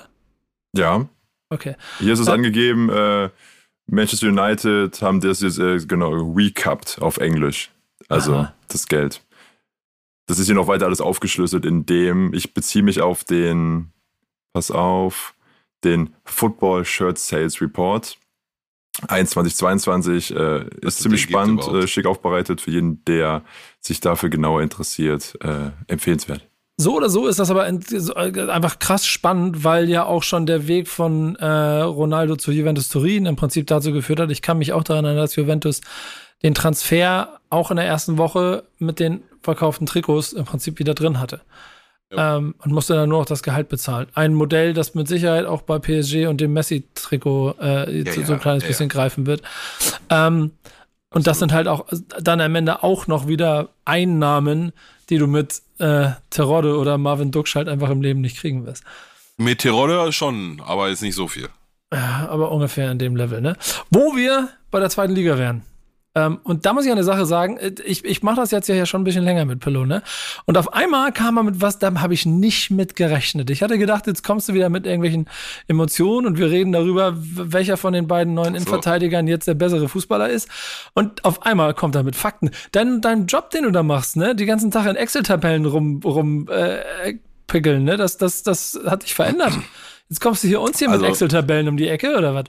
Ja, 0.76 1.08
Okay. 1.50 1.76
Hier 2.00 2.14
ist 2.14 2.20
es 2.20 2.26
Ja. 2.28 2.34
angegeben, 2.34 2.90
äh, 2.90 3.30
Manchester 3.86 4.28
United 4.30 5.00
haben 5.04 5.22
das 5.22 5.42
jetzt 5.42 5.60
äh, 5.60 5.78
genau 5.86 6.10
recapped 6.34 6.98
auf 7.00 7.18
Englisch. 7.18 7.70
Also 8.10 8.34
Aha. 8.34 8.56
das 8.70 8.88
Geld. 8.88 9.22
Das 10.26 10.40
ist 10.40 10.48
hier 10.48 10.56
noch 10.56 10.68
weiter 10.68 10.86
alles 10.88 11.00
aufgeschlüsselt, 11.00 11.64
indem 11.66 12.34
ich 12.34 12.56
beziehe 12.56 12.84
mich 12.84 13.02
auf 13.02 13.24
den, 13.24 13.92
pass 14.54 14.72
auf, 14.72 15.36
den 15.84 16.16
Football 16.26 16.86
Shirt 16.86 17.20
Sales 17.20 17.62
Report. 17.62 18.18
2122 19.08 20.36
äh, 20.36 20.66
Was 20.82 20.96
ist 20.96 21.02
ziemlich 21.04 21.22
spannend, 21.22 21.68
äh, 21.68 21.88
schick 21.88 22.06
aufbereitet 22.08 22.62
für 22.62 22.72
jeden, 22.72 23.04
der 23.06 23.44
sich 23.80 24.00
dafür 24.00 24.30
genauer 24.30 24.62
interessiert. 24.64 25.38
Äh, 25.42 25.72
empfehlenswert. 25.88 26.48
So 26.78 26.96
oder 26.96 27.10
so 27.10 27.28
ist 27.28 27.38
das 27.38 27.52
aber 27.52 27.68
äh, 27.68 28.50
einfach 28.50 28.80
krass 28.80 29.06
spannend, 29.06 29.64
weil 29.64 29.90
ja 29.90 30.06
auch 30.06 30.24
schon 30.24 30.48
der 30.48 30.68
Weg 30.68 30.88
von 30.88 31.36
äh, 31.36 31.46
Ronaldo 31.46 32.36
zu 32.36 32.52
Juventus 32.52 32.90
Turin 32.90 33.28
im 33.28 33.36
Prinzip 33.36 33.68
dazu 33.68 33.94
geführt 33.94 34.20
hat. 34.20 34.32
Ich 34.32 34.42
kann 34.42 34.58
mich 34.58 34.74
auch 34.74 34.84
daran 34.84 35.06
erinnern, 35.06 35.24
dass 35.24 35.36
Juventus 35.36 35.82
den 36.42 36.56
Transfer 36.56 37.40
auch 37.50 37.70
in 37.70 37.78
der 37.78 37.86
ersten 37.86 38.18
Woche 38.18 38.64
mit 38.80 39.00
den 39.00 39.22
verkauften 39.44 39.86
Trikots 39.86 40.34
im 40.34 40.46
Prinzip 40.46 40.80
wieder 40.80 40.96
drin 40.96 41.20
hatte. 41.20 41.42
Ja. 42.12 42.38
Ähm, 42.38 42.56
und 42.60 42.72
musste 42.72 42.96
dann 42.96 43.10
nur 43.10 43.20
noch 43.20 43.26
das 43.26 43.44
Gehalt 43.44 43.70
bezahlen. 43.70 44.08
Ein 44.14 44.34
Modell, 44.34 44.74
das 44.74 44.96
mit 44.96 45.08
Sicherheit 45.08 45.46
auch 45.46 45.62
bei 45.62 45.80
PSG 45.80 46.28
und 46.28 46.42
dem 46.42 46.54
Messi-Trikot 46.54 47.56
äh, 47.62 48.02
ja, 48.02 48.26
so 48.26 48.34
ein 48.34 48.40
kleines 48.40 48.64
ja, 48.64 48.68
bisschen 48.68 48.90
greifen 48.90 49.26
wird. 49.26 49.42
Ähm, 50.10 50.52
und 51.14 51.28
das 51.28 51.40
sind 51.40 51.54
halt 51.54 51.68
auch 51.68 51.86
dann 52.20 52.42
am 52.42 52.56
Ende 52.56 52.84
auch 52.84 53.08
noch 53.08 53.28
wieder 53.28 53.70
Einnahmen, 53.86 54.74
die 55.10 55.18
du 55.18 55.28
mit 55.28 55.62
äh, 55.80 56.10
Terodde 56.30 56.78
oder 56.78 56.98
Marvin 56.98 57.32
Duksch 57.32 57.56
halt 57.56 57.70
einfach 57.70 57.90
im 57.90 58.02
Leben 58.02 58.22
nicht 58.22 58.38
kriegen 58.38 58.66
wirst. 58.66 58.84
Mit 59.38 59.60
Tirol 59.60 60.12
schon, 60.12 60.62
aber 60.66 60.90
ist 60.90 61.02
nicht 61.02 61.16
so 61.16 61.28
viel. 61.28 61.50
Ja, 61.94 62.28
aber 62.30 62.52
ungefähr 62.52 62.92
in 62.92 63.00
dem 63.00 63.16
Level, 63.16 63.42
ne? 63.42 63.56
Wo 63.90 64.16
wir 64.16 64.50
bei 64.72 64.80
der 64.80 64.90
zweiten 64.90 65.14
Liga 65.14 65.38
wären. 65.38 65.64
Ähm, 66.16 66.40
und 66.44 66.66
da 66.68 66.74
muss 66.74 66.86
ich 66.86 66.92
eine 66.92 67.04
Sache 67.04 67.26
sagen, 67.26 67.58
äh, 67.58 67.72
ich, 67.86 68.06
ich 68.06 68.22
mache 68.22 68.36
das 68.36 68.52
jetzt 68.52 68.68
ja 68.70 68.86
schon 68.86 69.02
ein 69.02 69.04
bisschen 69.04 69.24
länger 69.24 69.46
mit 69.46 69.60
Pillow, 69.60 69.86
ne? 69.86 70.04
Und 70.46 70.58
auf 70.60 70.72
einmal 70.74 71.12
kam 71.12 71.38
er 71.38 71.44
mit 71.44 71.60
was, 71.60 71.80
da 71.80 71.92
habe 72.02 72.14
ich 72.14 72.26
nicht 72.28 72.70
mit 72.70 72.96
gerechnet. 72.96 73.50
Ich 73.50 73.64
hatte 73.64 73.80
gedacht, 73.80 74.06
jetzt 74.06 74.24
kommst 74.24 74.48
du 74.48 74.54
wieder 74.54 74.70
mit 74.70 74.86
irgendwelchen 74.86 75.28
Emotionen 75.68 76.28
und 76.28 76.38
wir 76.38 76.52
reden 76.52 76.72
darüber, 76.72 77.14
welcher 77.18 77.78
von 77.78 77.94
den 77.94 78.08
beiden 78.08 78.36
neuen 78.36 78.54
so. 78.54 78.58
Innenverteidigern 78.58 79.28
jetzt 79.28 79.48
der 79.48 79.56
bessere 79.56 79.90
Fußballer 79.90 80.30
ist. 80.30 80.50
Und 80.94 81.26
auf 81.26 81.46
einmal 81.48 81.74
kommt 81.74 81.96
er 81.96 82.04
mit 82.04 82.16
Fakten. 82.16 82.52
Dein, 82.74 83.02
dein 83.02 83.26
Job, 83.26 83.50
den 83.50 83.64
du 83.64 83.72
da 83.72 83.82
machst, 83.82 84.16
ne? 84.16 84.36
Die 84.36 84.46
ganzen 84.46 84.70
Tag 84.70 84.86
in 84.86 84.96
Excel-Tabellen 84.96 85.66
rum, 85.66 86.00
rum 86.06 86.48
äh, 86.50 87.16
pickeln, 87.48 87.86
ne? 87.86 87.98
Das, 87.98 88.18
das, 88.18 88.44
das 88.44 88.80
hat 88.86 89.02
dich 89.04 89.16
verändert. 89.16 89.54
Jetzt 90.10 90.22
kommst 90.22 90.44
du 90.44 90.48
hier 90.48 90.62
uns 90.62 90.78
hier 90.78 90.90
Also- 90.90 91.02
mit 91.02 91.10
Excel-Tabellen 91.10 91.68
um 91.70 91.78
die 91.78 91.88
Ecke, 91.88 92.16
oder 92.16 92.36
was? 92.36 92.46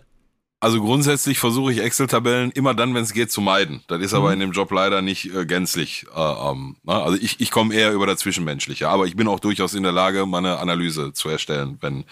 Also 0.60 0.80
grundsätzlich 0.80 1.38
versuche 1.38 1.72
ich 1.72 1.80
Excel-Tabellen 1.80 2.50
immer 2.52 2.72
dann, 2.72 2.94
wenn 2.94 3.02
es 3.02 3.12
geht, 3.12 3.30
zu 3.30 3.42
meiden. 3.42 3.82
Das 3.86 4.00
ist 4.00 4.14
aber 4.14 4.32
in 4.32 4.40
dem 4.40 4.52
Job 4.52 4.70
leider 4.70 5.02
nicht 5.02 5.26
äh, 5.34 5.44
gänzlich. 5.44 6.06
Äh, 6.14 6.20
ähm, 6.20 6.76
ne? 6.82 6.94
Also 6.94 7.18
ich, 7.20 7.38
ich 7.40 7.50
komme 7.50 7.74
eher 7.74 7.92
über 7.92 8.06
das 8.06 8.20
Zwischenmenschliche. 8.20 8.88
Aber 8.88 9.06
ich 9.06 9.14
bin 9.14 9.28
auch 9.28 9.40
durchaus 9.40 9.74
in 9.74 9.82
der 9.82 9.92
Lage, 9.92 10.24
meine 10.24 10.58
Analyse 10.58 11.12
zu 11.12 11.28
erstellen, 11.28 11.76
wenn 11.82 12.04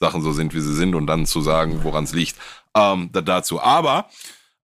Sachen 0.00 0.22
so 0.22 0.32
sind, 0.32 0.54
wie 0.54 0.60
sie 0.60 0.74
sind 0.74 0.94
und 0.94 1.06
dann 1.06 1.26
zu 1.26 1.42
sagen, 1.42 1.84
woran 1.84 2.04
es 2.04 2.14
liegt. 2.14 2.36
Ähm, 2.74 3.10
da, 3.12 3.20
dazu. 3.20 3.60
Aber 3.60 4.08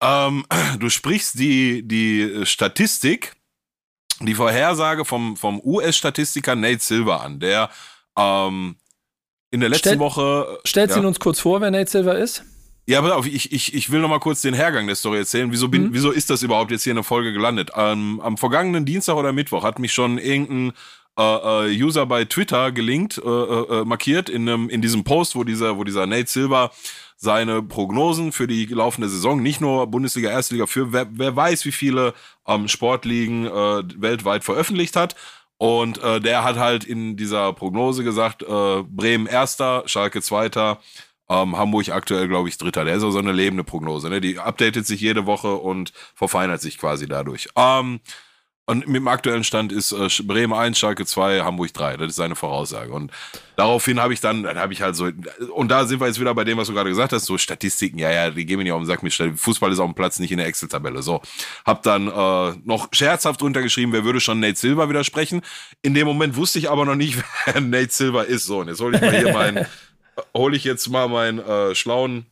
ähm, 0.02 0.46
du 0.80 0.90
sprichst 0.90 1.38
die, 1.38 1.86
die 1.86 2.46
Statistik, 2.46 3.34
die 4.22 4.36
Vorhersage 4.36 5.04
vom, 5.04 5.36
vom 5.36 5.60
US-Statistiker 5.62 6.56
Nate 6.56 6.80
Silver 6.80 7.22
an, 7.22 7.40
der 7.40 7.70
ähm, 8.18 8.78
in 9.52 9.60
der 9.60 9.70
letzten 9.70 9.90
Stell- 9.90 10.00
Woche. 10.00 10.60
Stellst 10.66 10.96
ja. 10.96 11.02
ihn 11.02 11.08
uns 11.08 11.20
kurz 11.20 11.40
vor, 11.40 11.60
wer 11.62 11.72
Nate 11.72 11.90
Silver 11.90 12.18
ist? 12.18 12.46
Ja, 12.86 13.02
pass 13.02 13.12
auf, 13.12 13.26
ich, 13.26 13.52
ich, 13.54 13.74
ich 13.74 13.92
will 13.92 14.02
noch 14.02 14.10
mal 14.10 14.20
kurz 14.20 14.42
den 14.42 14.54
Hergang 14.54 14.88
der 14.88 14.96
Story 14.96 15.20
erzählen. 15.20 15.52
Wieso, 15.52 15.70
bin, 15.70 15.84
Mhm. 15.84 15.94
wieso 15.94 16.12
ist 16.12 16.30
das 16.30 16.44
überhaupt 16.44 16.72
jetzt 16.72 16.84
hier 16.84 16.92
in 16.92 16.98
der 16.98 17.04
Folge 17.04 17.32
gelandet? 17.32 17.72
Ähm, 17.76 18.20
am 18.22 18.38
vergangenen 18.38 18.86
Dienstag 18.86 19.16
oder 19.16 19.32
Mittwoch 19.32 19.64
hat 19.64 19.80
mich 19.80 19.94
schon 19.94 20.18
irgendein 20.18 20.74
äh, 21.18 21.70
äh, 21.72 21.82
User 21.84 22.06
bei 22.08 22.26
Twitter 22.26 22.72
gelinkt, 22.72 23.20
äh, 23.24 23.30
äh, 23.30 23.82
äh, 23.82 23.86
markiert 23.86 24.30
in, 24.30 24.50
einem, 24.50 24.70
in 24.70 24.82
diesem 24.82 25.04
Post, 25.04 25.36
wo 25.36 25.44
dieser, 25.44 25.78
wo 25.78 25.84
dieser 25.84 26.08
Nate 26.08 26.30
Silver 26.30 26.72
seine 27.16 27.62
Prognosen 27.62 28.32
für 28.34 28.48
die 28.48 28.66
laufende 28.66 29.08
Saison, 29.08 29.42
nicht 29.42 29.62
nur 29.62 29.88
Bundesliga, 29.88 30.30
Erstliga, 30.32 30.66
für 30.66 30.92
wer, 30.92 31.08
wer 31.12 31.36
weiß, 31.36 31.64
wie 31.66 31.72
viele 31.72 32.14
ähm, 32.48 32.68
Sportligen 32.68 33.46
äh, 33.46 33.84
weltweit 34.02 34.44
veröffentlicht 34.44 34.96
hat. 34.98 35.16
Und 35.58 36.04
äh, 36.04 36.20
der 36.20 36.44
hat 36.44 36.58
halt 36.58 36.84
in 36.84 37.16
dieser 37.16 37.54
Prognose 37.54 38.04
gesagt, 38.04 38.42
äh, 38.44 38.84
Bremen 38.84 39.28
erster, 39.28 39.84
Schalke 39.86 40.22
zweiter, 40.22 40.80
ähm, 41.30 41.58
Hamburg 41.58 41.90
aktuell, 41.90 42.28
glaube 42.28 42.50
ich, 42.50 42.58
dritter. 42.58 42.86
Der 42.86 42.96
ist 42.96 43.04
auch 43.04 43.12
so 43.12 43.20
eine 43.20 43.32
lebende 43.32 43.64
Prognose. 43.64 44.10
Ne? 44.10 44.22
Die 44.22 44.40
updatet 44.40 44.86
sich 44.86 45.02
jede 45.02 45.26
Woche 45.26 45.56
und 45.56 45.94
verfeinert 46.16 46.62
sich 46.62 46.78
quasi 46.78 47.08
dadurch. 47.08 47.48
Ähm, 47.56 48.00
und 48.66 48.88
mit 48.88 48.96
dem 48.96 49.10
aktuellen 49.10 49.44
Stand 49.44 49.74
ist 49.74 49.92
äh, 49.92 50.08
Bremen 50.24 50.54
1, 50.54 50.80
Schalke 50.80 51.06
2, 51.06 51.42
Hamburg 51.42 51.74
3. 51.74 51.98
Das 51.98 52.10
ist 52.10 52.16
seine 52.16 52.36
Voraussage. 52.36 52.94
Und 52.94 53.12
daraufhin 53.58 54.00
habe 54.00 54.14
ich 54.14 54.22
dann, 54.22 54.44
dann 54.44 54.58
habe 54.58 54.72
ich 54.72 54.82
halt 54.82 54.96
so, 54.96 55.10
und 55.54 55.70
da 55.70 55.86
sind 55.86 56.00
wir 56.00 56.08
jetzt 56.08 56.20
wieder 56.22 56.34
bei 56.34 56.46
dem, 56.46 56.58
was 56.58 56.68
du 56.68 56.74
gerade 56.74 56.90
gesagt 56.90 57.12
hast, 57.12 57.26
so 57.26 57.38
Statistiken, 57.38 57.98
ja, 58.00 58.10
ja, 58.10 58.30
die 58.30 58.46
gehen 58.46 58.58
mir 58.58 58.64
nicht 58.64 58.72
auf 58.72 58.80
den 58.80 58.86
Sack 58.86 59.04
mit 59.04 59.14
Fußball 59.14 59.70
ist 59.70 59.80
auf 59.80 59.90
dem 59.90 59.96
Platz, 59.96 60.18
nicht 60.20 60.32
in 60.32 60.38
der 60.38 60.48
Excel-Tabelle. 60.48 61.02
So. 61.04 61.22
Hab 61.66 61.84
dann 61.84 62.08
äh, 62.08 62.58
noch 62.64 62.88
scherzhaft 62.94 63.42
drunter 63.42 63.62
geschrieben, 63.62 63.92
wer 63.92 64.06
würde 64.06 64.22
schon 64.22 64.40
Nate 64.40 64.58
Silver 64.58 64.88
widersprechen. 64.88 65.42
In 65.82 65.94
dem 65.94 66.08
Moment 66.08 66.38
wusste 66.38 66.60
ich 66.60 66.70
aber 66.70 66.86
noch 66.86 66.96
nicht, 66.96 67.22
wer 67.46 67.60
Nate 67.60 67.92
Silver 67.92 68.26
ist. 68.26 68.46
So, 68.46 68.60
und 68.60 68.70
jetzt 68.70 68.80
hole 68.80 68.96
ich 68.96 69.02
mal 69.02 69.12
hier 69.12 69.34
meinen, 69.34 69.66
hole 70.36 70.56
ich 70.56 70.64
jetzt 70.64 70.88
mal 70.90 71.08
meinen 71.08 71.40
äh, 71.40 71.76
schlauen 71.76 72.26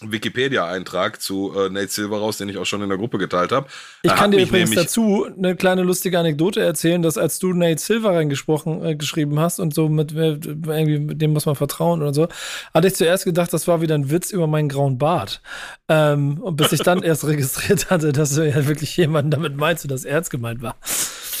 Wikipedia-Eintrag 0.00 1.20
zu 1.20 1.52
äh, 1.56 1.68
Nate 1.70 1.88
Silver 1.88 2.18
raus, 2.18 2.38
den 2.38 2.48
ich 2.48 2.56
auch 2.56 2.64
schon 2.64 2.82
in 2.82 2.88
der 2.88 2.98
Gruppe 2.98 3.18
geteilt 3.18 3.50
habe. 3.50 3.66
Ich 4.02 4.14
kann 4.14 4.30
dir 4.30 4.40
übrigens 4.40 4.70
dazu 4.70 5.26
eine 5.36 5.56
kleine 5.56 5.82
lustige 5.82 6.18
Anekdote 6.18 6.60
erzählen, 6.60 7.02
dass 7.02 7.18
als 7.18 7.38
du 7.38 7.52
Nate 7.52 7.80
Silver 7.80 8.14
reingesprochen 8.14 8.84
äh, 8.84 8.94
geschrieben 8.94 9.40
hast 9.40 9.58
und 9.58 9.74
so 9.74 9.88
mit 9.88 10.12
äh, 10.12 10.38
irgendwie 10.44 10.98
mit 10.98 11.20
dem 11.20 11.32
muss 11.32 11.46
man 11.46 11.56
vertrauen 11.56 12.00
oder 12.00 12.14
so, 12.14 12.28
hatte 12.72 12.88
ich 12.88 12.94
zuerst 12.94 13.24
gedacht, 13.24 13.52
das 13.52 13.66
war 13.66 13.80
wieder 13.80 13.96
ein 13.96 14.10
Witz 14.10 14.30
über 14.30 14.46
meinen 14.46 14.68
grauen 14.68 14.98
Bart. 14.98 15.40
Ähm, 15.88 16.38
und 16.38 16.56
bis 16.56 16.72
ich 16.72 16.80
dann 16.80 17.02
erst 17.02 17.26
registriert 17.26 17.90
hatte, 17.90 18.12
dass 18.12 18.34
du 18.34 18.48
ja 18.48 18.66
wirklich 18.66 18.96
jemanden 18.96 19.30
damit 19.30 19.56
meinst, 19.56 19.90
dass 19.90 20.04
ernst 20.04 20.30
gemeint 20.30 20.62
war. 20.62 20.76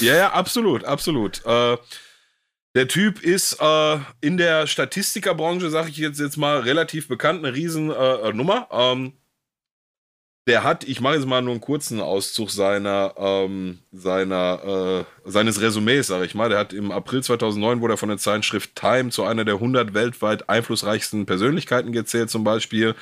Ja, 0.00 0.16
ja, 0.16 0.32
absolut, 0.32 0.84
absolut. 0.84 1.44
Äh, 1.44 1.76
der 2.74 2.88
Typ 2.88 3.22
ist 3.22 3.60
äh, 3.60 3.98
in 4.20 4.36
der 4.36 4.66
Statistikerbranche, 4.66 5.70
sage 5.70 5.90
ich 5.90 5.96
jetzt, 5.96 6.20
jetzt 6.20 6.36
mal, 6.36 6.60
relativ 6.60 7.08
bekannt, 7.08 7.44
eine 7.44 7.54
Riesennummer. 7.54 8.68
Äh, 8.70 8.92
ähm, 8.92 9.12
der 10.48 10.64
hat, 10.64 10.84
ich 10.84 11.02
mache 11.02 11.16
jetzt 11.16 11.26
mal 11.26 11.42
nur 11.42 11.52
einen 11.52 11.60
kurzen 11.60 12.00
Auszug 12.00 12.50
seiner, 12.50 13.12
ähm, 13.18 13.80
seiner, 13.92 15.04
äh, 15.26 15.30
seines 15.30 15.60
Resümees, 15.60 16.06
sage 16.06 16.24
ich 16.24 16.34
mal. 16.34 16.48
Der 16.48 16.58
hat 16.58 16.72
im 16.72 16.90
April 16.90 17.22
2009 17.22 17.82
wurde 17.82 17.94
er 17.94 17.98
von 17.98 18.08
der 18.08 18.16
Zeitschrift 18.16 18.74
Time 18.74 19.10
zu 19.10 19.24
einer 19.24 19.44
der 19.44 19.56
100 19.56 19.92
weltweit 19.92 20.48
einflussreichsten 20.48 21.26
Persönlichkeiten 21.26 21.92
gezählt, 21.92 22.30
zum 22.30 22.44
Beispiel. 22.44 22.94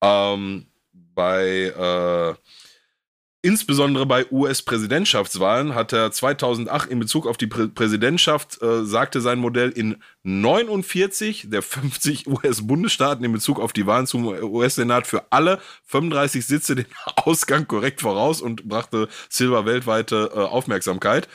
Ähm, 0.00 0.66
bei 1.14 1.72
äh, 1.76 2.34
Insbesondere 3.46 4.06
bei 4.06 4.26
US-Präsidentschaftswahlen 4.32 5.76
hat 5.76 5.92
er 5.92 6.10
2008 6.10 6.90
in 6.90 6.98
Bezug 6.98 7.28
auf 7.28 7.36
die 7.36 7.46
Prä 7.46 7.68
Präsidentschaft, 7.68 8.60
äh, 8.60 8.84
sagte 8.84 9.20
sein 9.20 9.38
Modell, 9.38 9.70
in 9.70 10.02
49 10.28 11.50
der 11.50 11.62
50 11.62 12.26
US-Bundesstaaten 12.26 13.24
in 13.24 13.30
Bezug 13.30 13.60
auf 13.60 13.72
die 13.72 13.86
Wahlen 13.86 14.08
zum 14.08 14.26
US-Senat 14.26 15.06
für 15.06 15.30
alle 15.30 15.60
35 15.84 16.44
Sitze 16.44 16.74
den 16.74 16.86
Ausgang 17.24 17.68
korrekt 17.68 18.00
voraus 18.00 18.42
und 18.42 18.68
brachte 18.68 19.08
Silver 19.28 19.66
weltweite 19.66 20.32
äh, 20.34 20.38
Aufmerksamkeit. 20.40 21.28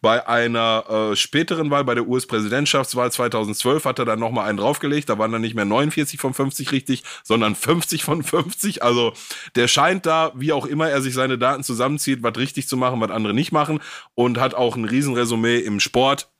Bei 0.00 0.26
einer 0.26 1.10
äh, 1.12 1.16
späteren 1.16 1.70
Wahl, 1.70 1.84
bei 1.84 1.94
der 1.94 2.08
US-Präsidentschaftswahl 2.08 3.12
2012, 3.12 3.84
hat 3.84 3.98
er 3.98 4.06
dann 4.06 4.18
nochmal 4.18 4.48
einen 4.48 4.56
draufgelegt. 4.56 5.10
Da 5.10 5.18
waren 5.18 5.30
dann 5.30 5.42
nicht 5.42 5.54
mehr 5.54 5.66
49 5.66 6.18
von 6.18 6.32
50 6.32 6.72
richtig, 6.72 7.02
sondern 7.24 7.54
50 7.54 8.02
von 8.02 8.22
50. 8.22 8.82
Also 8.82 9.12
der 9.56 9.68
scheint 9.68 10.06
da, 10.06 10.32
wie 10.34 10.54
auch 10.54 10.64
immer 10.64 10.88
er 10.88 11.02
sich 11.02 11.12
seine 11.12 11.36
Daten 11.36 11.64
zusammenzieht, 11.64 12.22
was 12.22 12.38
richtig 12.38 12.66
zu 12.66 12.78
machen, 12.78 12.98
was 13.02 13.10
andere 13.10 13.34
nicht 13.34 13.52
machen 13.52 13.80
und 14.14 14.40
hat 14.40 14.54
auch 14.54 14.74
ein 14.74 14.86
Riesenresümee 14.86 15.58
im 15.58 15.80
Sport 15.80 16.30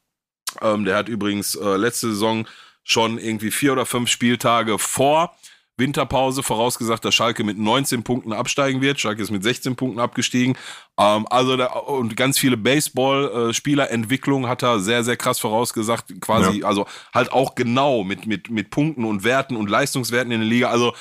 ähm, 0.63 0.85
der 0.85 0.97
hat 0.97 1.09
übrigens 1.09 1.55
äh, 1.55 1.77
letzte 1.77 2.09
Saison 2.09 2.47
schon 2.85 3.19
irgendwie 3.19 3.51
vier 3.51 3.73
oder 3.73 3.87
fünf 3.87 4.09
Spieltage 4.09 4.79
vor 4.79 5.35
Winterpause 5.79 6.43
vorausgesagt, 6.43 7.05
dass 7.05 7.15
Schalke 7.15 7.45
mit 7.45 7.57
19 7.57 8.03
Punkten 8.03 8.33
absteigen 8.33 8.81
wird. 8.81 8.99
Schalke 9.01 9.23
ist 9.23 9.31
mit 9.31 9.45
16 9.45 9.77
Punkten 9.77 10.01
abgestiegen. 10.01 10.57
Ähm, 10.99 11.27
also 11.31 11.57
da, 11.57 11.67
und 11.67 12.17
ganz 12.17 12.39
viele 12.39 12.57
Baseball-Spielerentwicklungen 12.57 14.47
äh, 14.47 14.49
hat 14.49 14.63
er 14.63 14.81
sehr, 14.81 15.05
sehr 15.05 15.17
krass 15.17 15.39
vorausgesagt. 15.39 16.21
Quasi, 16.21 16.61
ja. 16.61 16.67
also 16.67 16.87
halt 17.15 17.33
auch 17.33 17.55
genau 17.55 18.05
mit, 18.05 18.27
mit, 18.27 18.51
mit 18.51 18.71
Punkten 18.71 19.05
und 19.05 19.25
Werten 19.25 19.57
und 19.57 19.71
Leistungswerten 19.71 20.33
in 20.33 20.41
der 20.41 20.49
Liga. 20.49 20.69
Also 20.71 20.95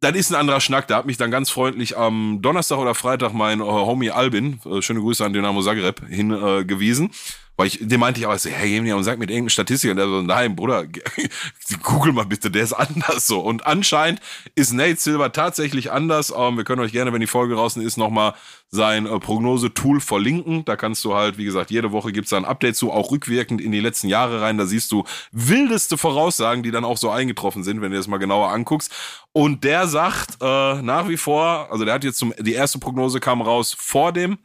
das 0.00 0.14
ist 0.14 0.30
ein 0.30 0.38
anderer 0.38 0.60
Schnack. 0.60 0.86
Da 0.86 0.98
hat 0.98 1.06
mich 1.06 1.16
dann 1.16 1.30
ganz 1.30 1.50
freundlich 1.50 1.96
am 1.96 2.40
Donnerstag 2.42 2.78
oder 2.78 2.94
Freitag 2.94 3.32
mein 3.32 3.60
äh, 3.60 3.64
Homie 3.64 4.10
Albin, 4.10 4.60
äh, 4.64 4.82
schöne 4.82 5.00
Grüße 5.00 5.24
an 5.24 5.32
Dynamo 5.32 5.62
Zagreb, 5.62 6.06
hingewiesen. 6.08 7.06
Äh, 7.06 7.12
weil 7.56 7.68
ich, 7.68 7.78
dem 7.80 8.00
meinte 8.00 8.20
ich 8.20 8.26
auch 8.26 8.38
so, 8.38 8.50
hey, 8.50 8.68
geh 8.68 8.80
mir 8.80 8.96
und 8.96 9.04
sag 9.04 9.18
mir 9.18 9.24
irgendeine 9.24 9.50
Statistik. 9.50 9.90
Und 9.90 9.96
der 9.96 10.06
so, 10.06 10.22
nein, 10.22 10.54
Bruder, 10.54 10.84
google 11.82 12.12
mal 12.12 12.26
bitte, 12.26 12.50
der 12.50 12.62
ist 12.62 12.74
anders 12.74 13.26
so. 13.26 13.40
Und 13.40 13.66
anscheinend 13.66 14.20
ist 14.54 14.72
Nate 14.72 14.96
Silver 14.96 15.32
tatsächlich 15.32 15.90
anders. 15.90 16.32
Ähm, 16.36 16.56
wir 16.56 16.64
können 16.64 16.82
euch 16.82 16.92
gerne, 16.92 17.12
wenn 17.12 17.20
die 17.20 17.26
Folge 17.26 17.54
draußen 17.54 17.82
ist, 17.82 17.96
nochmal 17.96 18.34
sein 18.68 19.06
äh, 19.06 19.18
Prognose-Tool 19.18 20.00
verlinken. 20.00 20.64
Da 20.64 20.76
kannst 20.76 21.04
du 21.04 21.14
halt, 21.14 21.38
wie 21.38 21.44
gesagt, 21.44 21.70
jede 21.70 21.92
Woche 21.92 22.12
gibt's 22.12 22.30
da 22.30 22.36
ein 22.36 22.44
Update 22.44 22.76
zu, 22.76 22.92
auch 22.92 23.10
rückwirkend 23.10 23.60
in 23.60 23.72
die 23.72 23.80
letzten 23.80 24.08
Jahre 24.08 24.42
rein. 24.42 24.58
Da 24.58 24.66
siehst 24.66 24.92
du 24.92 25.04
wildeste 25.32 25.96
Voraussagen, 25.96 26.62
die 26.62 26.70
dann 26.70 26.84
auch 26.84 26.98
so 26.98 27.10
eingetroffen 27.10 27.64
sind, 27.64 27.80
wenn 27.80 27.90
du 27.90 27.96
das 27.96 28.06
mal 28.06 28.18
genauer 28.18 28.50
anguckst. 28.50 28.92
Und 29.32 29.64
der 29.64 29.86
sagt 29.86 30.42
äh, 30.42 30.82
nach 30.82 31.08
wie 31.08 31.16
vor, 31.16 31.68
also 31.70 31.84
der 31.84 31.94
hat 31.94 32.04
jetzt 32.04 32.18
zum, 32.18 32.34
die 32.38 32.54
erste 32.54 32.78
Prognose 32.78 33.20
kam 33.20 33.40
raus 33.40 33.74
vor 33.78 34.12
dem 34.12 34.38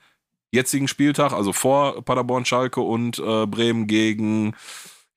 jetzigen 0.51 0.87
Spieltag, 0.87 1.33
also 1.33 1.53
vor 1.53 2.03
Paderborn, 2.03 2.45
Schalke 2.45 2.81
und 2.81 3.19
äh, 3.19 3.45
Bremen 3.47 3.87
gegen, 3.87 4.55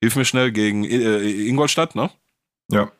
hilf 0.01 0.15
mir 0.15 0.25
schnell, 0.25 0.51
gegen 0.51 0.83
äh, 0.85 1.47
Ingolstadt, 1.47 1.95
ne? 1.95 2.09
Ja. 2.71 2.91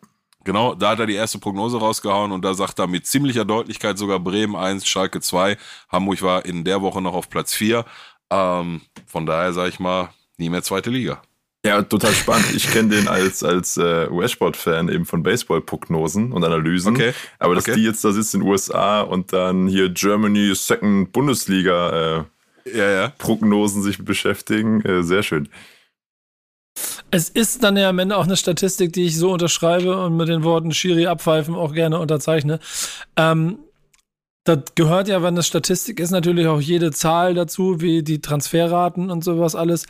Genau, 0.43 0.75
da 0.75 0.91
hat 0.91 0.99
er 0.99 1.07
die 1.07 1.15
erste 1.15 1.39
Prognose 1.39 1.79
rausgehauen 1.79 2.31
und 2.31 2.45
da 2.45 2.53
sagt 2.53 2.77
er 2.77 2.85
mit 2.85 3.07
ziemlicher 3.07 3.45
Deutlichkeit 3.45 3.97
sogar 3.97 4.19
Bremen 4.19 4.55
1, 4.55 4.85
Schalke 4.85 5.19
2. 5.19 5.57
Hamburg 5.89 6.21
war 6.21 6.45
in 6.45 6.63
der 6.63 6.83
Woche 6.83 7.01
noch 7.01 7.15
auf 7.15 7.31
Platz 7.31 7.55
4. 7.55 7.83
Ähm, 8.29 8.81
von 9.07 9.25
daher 9.25 9.53
sage 9.53 9.69
ich 9.69 9.79
mal, 9.79 10.09
nie 10.37 10.49
mehr 10.49 10.61
zweite 10.61 10.91
Liga. 10.91 11.23
Ja, 11.65 11.81
total 11.81 12.13
spannend. 12.13 12.53
Ich 12.55 12.71
kenne 12.71 12.89
den 12.89 13.07
als, 13.07 13.43
als 13.43 13.75
äh, 13.77 14.07
US-Sport-Fan 14.11 14.87
eben 14.87 15.05
von 15.05 15.23
Baseball-Prognosen 15.23 16.31
und 16.31 16.43
Analysen. 16.43 16.93
Okay. 16.93 17.13
Aber 17.39 17.55
dass 17.55 17.67
okay. 17.67 17.73
die 17.75 17.83
jetzt 17.83 18.05
da 18.05 18.11
sitzt 18.11 18.35
in 18.35 18.41
den 18.41 18.49
USA 18.49 19.01
und 19.01 19.33
dann 19.33 19.67
hier 19.67 19.89
Germany 19.89 20.53
Second 20.53 21.11
Bundesliga 21.11 22.25
äh, 22.67 22.77
ja, 22.77 22.91
ja. 22.91 23.13
Prognosen 23.17 23.81
sich 23.81 24.05
beschäftigen, 24.05 24.81
äh, 24.81 25.01
sehr 25.01 25.23
schön. 25.23 25.49
Es 27.09 27.29
ist 27.29 27.63
dann 27.63 27.77
ja 27.77 27.89
am 27.89 27.97
Ende 27.97 28.15
auch 28.15 28.25
eine 28.25 28.37
Statistik, 28.37 28.93
die 28.93 29.05
ich 29.05 29.17
so 29.17 29.31
unterschreibe 29.31 29.97
und 30.03 30.17
mit 30.17 30.27
den 30.27 30.43
Worten 30.43 30.71
Schiri 30.71 31.07
abpfeifen 31.07 31.55
auch 31.55 31.73
gerne 31.73 31.97
unterzeichne. 31.97 32.59
Ähm, 33.17 33.57
das 34.45 34.59
gehört 34.75 35.07
ja, 35.07 35.23
wenn 35.23 35.35
das 35.35 35.47
Statistik 35.47 35.99
ist, 35.99 36.11
natürlich 36.11 36.45
auch 36.45 36.61
jede 36.61 36.91
Zahl 36.91 37.33
dazu, 37.33 37.81
wie 37.81 38.03
die 38.03 38.21
Transferraten 38.21 39.09
und 39.09 39.23
sowas 39.23 39.55
alles. 39.55 39.87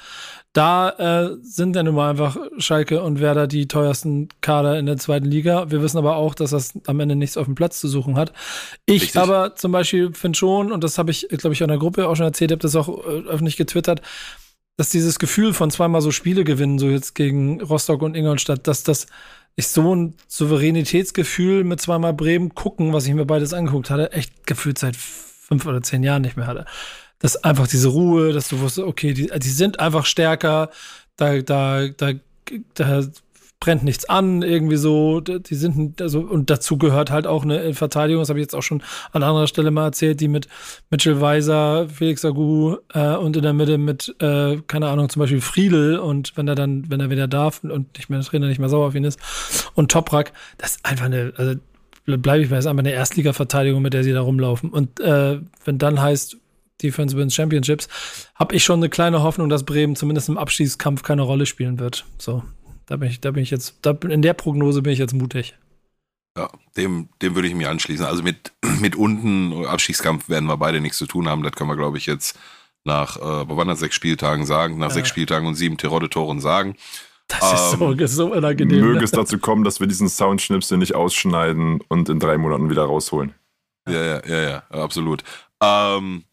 Da 0.54 0.92
äh, 0.92 1.36
sind 1.42 1.76
dann 1.76 1.88
immer 1.88 2.08
einfach 2.08 2.38
Schalke 2.58 3.04
und 3.04 3.20
Werder 3.20 3.48
die 3.48 3.68
teuersten 3.68 4.30
Kader 4.40 4.80
in 4.80 4.86
der 4.86 4.96
zweiten 4.96 5.26
Liga. 5.26 5.70
Wir 5.70 5.82
wissen 5.82 5.98
aber 5.98 6.16
auch, 6.16 6.34
dass 6.34 6.52
das 6.52 6.74
am 6.88 7.02
Ende 7.02 7.18
nichts 7.18 7.36
auf 7.36 7.48
dem 7.48 7.56
Platz 7.56 7.82
zu 7.82 7.90
suchen 7.90 8.16
hat. 8.16 8.32
Ich 8.86 9.04
Richtig. 9.04 9.22
aber 9.22 9.56
zum 9.56 9.74
Beispiel 9.74 10.14
finde 10.14 10.38
schon, 10.38 10.72
und 10.72 10.86
das 10.86 10.98
habe 10.98 11.12
ich, 11.12 11.28
glaube 11.28 11.54
ich, 11.54 11.60
in 11.60 11.68
der 11.68 11.78
Gruppe 11.78 12.08
auch 12.08 12.16
schon 12.16 12.26
erzählt, 12.26 12.52
habe 12.52 12.62
das 12.62 12.78
auch 12.78 12.88
äh, 12.88 13.28
öffentlich 13.28 13.58
getwittert, 13.58 14.02
dass 14.78 14.88
dieses 14.88 15.20
Gefühl 15.20 15.54
von 15.54 15.70
zweimal 15.70 16.00
so 16.00 16.12
Spiele 16.12 16.46
gewinnen, 16.46 16.80
so 16.80 16.88
jetzt 16.88 17.14
gegen 17.14 17.62
Rostock 17.62 18.02
und 18.02 18.16
Ingolstadt, 18.16 18.68
dass 18.68 18.84
das 18.84 19.08
ich 19.56 19.68
so 19.68 19.96
ein 19.96 20.16
Souveränitätsgefühl 20.28 21.64
mit 21.64 21.82
zweimal 21.82 22.14
Bremen 22.14 22.54
gucken, 22.54 22.94
was 22.94 23.08
ich 23.08 23.14
mir 23.14 23.26
beides 23.26 23.54
angeguckt 23.54 23.90
hatte, 23.90 24.12
echt 24.12 24.46
gefühlt 24.46 24.78
seit 24.78 24.96
fünf 24.96 25.66
oder 25.66 25.82
zehn 25.82 26.04
Jahren 26.04 26.24
nicht 26.24 26.38
mehr 26.38 26.48
hatte. 26.48 26.66
Dass 27.20 27.44
einfach 27.44 27.68
diese 27.68 27.88
Ruhe, 27.88 28.34
dass 28.34 28.50
du 28.50 28.60
wusstest, 28.60 28.88
okay, 28.88 29.14
die, 29.14 29.28
die 29.28 29.50
sind 29.50 29.80
einfach 29.80 30.06
stärker, 30.06 30.70
da, 31.16 31.42
da, 31.42 31.88
da, 31.88 32.12
da 32.74 33.04
brennt 33.60 33.84
nichts 33.84 34.06
an, 34.06 34.42
irgendwie 34.42 34.76
so, 34.76 35.22
die 35.22 35.56
sind, 35.56 36.02
also, 36.02 36.20
und 36.20 36.50
dazu 36.50 36.78
gehört 36.78 37.10
halt 37.10 37.26
auch 37.26 37.44
eine 37.44 37.74
Verteidigung, 37.74 38.22
das 38.22 38.30
habe 38.30 38.40
ich 38.40 38.44
jetzt 38.44 38.56
auch 38.56 38.62
schon 38.62 38.84
an 39.12 39.24
anderer 39.24 39.48
Stelle 39.48 39.72
mal 39.72 39.86
erzählt, 39.86 40.20
die 40.20 40.28
mit 40.28 40.48
Mitchell 40.90 41.22
Weiser, 41.22 41.88
Felix 41.90 42.24
Agu 42.26 42.76
äh, 42.94 43.16
und 43.16 43.36
in 43.38 43.44
der 43.44 43.54
Mitte 43.54 43.78
mit, 43.78 44.14
äh, 44.20 44.58
keine 44.68 44.88
Ahnung, 44.88 45.10
zum 45.10 45.22
Beispiel 45.22 45.42
Friedel 45.42 45.98
und 45.98 46.36
wenn 46.36 46.48
er 46.48 46.56
dann, 46.56 46.90
wenn 46.90 47.00
er 47.00 47.10
wieder 47.10 47.28
darf 47.28 47.64
und 47.64 47.98
nicht 47.98 48.10
mehr, 48.10 48.20
der 48.20 48.28
Trainer 48.28 48.48
nicht 48.48 48.60
mehr 48.60 48.70
sauer 48.70 48.88
auf 48.88 48.96
ihn 48.96 49.06
ist 49.06 49.20
und 49.74 49.92
Toprak, 49.92 50.34
das 50.58 50.72
ist 50.72 50.86
einfach 50.86 51.06
eine, 51.06 51.34
also 51.38 51.56
bleibe 52.06 52.44
ich 52.44 52.50
bei, 52.50 52.58
ist 52.58 52.68
einfach 52.68 52.80
eine 52.80 52.92
Erstliga-Verteidigung, 52.92 53.82
mit 53.82 53.94
der 53.94 54.04
sie 54.04 54.14
da 54.14 54.22
rumlaufen. 54.22 54.70
Und 54.70 55.00
äh, 55.00 55.40
wenn 55.64 55.78
dann 55.80 56.00
heißt, 56.00 56.38
Defense 56.84 57.16
Wins 57.18 57.34
Championships, 57.34 57.88
habe 58.36 58.54
ich 58.56 58.64
schon 58.64 58.80
eine 58.80 58.90
kleine 58.90 59.24
Hoffnung, 59.24 59.50
dass 59.50 59.64
Bremen 59.64 59.96
zumindest 59.96 60.30
im 60.30 60.38
Abstiegskampf 60.38 61.04
keine 61.04 61.22
Rolle 61.22 61.46
spielen 61.46 61.80
wird. 61.80 62.06
So, 62.18 62.44
da 62.86 62.98
bin 62.98 63.10
ich, 63.10 63.22
da 63.22 63.32
bin 63.32 63.44
ich 63.44 63.52
jetzt, 63.52 63.78
da, 63.82 63.92
in 64.10 64.22
der 64.22 64.34
Prognose 64.34 64.82
bin 64.82 64.94
ich 64.94 65.00
jetzt 65.00 65.14
mutig. 65.14 65.56
Ja, 66.38 66.50
dem, 66.76 67.10
dem 67.22 67.36
würde 67.36 67.48
ich 67.48 67.56
mich 67.56 67.68
anschließen. 67.68 68.06
Also 68.06 68.24
mit, 68.24 68.52
mit 68.82 68.96
unten 68.96 69.66
Abstiegskampf 69.66 70.30
werden 70.30 70.48
wir 70.48 70.58
beide 70.58 70.82
nichts 70.82 70.98
zu 70.98 71.08
tun 71.08 71.30
haben. 71.30 71.44
Das 71.44 71.54
können 71.54 71.70
wir, 71.70 71.78
glaube 71.78 71.98
ich, 71.98 72.06
jetzt 72.06 72.38
nach, 72.84 73.18
äh, 73.18 73.22
waren 73.22 73.68
das, 73.68 73.80
sechs 73.80 73.96
Spieltagen 73.96 74.46
sagen, 74.46 74.78
nach 74.78 74.90
ja. 74.90 74.94
sechs 74.94 75.10
Spieltagen 75.10 75.48
und 75.48 75.56
sieben 75.56 75.78
Terodde-Toren 75.78 76.40
sagen. 76.40 76.76
Das 77.28 77.54
ist 77.54 77.72
so, 77.72 77.92
ähm, 77.92 78.08
so 78.08 78.34
unangenehm. 78.34 78.82
Möge 78.82 79.00
ne? 79.00 79.04
es 79.04 79.12
dazu 79.12 79.40
kommen, 79.40 79.64
dass 79.64 79.80
wir 79.80 79.88
diesen 79.88 80.10
Soundschnipsel 80.10 80.78
nicht 80.78 80.94
ausschneiden 80.94 81.82
und 81.88 82.08
in 82.10 82.20
drei 82.20 82.38
Monaten 82.38 82.70
wieder 82.70 82.84
rausholen. 82.84 83.34
Ja, 83.88 84.04
ja, 84.04 84.22
ja, 84.28 84.50
ja, 84.50 84.64
absolut. 84.70 85.24
Ähm, 85.62 86.24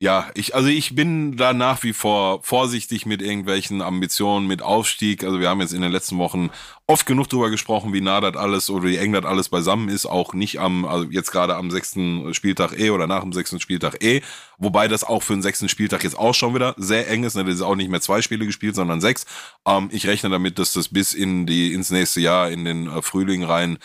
ja, 0.00 0.30
ich, 0.34 0.54
also 0.54 0.68
ich 0.68 0.94
bin 0.94 1.36
da 1.36 1.52
nach 1.52 1.82
wie 1.82 1.92
vor 1.92 2.40
vorsichtig 2.44 3.04
mit 3.04 3.20
irgendwelchen 3.20 3.82
Ambitionen, 3.82 4.46
mit 4.46 4.62
Aufstieg. 4.62 5.24
Also 5.24 5.40
wir 5.40 5.48
haben 5.48 5.60
jetzt 5.60 5.72
in 5.72 5.82
den 5.82 5.90
letzten 5.90 6.18
Wochen 6.18 6.50
oft 6.86 7.04
genug 7.04 7.28
drüber 7.28 7.50
gesprochen, 7.50 7.92
wie 7.92 8.00
nah 8.00 8.20
das 8.20 8.36
alles 8.36 8.70
oder 8.70 8.84
wie 8.84 8.96
eng 8.96 9.12
das 9.12 9.24
alles 9.24 9.48
beisammen 9.48 9.88
ist. 9.88 10.06
Auch 10.06 10.34
nicht 10.34 10.60
am, 10.60 10.84
also 10.84 11.06
jetzt 11.10 11.32
gerade 11.32 11.56
am 11.56 11.72
sechsten 11.72 12.32
Spieltag 12.32 12.78
eh 12.78 12.90
oder 12.90 13.08
nach 13.08 13.22
dem 13.22 13.32
sechsten 13.32 13.58
Spieltag 13.58 14.00
eh. 14.00 14.22
Wobei 14.56 14.86
das 14.86 15.02
auch 15.02 15.24
für 15.24 15.32
den 15.32 15.42
sechsten 15.42 15.68
Spieltag 15.68 16.04
jetzt 16.04 16.16
auch 16.16 16.34
schon 16.34 16.54
wieder 16.54 16.76
sehr 16.76 17.10
eng 17.10 17.24
ist. 17.24 17.34
Ne? 17.34 17.44
Das 17.44 17.54
ist 17.54 17.62
auch 17.62 17.74
nicht 17.74 17.90
mehr 17.90 18.00
zwei 18.00 18.22
Spiele 18.22 18.46
gespielt, 18.46 18.76
sondern 18.76 19.00
sechs. 19.00 19.26
Ähm, 19.66 19.88
ich 19.90 20.06
rechne 20.06 20.30
damit, 20.30 20.60
dass 20.60 20.74
das 20.74 20.90
bis 20.90 21.12
in 21.12 21.44
die, 21.44 21.72
ins 21.72 21.90
nächste 21.90 22.20
Jahr, 22.20 22.52
in 22.52 22.64
den 22.64 22.86
äh, 22.86 23.02
Frühling 23.02 23.42
rein 23.42 23.78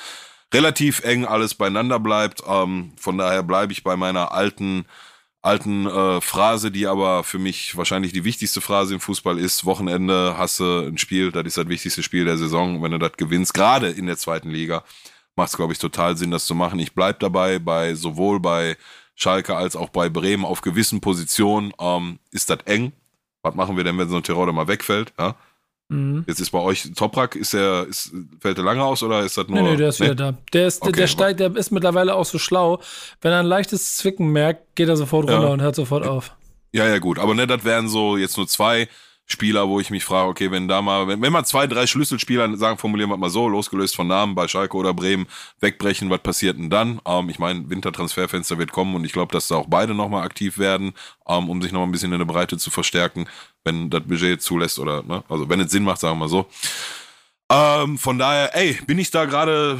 relativ 0.54 1.04
eng 1.04 1.26
alles 1.26 1.56
beieinander 1.56 2.00
bleibt. 2.00 2.44
Ähm, 2.48 2.94
von 2.98 3.18
daher 3.18 3.42
bleibe 3.42 3.74
ich 3.74 3.84
bei 3.84 3.96
meiner 3.96 4.32
alten 4.32 4.86
alten 5.44 5.86
äh, 5.86 6.22
Phrase, 6.22 6.72
die 6.72 6.88
aber 6.88 7.24
für 7.24 7.38
mich 7.38 7.76
wahrscheinlich 7.76 8.14
die 8.14 8.24
wichtigste 8.24 8.62
Phrase 8.62 8.94
im 8.94 9.00
Fußball 9.00 9.38
ist, 9.38 9.66
Wochenende 9.66 10.38
hasse 10.38 10.86
ein 10.88 10.98
Spiel, 10.98 11.32
das 11.32 11.46
ist 11.46 11.58
das 11.58 11.68
wichtigste 11.68 12.02
Spiel 12.02 12.26
der 12.26 12.38
Saison. 12.38 12.82
Wenn 12.82 12.92
du 12.92 12.98
das 12.98 13.14
gewinnst, 13.18 13.54
gerade 13.54 13.90
in 13.90 14.08
der 14.08 14.18
zweiten 14.18 14.50
Liga, 14.50 14.84
macht 15.36 15.50
es, 15.50 15.58
glaube 15.58 15.74
ich, 15.74 15.80
total 15.80 16.18
Sinn, 16.18 16.32
das 16.32 16.46
zu 16.46 16.56
machen. 16.56 16.80
Ich 16.80 16.94
bleib 16.94 17.20
dabei, 17.20 17.60
bei 17.60 17.94
sowohl 17.94 18.40
bei 18.40 18.78
Schalke 19.16 19.56
als 19.56 19.76
auch 19.76 19.90
bei 19.90 20.10
Bremen 20.10 20.46
auf 20.46 20.62
gewissen 20.62 21.02
Positionen 21.02 21.74
ähm, 21.80 22.20
ist 22.32 22.50
das 22.50 22.60
eng. 22.66 22.94
Was 23.42 23.54
machen 23.54 23.76
wir 23.76 23.84
denn, 23.84 23.98
wenn 23.98 24.10
so 24.10 24.16
ein 24.16 24.24
Tirol 24.24 24.52
mal 24.54 24.68
wegfällt? 24.70 25.14
Ja? 25.20 25.36
Mhm. 25.90 26.24
Jetzt 26.28 26.40
ist 26.40 26.52
bei 26.52 26.60
euch 26.60 26.92
Toprak, 26.96 27.36
ist 27.36 27.54
der, 27.54 27.86
ist, 27.88 28.12
fällt 28.40 28.58
der 28.58 28.66
lange 28.66 28.84
aus 28.84 29.04
oder 29.04 29.24
ist 29.24 29.38
das 29.38 29.48
nur. 29.48 29.62
Nee, 29.62 29.72
nee, 29.72 29.78
der 29.78 29.90
ist 29.90 30.00
nee? 30.00 30.08
wieder 30.08 30.16
da. 30.32 30.38
Der 30.54 30.68
ist, 30.68 30.82
okay. 30.82 30.92
der 30.92 31.08
steigt, 31.08 31.40
der 31.40 31.56
ist 31.56 31.72
mittlerweile 31.72 32.16
auch 32.16 32.26
so 32.26 32.40
schlau. 32.40 32.82
Wenn 33.22 33.32
er 33.32 33.40
ein 33.40 33.46
leichtes 33.46 33.98
Zwicken 33.98 34.30
merkt, 34.30 34.76
geht 34.76 34.90
er 34.90 34.98
sofort 34.98 35.30
runter 35.30 35.48
ja. 35.48 35.54
und 35.54 35.62
hört 35.62 35.76
sofort 35.76 36.06
auf. 36.06 36.36
Ja, 36.72 36.88
ja, 36.88 36.98
gut. 37.00 37.20
Aber 37.20 37.36
ne, 37.36 37.46
das 37.46 37.64
wären 37.64 37.88
so 37.88 38.18
jetzt 38.18 38.38
nur 38.38 38.48
zwei 38.48 38.88
Spieler, 39.34 39.68
wo 39.68 39.82
ich 39.82 39.90
mich 39.90 40.06
frage, 40.06 40.30
okay, 40.30 40.52
wenn 40.52 40.70
da 40.70 40.82
mal, 40.82 41.08
wenn, 41.08 41.22
wenn 41.22 41.34
mal 41.34 41.44
zwei, 41.44 41.68
drei 41.68 41.86
Schlüsselspieler, 41.88 42.56
sagen, 42.56 42.78
formulieren 42.78 43.10
wir 43.10 43.18
mal 43.18 43.30
so, 43.30 43.50
losgelöst 43.50 43.96
von 43.96 44.08
Namen 44.08 44.36
bei 44.36 44.48
Schalke 44.48 44.78
oder 44.78 44.94
Bremen, 44.94 45.28
wegbrechen, 45.60 46.10
was 46.10 46.22
passiert 46.22 46.58
denn 46.58 46.70
dann? 46.70 47.02
Ähm, 47.06 47.30
ich 47.30 47.40
meine, 47.40 47.70
Wintertransferfenster 47.70 48.58
wird 48.58 48.72
kommen 48.72 48.96
und 48.96 49.04
ich 49.04 49.12
glaube, 49.12 49.34
dass 49.34 49.50
da 49.50 49.56
auch 49.56 49.68
beide 49.68 49.94
nochmal 49.94 50.24
aktiv 50.24 50.58
werden, 50.58 50.94
ähm, 51.28 51.50
um 51.50 51.62
sich 51.62 51.74
nochmal 51.74 51.90
ein 51.90 51.92
bisschen 51.92 52.14
in 52.14 52.20
der 52.20 52.26
Breite 52.26 52.58
zu 52.58 52.72
verstärken, 52.72 53.28
wenn 53.66 53.90
das 53.90 54.04
Budget 54.04 54.42
zulässt 54.42 54.80
oder, 54.80 55.04
ne, 55.04 55.24
also 55.28 55.50
wenn 55.50 55.60
es 55.60 55.72
Sinn 55.72 55.84
macht, 55.84 56.00
sagen 56.00 56.16
wir 56.16 56.22
mal 56.22 56.30
so. 56.30 56.48
Ähm, 57.56 58.00
von 58.00 58.18
daher, 58.18 58.56
ey, 58.56 58.80
bin 58.88 58.98
ich 58.98 59.12
da 59.12 59.26
gerade, 59.26 59.80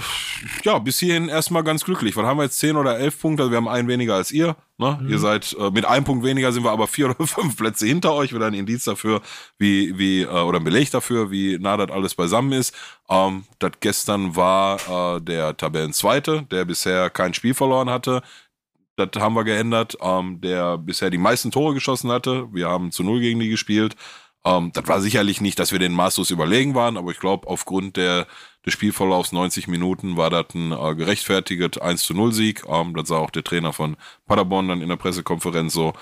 ja, 0.64 0.78
bis 0.78 1.00
hierhin 1.00 1.28
erstmal 1.28 1.64
ganz 1.64 1.84
glücklich. 1.84 2.16
Was 2.16 2.24
haben 2.24 2.38
wir 2.38 2.44
jetzt? 2.44 2.60
Zehn 2.60 2.76
oder 2.76 3.00
elf 3.00 3.20
Punkte? 3.20 3.42
Also 3.44 3.52
wir 3.52 3.58
haben 3.58 3.68
einen 3.68 3.88
weniger 3.88 4.14
als 4.14 4.32
ihr. 4.32 4.56
Ne? 4.78 5.00
Mhm. 5.02 5.10
Ihr 5.10 5.18
seid, 5.18 5.56
äh, 5.60 5.72
mit 5.72 5.86
einem 5.86 6.06
Punkt 6.06 6.24
weniger 6.24 6.52
sind 6.52 6.64
wir 6.64 6.70
aber 6.70 6.86
vier 6.86 7.10
oder 7.10 7.26
fünf 7.26 7.58
Plätze 7.58 7.88
hinter 7.88 8.14
euch. 8.14 8.32
Wieder 8.32 8.46
ein 8.46 8.54
Indiz 8.54 8.84
dafür, 8.84 9.22
wie, 9.58 9.98
wie, 9.98 10.22
äh, 10.22 10.28
oder 10.28 10.60
ein 10.60 10.64
Beleg 10.64 10.92
dafür, 10.92 11.32
wie 11.32 11.58
nah 11.58 11.76
das 11.76 11.90
alles 11.90 12.14
beisammen 12.14 12.52
ist. 12.52 12.76
Ähm, 13.10 13.46
das 13.58 13.72
gestern 13.80 14.36
war 14.36 15.16
äh, 15.18 15.22
der 15.22 15.58
Tabellenzweite, 15.58 16.44
der 16.52 16.66
bisher 16.66 17.10
kein 17.10 17.34
Spiel 17.34 17.56
verloren 17.56 17.90
hatte. 17.90 18.22
Das 18.98 19.10
haben 19.18 19.34
wir 19.34 19.46
geändert. 19.46 19.98
Ähm, 20.00 20.40
der 20.42 20.78
bisher 20.78 21.10
die 21.10 21.18
meisten 21.18 21.50
Tore 21.50 21.74
geschossen 21.74 22.12
hatte. 22.12 22.48
Wir 22.54 22.70
haben 22.70 22.92
zu 22.92 23.04
null 23.04 23.20
gegen 23.20 23.40
die 23.40 23.50
gespielt. 23.50 23.96
Ähm, 24.46 24.72
das 24.74 24.88
war 24.88 25.02
sicherlich 25.02 25.42
nicht, 25.42 25.60
dass 25.60 25.72
wir 25.72 25.80
den 25.80 25.94
maßlos 25.94 26.32
überlegen 26.32 26.76
waren, 26.76 26.98
aber 26.98 27.12
ich 27.12 27.20
glaube, 27.20 27.48
aufgrund 27.48 27.98
der, 27.98 28.28
des 28.66 28.74
Spielverlaufs 28.74 29.32
90 29.32 29.68
Minuten 29.68 30.18
war 30.18 30.30
das 30.30 30.54
ein 30.54 30.72
äh, 30.72 30.96
gerechtfertigt 30.96 31.82
1 31.82 32.04
zu 32.04 32.14
0 32.14 32.34
Sieg. 32.34 32.64
Ähm, 32.68 32.96
das 32.96 33.08
sah 33.08 33.18
auch 33.18 33.30
der 33.30 33.44
Trainer 33.44 33.74
von 33.74 33.96
Paderborn 34.26 34.68
dann 34.68 34.82
in 34.82 34.90
der 34.90 34.98
Pressekonferenz 34.98 35.74
so. 35.74 35.94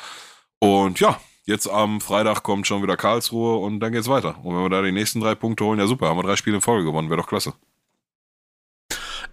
Und 0.60 1.00
ja, 1.00 1.20
jetzt 1.46 1.68
am 1.68 2.02
Freitag 2.02 2.44
kommt 2.44 2.68
schon 2.68 2.82
wieder 2.82 2.98
Karlsruhe 2.98 3.58
und 3.58 3.80
dann 3.80 3.92
geht's 3.92 4.08
weiter. 4.08 4.36
Und 4.44 4.56
wenn 4.56 4.64
wir 4.64 4.70
da 4.70 4.82
die 4.82 4.92
nächsten 4.92 5.20
drei 5.20 5.36
Punkte 5.36 5.66
holen, 5.66 5.80
ja 5.80 5.88
super, 5.88 6.08
haben 6.08 6.18
wir 6.18 6.24
drei 6.24 6.36
Spiele 6.36 6.58
in 6.58 6.62
Folge 6.62 6.86
gewonnen, 6.86 7.10
wäre 7.10 7.22
doch 7.22 7.28
klasse. 7.28 7.54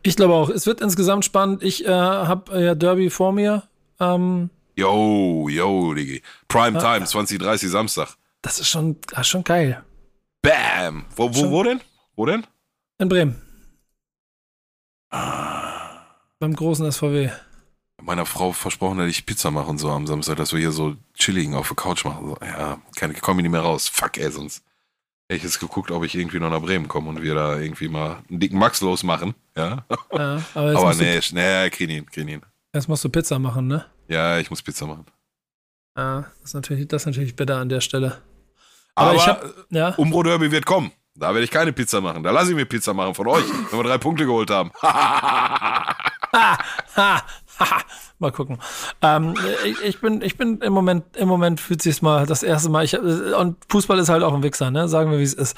Ich 0.02 0.16
glaube 0.16 0.34
auch, 0.34 0.48
es 0.48 0.66
wird 0.66 0.80
insgesamt 0.80 1.24
spannend. 1.24 1.62
Ich 1.62 1.84
äh, 1.84 1.90
habe 1.90 2.52
äh, 2.56 2.64
ja 2.66 2.74
Derby 2.74 3.10
vor 3.10 3.32
mir. 3.32 3.64
Ähm, 3.98 4.50
yo, 4.76 5.48
yo, 5.48 5.94
Digi. 5.94 6.22
Prime 6.46 6.78
Time, 6.78 7.04
2030 7.04 7.68
Samstag. 7.68 8.16
Das 8.42 8.60
ist 8.60 8.68
schon, 8.68 8.96
das 9.08 9.20
ist 9.20 9.28
schon 9.28 9.44
geil. 9.44 9.84
Bam! 10.42 11.06
Wo, 11.16 11.34
wo, 11.34 11.50
wo 11.50 11.62
denn? 11.62 11.80
Wo 12.14 12.26
denn? 12.26 12.46
In 12.98 13.08
Bremen. 13.08 13.40
Ah. 15.10 16.00
Beim 16.38 16.54
großen 16.54 16.90
SVW. 16.90 17.30
Meiner 18.00 18.26
Frau 18.26 18.52
versprochen, 18.52 18.98
dass 18.98 19.08
ich 19.08 19.26
Pizza 19.26 19.50
mache 19.50 19.68
und 19.68 19.78
so 19.78 19.90
am 19.90 20.06
Samstag, 20.06 20.36
dass 20.36 20.52
wir 20.52 20.60
hier 20.60 20.70
so 20.70 20.96
chilligen 21.14 21.54
auf 21.54 21.68
der 21.68 21.76
Couch 21.76 22.04
machen. 22.04 22.28
So, 22.28 22.38
ja, 22.44 22.80
kann, 22.96 23.12
komme 23.20 23.40
ich 23.40 23.42
nicht 23.42 23.52
mehr 23.52 23.60
raus. 23.60 23.88
Fuck, 23.88 24.18
ey, 24.18 24.30
sonst 24.30 24.62
hätte 25.28 25.38
ich 25.38 25.42
jetzt 25.42 25.58
geguckt, 25.58 25.90
ob 25.90 26.04
ich 26.04 26.14
irgendwie 26.14 26.38
noch 26.38 26.50
nach 26.50 26.62
Bremen 26.62 26.86
komme 26.86 27.08
und 27.08 27.22
wir 27.22 27.34
da 27.34 27.58
irgendwie 27.58 27.88
mal 27.88 28.22
einen 28.30 28.38
dicken 28.38 28.58
Max 28.58 28.80
losmachen. 28.80 29.34
Ja, 29.56 29.84
ja 30.12 30.42
aber, 30.54 30.78
aber 30.78 30.94
nee, 30.94 31.20
nee, 31.32 31.70
krieg 31.70 31.90
ihn. 32.16 32.42
Jetzt 32.72 32.88
musst 32.88 33.04
du 33.04 33.08
Pizza 33.08 33.38
machen, 33.38 33.66
ne? 33.66 33.84
Ja, 34.08 34.38
ich 34.38 34.48
muss 34.48 34.62
Pizza 34.62 34.86
machen. 34.86 35.06
Ja, 35.96 36.30
das 36.40 36.50
ist 36.50 36.54
natürlich, 36.54 36.86
das 36.86 37.02
ist 37.02 37.06
natürlich 37.06 37.34
bitter 37.34 37.56
an 37.56 37.68
der 37.68 37.80
Stelle. 37.80 38.22
Aber, 38.98 39.10
Aber 39.10 39.14
ich 39.16 39.26
hab, 39.26 39.44
ja. 39.70 39.90
Umbro 39.96 40.24
Derby 40.24 40.50
wird 40.50 40.66
kommen. 40.66 40.90
Da 41.14 41.28
werde 41.28 41.44
ich 41.44 41.50
keine 41.50 41.72
Pizza 41.72 42.00
machen. 42.00 42.22
Da 42.22 42.30
lasse 42.30 42.50
ich 42.50 42.56
mir 42.56 42.64
Pizza 42.66 42.94
machen 42.94 43.14
von 43.14 43.28
euch, 43.28 43.44
wenn 43.70 43.78
wir 43.78 43.84
drei 43.84 43.98
Punkte 43.98 44.26
geholt 44.26 44.50
haben. 44.50 44.70
mal 48.18 48.32
gucken. 48.32 48.58
Ähm, 49.02 49.34
ich, 49.64 49.80
ich, 49.82 50.00
bin, 50.00 50.22
ich 50.22 50.36
bin 50.36 50.60
im 50.60 50.72
Moment, 50.72 51.16
im 51.16 51.28
Moment 51.28 51.60
fühlt 51.60 51.82
sich's 51.82 52.02
mal 52.02 52.26
das 52.26 52.42
erste 52.42 52.70
Mal. 52.70 52.84
Ich, 52.84 52.98
und 52.98 53.56
Fußball 53.68 53.98
ist 53.98 54.08
halt 54.08 54.22
auch 54.22 54.34
ein 54.34 54.42
Wichser, 54.42 54.70
ne? 54.70 54.88
Sagen 54.88 55.10
wir, 55.10 55.18
wie 55.18 55.24
es 55.24 55.34
ist. 55.34 55.56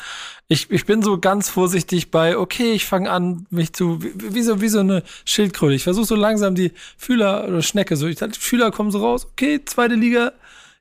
Ich, 0.48 0.70
ich 0.70 0.84
bin 0.86 1.02
so 1.02 1.18
ganz 1.18 1.48
vorsichtig 1.48 2.10
bei, 2.10 2.36
okay, 2.36 2.72
ich 2.72 2.86
fange 2.86 3.10
an, 3.10 3.46
mich 3.50 3.72
zu, 3.72 4.02
wie, 4.02 4.34
wie, 4.34 4.42
so, 4.42 4.60
wie 4.60 4.68
so 4.68 4.80
eine 4.80 5.02
Schildkröte. 5.24 5.74
Ich 5.74 5.84
versuche 5.84 6.06
so 6.06 6.16
langsam 6.16 6.54
die 6.54 6.72
Fühler 6.96 7.46
oder 7.48 7.62
Schnecke, 7.62 7.96
so, 7.96 8.06
ich, 8.06 8.16
die 8.16 8.38
Fühler 8.38 8.70
kommen 8.70 8.90
so 8.90 8.98
raus, 8.98 9.26
okay, 9.30 9.64
zweite 9.64 9.94
Liga, 9.94 10.32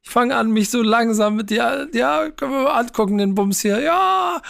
ich 0.02 0.10
fange 0.10 0.36
an, 0.36 0.52
mich 0.52 0.70
so 0.70 0.82
langsam 0.82 1.36
mit 1.36 1.50
dir, 1.50 1.88
ja, 1.94 2.30
können 2.30 2.52
wir 2.52 2.64
mal 2.64 2.80
angucken, 2.80 3.18
den 3.18 3.36
Bums 3.36 3.62
hier, 3.62 3.80
ja. 3.80 4.42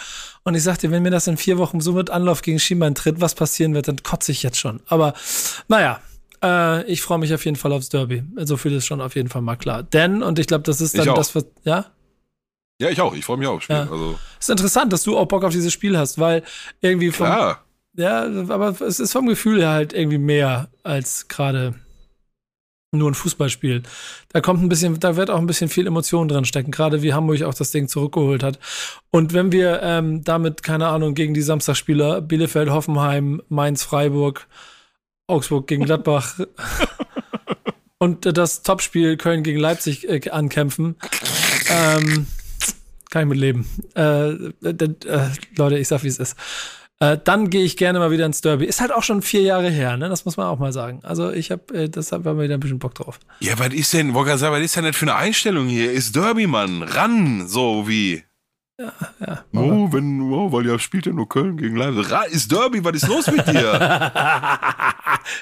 Und 0.44 0.54
ich 0.54 0.62
sagte, 0.62 0.90
wenn 0.90 1.02
mir 1.02 1.10
das 1.10 1.26
in 1.26 1.36
vier 1.36 1.58
Wochen 1.58 1.80
so 1.80 1.92
mit 1.92 2.10
Anlauf 2.10 2.42
gegen 2.42 2.58
Schienbein 2.58 2.94
tritt, 2.94 3.20
was 3.20 3.34
passieren 3.34 3.74
wird, 3.74 3.88
dann 3.88 4.02
kotze 4.02 4.32
ich 4.32 4.42
jetzt 4.42 4.58
schon. 4.58 4.80
Aber 4.86 5.12
naja, 5.68 6.00
äh, 6.42 6.84
ich 6.84 7.02
freue 7.02 7.18
mich 7.18 7.34
auf 7.34 7.44
jeden 7.44 7.56
Fall 7.56 7.72
aufs 7.72 7.88
Derby. 7.88 8.22
So 8.36 8.56
viel 8.56 8.72
ist 8.72 8.86
schon 8.86 9.00
auf 9.00 9.14
jeden 9.14 9.28
Fall 9.28 9.42
mal 9.42 9.56
klar. 9.56 9.82
Denn, 9.82 10.22
und 10.22 10.38
ich 10.38 10.46
glaube, 10.46 10.62
das 10.62 10.80
ist 10.80 10.96
dann 10.96 11.14
das, 11.14 11.34
was, 11.34 11.46
ja? 11.64 11.86
Ja, 12.80 12.88
ich 12.88 13.00
auch. 13.00 13.14
Ich 13.14 13.24
freue 13.24 13.36
mich 13.36 13.46
auch 13.46 13.56
aufs 13.56 13.64
Spiel. 13.64 13.76
Ja. 13.76 13.82
Also. 13.90 14.18
Ist 14.38 14.48
interessant, 14.48 14.92
dass 14.92 15.02
du 15.02 15.18
auch 15.18 15.26
Bock 15.26 15.44
auf 15.44 15.52
dieses 15.52 15.72
Spiel 15.72 15.98
hast, 15.98 16.18
weil 16.18 16.42
irgendwie 16.80 17.10
vom. 17.10 17.26
Klar. 17.26 17.64
Ja, 17.94 18.22
aber 18.22 18.80
es 18.80 19.00
ist 19.00 19.12
vom 19.12 19.26
Gefühl 19.26 19.60
her 19.60 19.70
halt 19.70 19.92
irgendwie 19.92 20.16
mehr 20.16 20.70
als 20.84 21.28
gerade 21.28 21.74
nur 22.92 23.10
ein 23.10 23.14
Fußballspiel. 23.14 23.82
Da 24.32 24.40
kommt 24.40 24.62
ein 24.62 24.68
bisschen, 24.68 24.98
da 24.98 25.16
wird 25.16 25.30
auch 25.30 25.38
ein 25.38 25.46
bisschen 25.46 25.68
viel 25.68 25.86
Emotion 25.86 26.26
drin 26.28 26.44
stecken, 26.44 26.72
gerade 26.72 27.02
wie 27.02 27.14
Hamburg 27.14 27.42
auch 27.42 27.54
das 27.54 27.70
Ding 27.70 27.88
zurückgeholt 27.88 28.42
hat. 28.42 28.58
Und 29.10 29.32
wenn 29.32 29.52
wir 29.52 29.80
ähm, 29.82 30.24
damit, 30.24 30.62
keine 30.62 30.88
Ahnung, 30.88 31.14
gegen 31.14 31.34
die 31.34 31.42
Samstagspieler 31.42 32.20
Bielefeld, 32.20 32.70
Hoffenheim, 32.70 33.42
Mainz, 33.48 33.84
Freiburg, 33.84 34.48
Augsburg 35.28 35.68
gegen 35.68 35.84
Gladbach 35.84 36.40
und 37.98 38.26
das 38.36 38.62
Topspiel 38.62 39.16
Köln 39.16 39.44
gegen 39.44 39.60
Leipzig 39.60 40.08
äh, 40.08 40.28
ankämpfen, 40.30 40.96
ähm, 41.68 42.26
kann 43.10 43.22
ich 43.22 43.28
mit 43.28 43.38
leben. 43.38 43.68
Äh, 43.94 44.30
äh, 44.30 45.28
Leute, 45.56 45.78
ich 45.78 45.86
sag, 45.86 46.02
wie 46.02 46.08
es 46.08 46.18
ist. 46.18 46.36
Äh, 47.02 47.16
dann 47.24 47.48
gehe 47.48 47.64
ich 47.64 47.78
gerne 47.78 47.98
mal 47.98 48.10
wieder 48.10 48.26
ins 48.26 48.42
Derby. 48.42 48.66
Ist 48.66 48.80
halt 48.82 48.92
auch 48.92 49.02
schon 49.02 49.22
vier 49.22 49.40
Jahre 49.40 49.70
her, 49.70 49.96
ne? 49.96 50.10
Das 50.10 50.26
muss 50.26 50.36
man 50.36 50.46
auch 50.48 50.58
mal 50.58 50.72
sagen. 50.72 51.00
Also 51.02 51.30
ich 51.32 51.50
habe, 51.50 51.72
äh, 51.74 51.88
deshalb 51.88 52.26
haben 52.26 52.36
wir 52.36 52.44
wieder 52.44 52.54
ein 52.54 52.60
bisschen 52.60 52.78
Bock 52.78 52.94
drauf. 52.94 53.18
Ja, 53.40 53.58
was 53.58 53.68
ist 53.72 53.92
denn, 53.94 54.12
Wolfgang, 54.12 54.38
was 54.42 54.60
ist 54.60 54.76
denn 54.76 54.84
das 54.84 54.94
für 54.96 55.06
eine 55.06 55.14
Einstellung 55.14 55.66
hier? 55.66 55.90
Ist 55.90 56.14
Derby, 56.14 56.46
Mann. 56.46 56.82
Ran, 56.82 57.48
so 57.48 57.88
wie. 57.88 58.22
Ja, 58.78 58.92
ja. 59.26 59.44
Oh, 59.54 59.88
wenn, 59.92 60.20
oh, 60.30 60.52
weil 60.52 60.66
ja 60.66 60.78
spielt 60.78 61.04
ja 61.06 61.12
nur 61.12 61.28
Köln 61.28 61.56
gegen 61.56 61.76
Leipzig. 61.76 62.10
Ra- 62.10 62.22
Ist 62.24 62.50
Derby, 62.52 62.82
was 62.84 62.94
ist 62.96 63.08
los 63.08 63.26
mit 63.28 63.46
dir? 63.46 63.62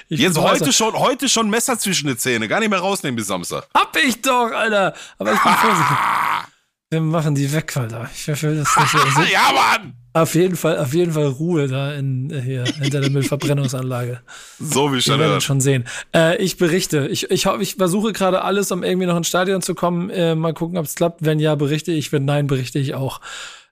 Jetzt 0.09 0.37
heute 0.37 0.65
raus. 0.65 0.75
schon, 0.75 0.93
heute 0.93 1.27
schon 1.29 1.49
Messer 1.49 1.77
zwischen 1.79 2.07
die 2.07 2.17
Zähne. 2.17 2.47
Gar 2.47 2.59
nicht 2.61 2.69
mehr 2.69 2.79
rausnehmen 2.79 3.15
bis 3.15 3.27
Samstag. 3.27 3.67
Hab 3.73 3.95
ich 3.97 4.21
doch, 4.21 4.51
Alter. 4.51 4.93
Aber 5.17 5.33
ich 5.33 5.39
bin 5.41 5.53
vorsichtig. 5.53 5.97
Wir 6.91 7.01
machen 7.01 7.35
die 7.35 7.51
weg, 7.53 7.75
Alter. 7.77 8.09
Ich 8.13 8.27
will 8.27 8.57
das 8.57 8.75
nicht. 8.77 9.31
Ja, 9.31 9.51
Mann! 9.53 9.93
Auf 10.13 10.33
jeden 10.33 10.55
Fall, 10.55 10.79
auf 10.79 10.93
jeden 10.93 11.11
Fall 11.11 11.27
Ruhe 11.27 11.67
da 11.67 11.93
in, 11.93 12.31
äh, 12.31 12.41
hier, 12.41 12.63
hinter 12.65 13.01
der 13.01 13.11
Müllverbrennungsanlage. 13.11 14.21
So 14.59 14.91
wie 14.91 14.95
Wir 14.95 15.01
schon 15.01 15.19
werden 15.19 15.31
hört. 15.33 15.43
schon 15.43 15.61
sehen. 15.61 15.85
Äh, 16.15 16.37
ich 16.37 16.57
berichte. 16.57 17.07
Ich, 17.07 17.29
ich, 17.29 17.45
ich 17.45 17.75
versuche 17.75 18.11
gerade 18.11 18.41
alles, 18.41 18.71
um 18.71 18.83
irgendwie 18.83 19.07
noch 19.07 19.15
ins 19.15 19.27
Stadion 19.27 19.61
zu 19.61 19.75
kommen. 19.75 20.09
Äh, 20.09 20.35
mal 20.35 20.53
gucken, 20.53 20.77
ob 20.77 20.85
es 20.85 20.95
klappt. 20.95 21.23
Wenn 21.23 21.39
ja, 21.39 21.55
berichte 21.55 21.91
ich. 21.91 22.11
Wenn 22.11 22.25
nein, 22.25 22.47
berichte 22.47 22.79
ich 22.79 22.95
auch. 22.95 23.21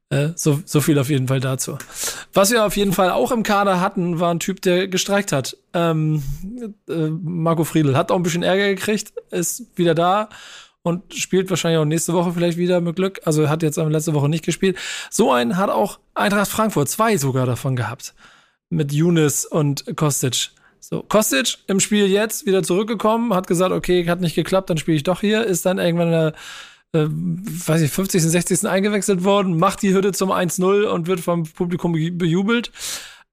Äh, 0.10 0.30
so, 0.36 0.62
so 0.64 0.80
viel 0.80 0.98
auf 1.00 1.10
jeden 1.10 1.28
Fall 1.28 1.42
dazu. 1.42 1.78
Was 2.34 2.52
wir 2.52 2.66
auf 2.66 2.78
jeden 2.78 2.94
Fall 2.94 3.10
auch 3.10 3.32
im 3.32 3.44
Kader 3.44 3.82
hatten, 3.82 4.20
war 4.20 4.34
ein 4.34 4.40
Typ, 4.40 4.62
der 4.62 4.88
gestreikt 4.88 5.32
hat. 5.34 5.58
Ähm, 5.74 6.24
äh, 6.88 7.10
Marco 7.10 7.66
Friedl 7.66 7.98
hat 7.98 8.12
auch 8.12 8.16
ein 8.16 8.24
bisschen 8.24 8.44
Ärger 8.44 8.70
gekriegt, 8.70 9.12
ist 9.32 9.66
wieder 9.76 9.96
da 9.96 10.30
und 10.88 11.14
spielt 11.14 11.50
wahrscheinlich 11.50 11.80
auch 11.80 11.86
nächste 11.86 12.14
Woche 12.14 12.32
vielleicht 12.34 12.58
wieder 12.58 12.82
mit 12.82 12.96
Glück. 12.96 13.22
Also 13.26 13.50
hat 13.50 13.62
jetzt 13.64 13.78
letzte 13.78 14.14
Woche 14.14 14.30
nicht 14.30 14.46
gespielt. 14.46 14.78
So 15.12 15.32
einen 15.32 15.58
hat 15.58 15.70
auch 15.70 16.00
Eintracht 16.16 16.50
Frankfurt, 16.50 16.90
zwei 16.90 17.18
sogar 17.18 17.46
davon 17.46 17.76
gehabt. 17.76 18.14
Mit 18.70 18.92
Younes 18.92 19.46
und 19.46 19.86
Kostic. 19.96 20.50
So, 20.80 21.04
Kostic 21.04 21.58
im 21.68 21.80
Spiel 21.80 22.08
jetzt 22.08 22.46
wieder 22.46 22.64
zurückgekommen, 22.64 23.34
hat 23.34 23.48
gesagt, 23.48 23.72
okay, 23.72 24.08
hat 24.08 24.22
nicht 24.22 24.36
geklappt, 24.36 24.70
dann 24.70 24.78
spiele 24.78 24.98
ich 24.98 25.04
doch 25.04 25.22
hier, 25.22 25.44
ist 25.46 25.66
dann 25.66 25.80
irgendwann 25.80 26.08
in 26.08 26.14
der 26.14 26.34
äh, 26.94 27.08
weiß 27.10 27.82
ich, 27.82 27.92
50., 27.92 28.22
60. 28.24 28.68
eingewechselt 28.68 29.24
worden, 29.24 29.58
macht 29.58 29.82
die 29.82 29.94
Hürde 29.94 30.14
zum 30.14 30.32
1-0 30.32 30.84
und 30.86 31.08
wird 31.08 31.20
vom 31.20 31.44
Publikum 31.44 31.92
be- 31.92 32.12
bejubelt. 32.12 32.72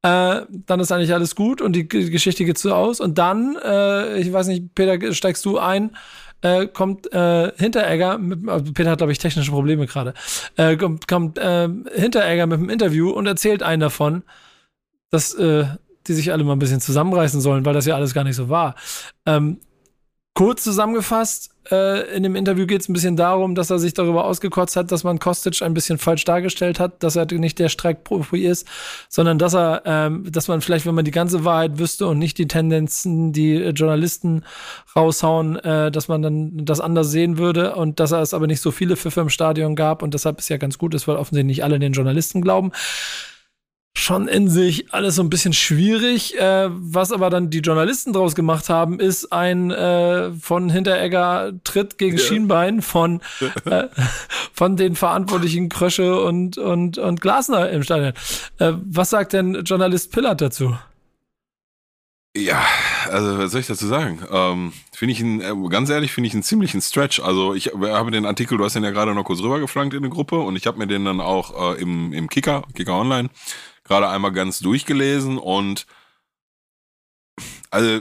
Äh, 0.02 0.42
dann 0.50 0.80
ist 0.80 0.92
eigentlich 0.92 1.14
alles 1.14 1.34
gut 1.34 1.62
und 1.62 1.74
die 1.74 1.88
Geschichte 1.88 2.44
geht 2.44 2.58
so 2.58 2.74
aus. 2.74 3.00
Und 3.00 3.16
dann, 3.16 3.56
äh, 3.64 4.18
ich 4.18 4.32
weiß 4.32 4.48
nicht, 4.48 4.74
Peter, 4.74 5.12
steigst 5.14 5.44
du 5.44 5.58
ein, 5.58 5.96
äh, 6.44 6.66
kommt 6.66 7.10
äh, 7.12 7.52
Hinteregger, 7.56 8.18
mit, 8.18 8.48
also 8.48 8.72
Peter 8.72 8.90
hat, 8.90 8.98
glaube 8.98 9.12
ich, 9.12 9.18
technische 9.18 9.50
Probleme 9.50 9.86
gerade, 9.86 10.12
äh, 10.56 10.76
kommt, 10.76 11.08
kommt 11.08 11.38
äh, 11.38 11.68
Hinteregger 11.94 12.46
mit 12.46 12.60
dem 12.60 12.68
Interview 12.68 13.10
und 13.10 13.26
erzählt 13.26 13.62
einen 13.62 13.80
davon, 13.80 14.22
dass 15.10 15.32
äh, 15.34 15.64
die 16.06 16.12
sich 16.12 16.32
alle 16.32 16.44
mal 16.44 16.52
ein 16.52 16.58
bisschen 16.58 16.82
zusammenreißen 16.82 17.40
sollen, 17.40 17.64
weil 17.64 17.72
das 17.72 17.86
ja 17.86 17.94
alles 17.94 18.12
gar 18.12 18.24
nicht 18.24 18.36
so 18.36 18.50
war. 18.50 18.74
Ähm, 19.24 19.58
kurz 20.34 20.64
zusammengefasst, 20.64 21.50
äh, 21.70 22.14
in 22.14 22.22
dem 22.24 22.34
Interview 22.34 22.66
geht 22.66 22.82
es 22.82 22.88
ein 22.88 22.92
bisschen 22.92 23.16
darum, 23.16 23.54
dass 23.54 23.70
er 23.70 23.78
sich 23.78 23.94
darüber 23.94 24.24
ausgekotzt 24.24 24.76
hat, 24.76 24.92
dass 24.92 25.04
man 25.04 25.18
Kostic 25.18 25.62
ein 25.62 25.74
bisschen 25.74 25.96
falsch 25.98 26.24
dargestellt 26.24 26.78
hat, 26.78 27.02
dass 27.02 27.16
er 27.16 27.26
nicht 27.32 27.58
der 27.58 27.68
Streikprofi 27.68 28.44
ist, 28.44 28.66
sondern 29.08 29.38
dass 29.38 29.54
er, 29.54 29.82
ähm, 29.86 30.30
dass 30.30 30.48
man 30.48 30.60
vielleicht, 30.60 30.86
wenn 30.86 30.94
man 30.94 31.04
die 31.04 31.10
ganze 31.10 31.44
Wahrheit 31.44 31.78
wüsste 31.78 32.06
und 32.06 32.18
nicht 32.18 32.36
die 32.36 32.48
Tendenzen, 32.48 33.32
die 33.32 33.54
äh, 33.54 33.70
Journalisten 33.70 34.44
raushauen, 34.94 35.56
äh, 35.56 35.90
dass 35.90 36.08
man 36.08 36.20
dann 36.20 36.64
das 36.64 36.80
anders 36.80 37.10
sehen 37.10 37.38
würde 37.38 37.76
und 37.76 38.00
dass 38.00 38.12
er 38.12 38.20
es 38.20 38.34
aber 38.34 38.46
nicht 38.46 38.60
so 38.60 38.70
viele 38.70 38.96
Pfiffe 38.96 39.20
im 39.20 39.30
Stadion 39.30 39.76
gab 39.76 40.02
und 40.02 40.14
deshalb 40.14 40.38
ist 40.38 40.50
ja 40.50 40.56
ganz 40.56 40.78
gut 40.78 40.94
ist, 40.94 41.08
weil 41.08 41.16
offensichtlich 41.16 41.56
nicht 41.56 41.64
alle 41.64 41.78
den 41.78 41.92
Journalisten 41.92 42.42
glauben 42.42 42.72
schon 43.96 44.28
in 44.28 44.48
sich 44.48 44.92
alles 44.92 45.14
so 45.14 45.22
ein 45.22 45.30
bisschen 45.30 45.52
schwierig. 45.52 46.38
Äh, 46.38 46.68
was 46.70 47.12
aber 47.12 47.30
dann 47.30 47.50
die 47.50 47.60
Journalisten 47.60 48.12
draus 48.12 48.34
gemacht 48.34 48.68
haben, 48.68 49.00
ist 49.00 49.32
ein 49.32 49.70
äh, 49.70 50.32
von 50.32 50.68
Hinteregger 50.68 51.52
Tritt 51.62 51.96
gegen 51.96 52.18
Schienbein 52.18 52.82
von, 52.82 53.20
äh, 53.64 53.84
von 54.52 54.76
den 54.76 54.96
verantwortlichen 54.96 55.68
Krösche 55.68 56.20
und, 56.20 56.58
und, 56.58 56.98
und 56.98 57.20
Glasner 57.20 57.70
im 57.70 57.82
Stadion. 57.82 58.12
Äh, 58.58 58.72
was 58.84 59.10
sagt 59.10 59.32
denn 59.32 59.62
Journalist 59.64 60.12
Pillard 60.12 60.40
dazu? 60.40 60.76
Ja, 62.36 62.64
also 63.08 63.38
was 63.38 63.52
soll 63.52 63.60
ich 63.60 63.68
dazu 63.68 63.86
sagen? 63.86 64.18
Ähm, 64.28 64.72
finde 64.92 65.12
ich 65.12 65.20
einen, 65.20 65.40
äh, 65.40 65.68
ganz 65.68 65.88
ehrlich, 65.88 66.10
finde 66.10 66.26
ich 66.26 66.34
einen 66.34 66.42
ziemlichen 66.42 66.80
Stretch. 66.80 67.20
Also 67.20 67.54
ich 67.54 67.68
habe 67.68 68.10
den 68.10 68.26
Artikel, 68.26 68.58
du 68.58 68.64
hast 68.64 68.74
den 68.74 68.82
ja 68.82 68.90
gerade 68.90 69.14
noch 69.14 69.22
kurz 69.22 69.40
rübergeflankt 69.40 69.94
in 69.94 70.02
eine 70.02 70.10
Gruppe 70.10 70.40
und 70.40 70.56
ich 70.56 70.66
habe 70.66 70.78
mir 70.78 70.88
den 70.88 71.04
dann 71.04 71.20
auch 71.20 71.76
äh, 71.76 71.80
im, 71.80 72.12
im 72.12 72.28
Kicker, 72.28 72.64
Kicker 72.74 72.94
Online, 72.94 73.30
gerade 73.84 74.08
einmal 74.08 74.32
ganz 74.32 74.58
durchgelesen 74.58 75.38
und 75.38 75.86
also 77.70 78.00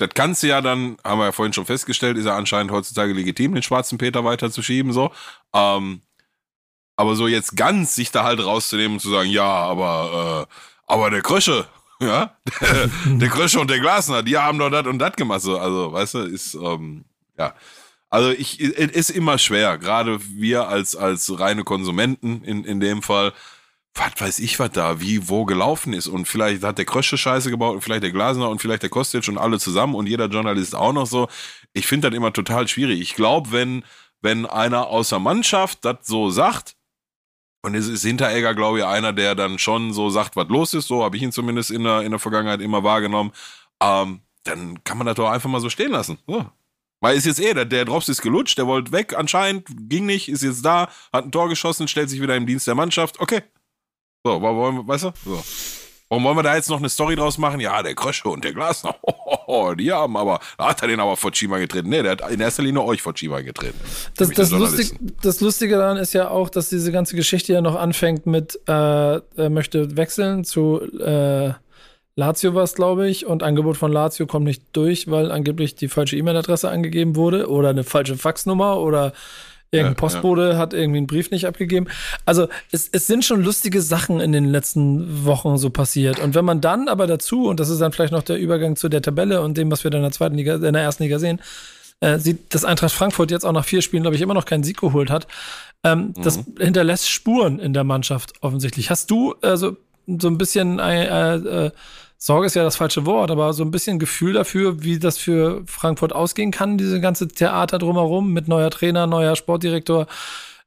das 0.00 0.10
kannst 0.14 0.42
du 0.42 0.48
ja 0.48 0.60
dann, 0.62 0.96
haben 1.04 1.18
wir 1.18 1.26
ja 1.26 1.32
vorhin 1.32 1.52
schon 1.52 1.66
festgestellt, 1.66 2.16
ist 2.16 2.24
ja 2.24 2.36
anscheinend 2.36 2.72
heutzutage 2.72 3.12
legitim, 3.12 3.52
den 3.52 3.62
schwarzen 3.62 3.98
Peter 3.98 4.24
weiterzuschieben, 4.24 4.92
so. 4.92 5.12
Ähm, 5.52 6.00
aber 6.96 7.16
so 7.16 7.28
jetzt 7.28 7.56
ganz 7.56 7.94
sich 7.94 8.10
da 8.10 8.24
halt 8.24 8.44
rauszunehmen 8.44 8.94
und 8.94 9.00
zu 9.00 9.10
sagen, 9.10 9.28
ja, 9.28 9.44
aber, 9.44 10.48
äh, 10.48 10.54
aber 10.86 11.10
der 11.10 11.22
Krösche, 11.22 11.66
ja, 12.00 12.34
der, 12.60 12.90
der 13.18 13.28
Krösche 13.28 13.60
und 13.60 13.70
der 13.70 13.80
Glasner, 13.80 14.22
die 14.22 14.38
haben 14.38 14.58
doch 14.58 14.70
das 14.70 14.86
und 14.86 14.98
das 14.98 15.12
gemacht, 15.16 15.42
so. 15.42 15.58
Also, 15.58 15.92
weißt 15.92 16.14
du, 16.14 16.18
ist, 16.20 16.54
ähm, 16.54 17.04
ja. 17.38 17.54
Also 18.08 18.30
ich, 18.30 18.58
es 18.60 18.90
ist 18.90 19.10
immer 19.10 19.38
schwer, 19.38 19.78
gerade 19.78 20.18
wir 20.20 20.66
als, 20.66 20.96
als 20.96 21.38
reine 21.38 21.62
Konsumenten 21.62 22.42
in, 22.42 22.64
in 22.64 22.80
dem 22.80 23.02
Fall, 23.02 23.32
was 23.94 24.12
weiß 24.18 24.38
ich, 24.38 24.58
was 24.58 24.70
da, 24.70 25.00
wie, 25.00 25.28
wo 25.28 25.44
gelaufen 25.44 25.92
ist. 25.92 26.06
Und 26.06 26.26
vielleicht 26.26 26.62
hat 26.62 26.78
der 26.78 26.84
Krösche 26.84 27.18
Scheiße 27.18 27.50
gebaut 27.50 27.74
und 27.74 27.80
vielleicht 27.82 28.02
der 28.02 28.12
Glasner 28.12 28.48
und 28.48 28.60
vielleicht 28.60 28.82
der 28.82 28.90
Kostic 28.90 29.28
und 29.28 29.38
alle 29.38 29.58
zusammen 29.58 29.94
und 29.94 30.06
jeder 30.06 30.26
Journalist 30.26 30.74
auch 30.74 30.92
noch 30.92 31.06
so. 31.06 31.28
Ich 31.72 31.86
finde 31.86 32.10
das 32.10 32.16
immer 32.16 32.32
total 32.32 32.68
schwierig. 32.68 33.00
Ich 33.00 33.14
glaube, 33.14 33.52
wenn, 33.52 33.84
wenn 34.22 34.46
einer 34.46 34.86
aus 34.86 35.10
der 35.10 35.18
Mannschaft 35.18 35.84
das 35.84 35.98
so 36.02 36.30
sagt, 36.30 36.76
und 37.62 37.74
es 37.74 37.88
ist 37.88 38.02
Hinteregger, 38.02 38.54
glaube 38.54 38.78
ich, 38.78 38.84
einer, 38.84 39.12
der 39.12 39.34
dann 39.34 39.58
schon 39.58 39.92
so 39.92 40.08
sagt, 40.08 40.34
was 40.34 40.48
los 40.48 40.72
ist, 40.72 40.86
so 40.86 41.04
habe 41.04 41.16
ich 41.16 41.22
ihn 41.22 41.32
zumindest 41.32 41.70
in 41.70 41.84
der, 41.84 42.02
in 42.02 42.10
der 42.10 42.18
Vergangenheit 42.18 42.60
immer 42.60 42.82
wahrgenommen, 42.84 43.32
ähm, 43.82 44.22
dann 44.44 44.82
kann 44.84 44.96
man 44.96 45.06
das 45.06 45.16
doch 45.16 45.28
einfach 45.28 45.50
mal 45.50 45.60
so 45.60 45.68
stehen 45.68 45.90
lassen. 45.92 46.18
So. 46.26 46.46
Weil 47.00 47.16
ist 47.16 47.26
jetzt 47.26 47.40
eh, 47.40 47.52
der, 47.52 47.66
der 47.66 47.84
Drops 47.84 48.08
ist 48.08 48.22
gelutscht, 48.22 48.56
der 48.56 48.66
wollte 48.66 48.92
weg 48.92 49.14
anscheinend, 49.16 49.66
ging 49.88 50.06
nicht, 50.06 50.28
ist 50.28 50.42
jetzt 50.42 50.64
da, 50.64 50.88
hat 51.12 51.24
ein 51.24 51.32
Tor 51.32 51.48
geschossen, 51.48 51.88
stellt 51.88 52.08
sich 52.08 52.20
wieder 52.20 52.36
im 52.36 52.46
Dienst 52.46 52.66
der 52.66 52.74
Mannschaft, 52.74 53.20
okay. 53.20 53.42
So, 54.24 54.42
wollen 54.42 54.76
wir, 54.76 54.88
weißt 54.88 55.04
du? 55.04 55.12
So. 55.24 55.42
Warum 56.10 56.24
wollen 56.24 56.36
wir 56.38 56.42
da 56.42 56.56
jetzt 56.56 56.68
noch 56.68 56.78
eine 56.78 56.88
Story 56.88 57.14
draus 57.14 57.38
machen? 57.38 57.60
Ja, 57.60 57.82
der 57.82 57.94
Krösche 57.94 58.28
und 58.28 58.42
der 58.42 58.52
Glasner, 58.52 58.96
die 59.78 59.92
haben 59.92 60.16
aber, 60.16 60.40
da 60.58 60.70
hat 60.70 60.82
er 60.82 60.88
den 60.88 60.98
aber 60.98 61.16
vor 61.16 61.32
Schieber 61.32 61.60
getreten. 61.60 61.88
Nee, 61.88 62.02
der 62.02 62.12
hat 62.12 62.30
in 62.30 62.40
erster 62.40 62.64
Linie 62.64 62.82
euch 62.82 63.00
vor 63.00 63.16
Schieber 63.16 63.42
getreten. 63.42 63.78
Das, 64.16 64.28
das, 64.30 64.50
Lustig, 64.50 64.92
das 65.22 65.40
Lustige 65.40 65.76
daran 65.76 65.96
ist 65.96 66.12
ja 66.12 66.28
auch, 66.28 66.50
dass 66.50 66.68
diese 66.68 66.90
ganze 66.90 67.14
Geschichte 67.14 67.52
ja 67.52 67.60
noch 67.60 67.76
anfängt 67.76 68.26
mit, 68.26 68.56
äh, 68.66 68.72
er 68.72 69.50
möchte 69.50 69.96
wechseln 69.96 70.44
zu 70.44 70.80
äh, 70.98 71.52
Lazio 72.16 72.54
was, 72.56 72.74
glaube 72.74 73.08
ich, 73.08 73.24
und 73.24 73.44
Angebot 73.44 73.76
von 73.76 73.92
Lazio 73.92 74.26
kommt 74.26 74.46
nicht 74.46 74.64
durch, 74.72 75.10
weil 75.10 75.30
angeblich 75.30 75.76
die 75.76 75.88
falsche 75.88 76.16
E-Mail-Adresse 76.16 76.68
angegeben 76.68 77.14
wurde 77.14 77.48
oder 77.48 77.70
eine 77.70 77.84
falsche 77.84 78.16
Faxnummer 78.16 78.80
oder 78.80 79.12
irgendein 79.72 79.96
Postbote 79.96 80.58
hat 80.58 80.74
irgendwie 80.74 80.98
einen 80.98 81.06
Brief 81.06 81.30
nicht 81.30 81.46
abgegeben. 81.46 81.86
Also 82.26 82.48
es, 82.72 82.88
es 82.92 83.06
sind 83.06 83.24
schon 83.24 83.42
lustige 83.42 83.82
Sachen 83.82 84.20
in 84.20 84.32
den 84.32 84.46
letzten 84.46 85.24
Wochen 85.24 85.58
so 85.58 85.70
passiert. 85.70 86.18
Und 86.18 86.34
wenn 86.34 86.44
man 86.44 86.60
dann 86.60 86.88
aber 86.88 87.06
dazu, 87.06 87.46
und 87.46 87.60
das 87.60 87.68
ist 87.68 87.80
dann 87.80 87.92
vielleicht 87.92 88.12
noch 88.12 88.22
der 88.22 88.38
Übergang 88.38 88.76
zu 88.76 88.88
der 88.88 89.02
Tabelle 89.02 89.42
und 89.42 89.56
dem, 89.56 89.70
was 89.70 89.84
wir 89.84 89.90
dann 89.90 90.00
in 90.00 90.04
der 90.04 90.12
zweiten 90.12 90.36
Liga, 90.36 90.54
in 90.54 90.72
der 90.72 90.82
ersten 90.82 91.04
Liga 91.04 91.18
sehen, 91.18 91.40
äh, 92.00 92.18
sieht, 92.18 92.54
dass 92.54 92.64
Eintracht 92.64 92.92
Frankfurt 92.92 93.30
jetzt 93.30 93.44
auch 93.44 93.52
nach 93.52 93.64
vier 93.64 93.82
Spielen, 93.82 94.02
glaube 94.02 94.16
ich, 94.16 94.22
immer 94.22 94.34
noch 94.34 94.46
keinen 94.46 94.64
Sieg 94.64 94.80
geholt 94.80 95.10
hat. 95.10 95.26
Ähm, 95.84 96.14
Das 96.16 96.40
hinterlässt 96.58 97.08
Spuren 97.10 97.58
in 97.58 97.72
der 97.72 97.84
Mannschaft 97.84 98.32
offensichtlich. 98.40 98.90
Hast 98.90 99.10
du 99.10 99.34
also 99.42 99.76
so 100.06 100.28
ein 100.28 100.38
bisschen 100.38 100.78
äh, 100.78 101.36
äh, 101.36 101.70
Sorge 102.22 102.46
ist 102.46 102.54
ja 102.54 102.62
das 102.62 102.76
falsche 102.76 103.06
Wort, 103.06 103.30
aber 103.30 103.54
so 103.54 103.64
ein 103.64 103.70
bisschen 103.70 103.98
Gefühl 103.98 104.34
dafür, 104.34 104.82
wie 104.82 104.98
das 104.98 105.16
für 105.16 105.62
Frankfurt 105.64 106.12
ausgehen 106.14 106.50
kann, 106.50 106.76
diese 106.76 107.00
ganze 107.00 107.28
Theater 107.28 107.78
drumherum 107.78 108.30
mit 108.34 108.46
neuer 108.46 108.70
Trainer, 108.70 109.06
neuer 109.06 109.36
Sportdirektor. 109.36 110.06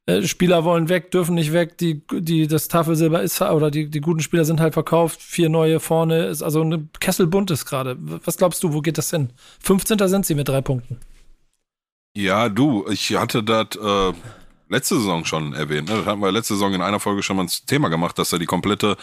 Äh, 0.06 0.22
Spieler 0.22 0.64
wollen 0.64 0.88
weg, 0.88 1.12
dürfen 1.12 1.36
nicht 1.36 1.52
weg, 1.52 1.78
die, 1.78 2.02
die, 2.10 2.48
das 2.48 2.66
Tafelsilber 2.66 3.22
ist, 3.22 3.40
oder 3.40 3.70
die, 3.70 3.88
die 3.88 4.00
guten 4.00 4.18
Spieler 4.18 4.44
sind 4.44 4.58
halt 4.58 4.74
verkauft, 4.74 5.22
vier 5.22 5.48
neue 5.48 5.78
vorne, 5.78 6.24
ist 6.24 6.42
also 6.42 6.60
eine 6.60 6.88
Kessel 6.98 7.28
bunt 7.28 7.52
ist 7.52 7.66
gerade. 7.66 7.96
Was 8.00 8.36
glaubst 8.36 8.64
du, 8.64 8.72
wo 8.72 8.80
geht 8.80 8.98
das 8.98 9.10
hin? 9.10 9.30
15. 9.60 10.08
sind 10.08 10.26
sie 10.26 10.34
mit 10.34 10.48
drei 10.48 10.60
Punkten. 10.60 10.98
Ja, 12.16 12.48
du, 12.48 12.84
ich 12.90 13.16
hatte 13.16 13.44
das 13.44 13.76
äh, 13.80 14.12
letzte 14.68 14.96
Saison 14.96 15.24
schon 15.24 15.52
erwähnt. 15.52 15.88
Ne? 15.88 15.98
Das 15.98 16.06
hatten 16.06 16.20
wir 16.20 16.32
letzte 16.32 16.54
Saison 16.54 16.74
in 16.74 16.82
einer 16.82 16.98
Folge 16.98 17.22
schon 17.22 17.36
mal 17.36 17.44
ein 17.44 17.50
Thema 17.66 17.90
gemacht, 17.90 18.18
dass 18.18 18.30
da 18.30 18.38
die 18.38 18.46
komplette 18.46 18.96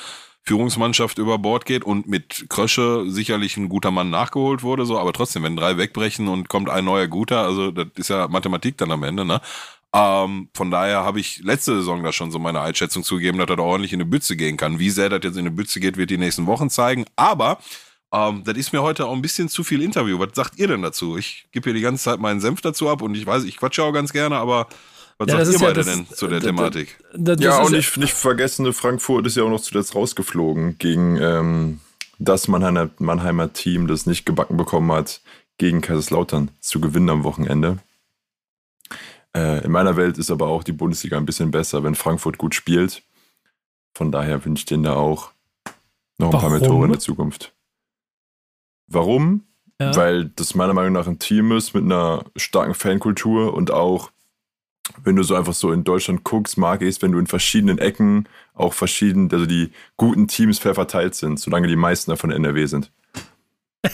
Führungsmannschaft 0.43 1.17
über 1.19 1.37
Bord 1.37 1.65
geht 1.65 1.83
und 1.83 2.07
mit 2.07 2.45
Krösche 2.49 3.05
sicherlich 3.07 3.57
ein 3.57 3.69
guter 3.69 3.91
Mann 3.91 4.09
nachgeholt 4.09 4.63
wurde, 4.63 4.85
so, 4.85 4.97
aber 4.97 5.13
trotzdem, 5.13 5.43
wenn 5.43 5.55
drei 5.55 5.77
wegbrechen 5.77 6.27
und 6.27 6.49
kommt 6.49 6.69
ein 6.69 6.85
neuer 6.85 7.07
guter, 7.07 7.41
also 7.43 7.71
das 7.71 7.87
ist 7.95 8.09
ja 8.09 8.27
Mathematik 8.27 8.77
dann 8.77 8.91
am 8.91 9.03
Ende, 9.03 9.23
ne? 9.25 9.41
Ähm, 9.93 10.49
von 10.53 10.71
daher 10.71 11.03
habe 11.03 11.19
ich 11.19 11.39
letzte 11.43 11.75
Saison 11.75 12.01
da 12.01 12.13
schon 12.13 12.31
so 12.31 12.39
meine 12.39 12.61
Einschätzung 12.61 13.03
zugegeben, 13.03 13.37
dass 13.37 13.47
das 13.47 13.59
ordentlich 13.59 13.91
in 13.91 14.01
eine 14.01 14.09
Bütze 14.09 14.37
gehen 14.37 14.55
kann. 14.55 14.79
Wie 14.79 14.89
sehr 14.89 15.09
das 15.09 15.19
jetzt 15.23 15.35
in 15.35 15.41
eine 15.41 15.51
Bütze 15.51 15.81
geht, 15.81 15.97
wird 15.97 16.09
die 16.09 16.17
nächsten 16.17 16.45
Wochen 16.47 16.69
zeigen. 16.69 17.05
Aber 17.17 17.59
ähm, 18.13 18.43
das 18.45 18.57
ist 18.57 18.71
mir 18.71 18.81
heute 18.81 19.05
auch 19.05 19.13
ein 19.13 19.21
bisschen 19.21 19.49
zu 19.49 19.63
viel 19.63 19.81
Interview. 19.81 20.17
Was 20.17 20.29
sagt 20.33 20.57
ihr 20.59 20.67
denn 20.67 20.81
dazu? 20.81 21.17
Ich 21.17 21.45
gebe 21.51 21.65
hier 21.65 21.73
die 21.73 21.81
ganze 21.81 22.05
Zeit 22.05 22.19
meinen 22.19 22.39
Senf 22.39 22.61
dazu 22.61 22.89
ab 22.89 23.01
und 23.01 23.15
ich 23.15 23.25
weiß, 23.25 23.43
ich 23.43 23.57
quatsche 23.57 23.83
auch 23.83 23.91
ganz 23.91 24.13
gerne, 24.13 24.37
aber 24.37 24.67
Was 25.22 25.28
Ja, 25.28 25.36
sagt 25.45 25.47
das 25.47 25.53
ihr 25.53 25.59
ja 25.61 25.67
beide 25.67 25.84
das- 25.84 25.86
denn 25.86 26.07
zu 26.17 26.28
der 26.28 26.39
das- 26.39 26.47
Thematik? 26.47 26.97
Das, 27.13 27.39
Ja, 27.39 27.61
ist 27.63 27.69
nicht, 27.69 27.97
nicht 27.97 28.13
vergessen, 28.13 28.74
Frankfurt 28.74 29.28
ist 29.28 29.38
ja 29.38 29.43
auch 29.43 29.49
noch 29.49 29.61
zuletzt 29.61 29.93
rausgeflogen 29.93 30.80
gegen 30.80 31.17
ähm, 31.22 31.80
das 32.17 32.47
Mannheimer, 32.47 32.89
Mannheimer 32.97 33.53
Team, 33.53 33.86
das 33.86 34.07
nicht 34.07 34.26
gebacken 34.26 34.57
bekommen 34.57 34.91
hat, 34.91 35.22
gegen 35.59 35.82
Kaiserslautern 35.82 36.49
zu 36.59 36.82
gewinnen 36.82 37.09
am 37.11 37.24
Wochenende. 37.24 37.78
Äh, 39.36 39.63
in 39.63 39.72
meiner 39.72 39.95
Welt 39.95 40.17
ist 40.17 40.32
aber 40.32 40.47
auch 40.47 40.63
die 40.63 40.72
Bundesliga 40.72 41.17
ein 41.17 41.26
bisschen 41.28 41.51
besser, 41.51 41.84
wenn 41.84 41.93
Frankfurt 41.93 42.39
gut 42.39 42.55
spielt. 42.55 43.03
Von 43.93 44.11
daher 44.11 44.43
wünsche 44.43 44.61
ich 44.61 44.65
denen 44.65 44.84
da 44.84 44.95
auch 44.95 45.32
noch 46.17 46.34
ein 46.34 46.39
paar 46.39 46.49
mehr 46.49 46.61
Warum? 46.61 46.67
Tore 46.74 46.86
in 46.86 46.91
der 46.93 46.99
Zukunft. 46.99 47.53
Warum? 48.88 49.43
Ja. 49.80 49.95
Weil 49.95 50.26
das 50.36 50.55
meiner 50.55 50.74
Meinung 50.74 50.93
nach 50.93 51.07
ein 51.07 51.19
Team 51.19 51.51
ist 51.51 51.74
mit 51.74 51.84
einer 51.84 52.26
starken 52.36 52.74
Fankultur 52.74 53.53
und 53.53 53.72
auch, 53.72 54.11
wenn 55.03 55.15
du 55.15 55.23
so 55.23 55.36
einfach 55.36 55.53
so 55.53 55.71
in 55.71 55.84
Deutschland 55.84 56.23
guckst, 56.23 56.57
mag 56.57 56.82
ich 56.82 56.89
es, 56.89 57.01
wenn 57.01 57.11
du 57.11 57.19
in 57.19 57.27
verschiedenen 57.27 57.77
Ecken 57.77 58.27
auch 58.53 58.73
verschieden, 58.73 59.29
also 59.32 59.45
die 59.45 59.71
guten 59.97 60.27
Teams 60.27 60.59
fair 60.59 60.75
verteilt 60.75 61.15
sind, 61.15 61.39
solange 61.39 61.67
die 61.67 61.75
meisten 61.75 62.11
davon 62.11 62.32
NRW 62.32 62.65
sind. 62.65 62.91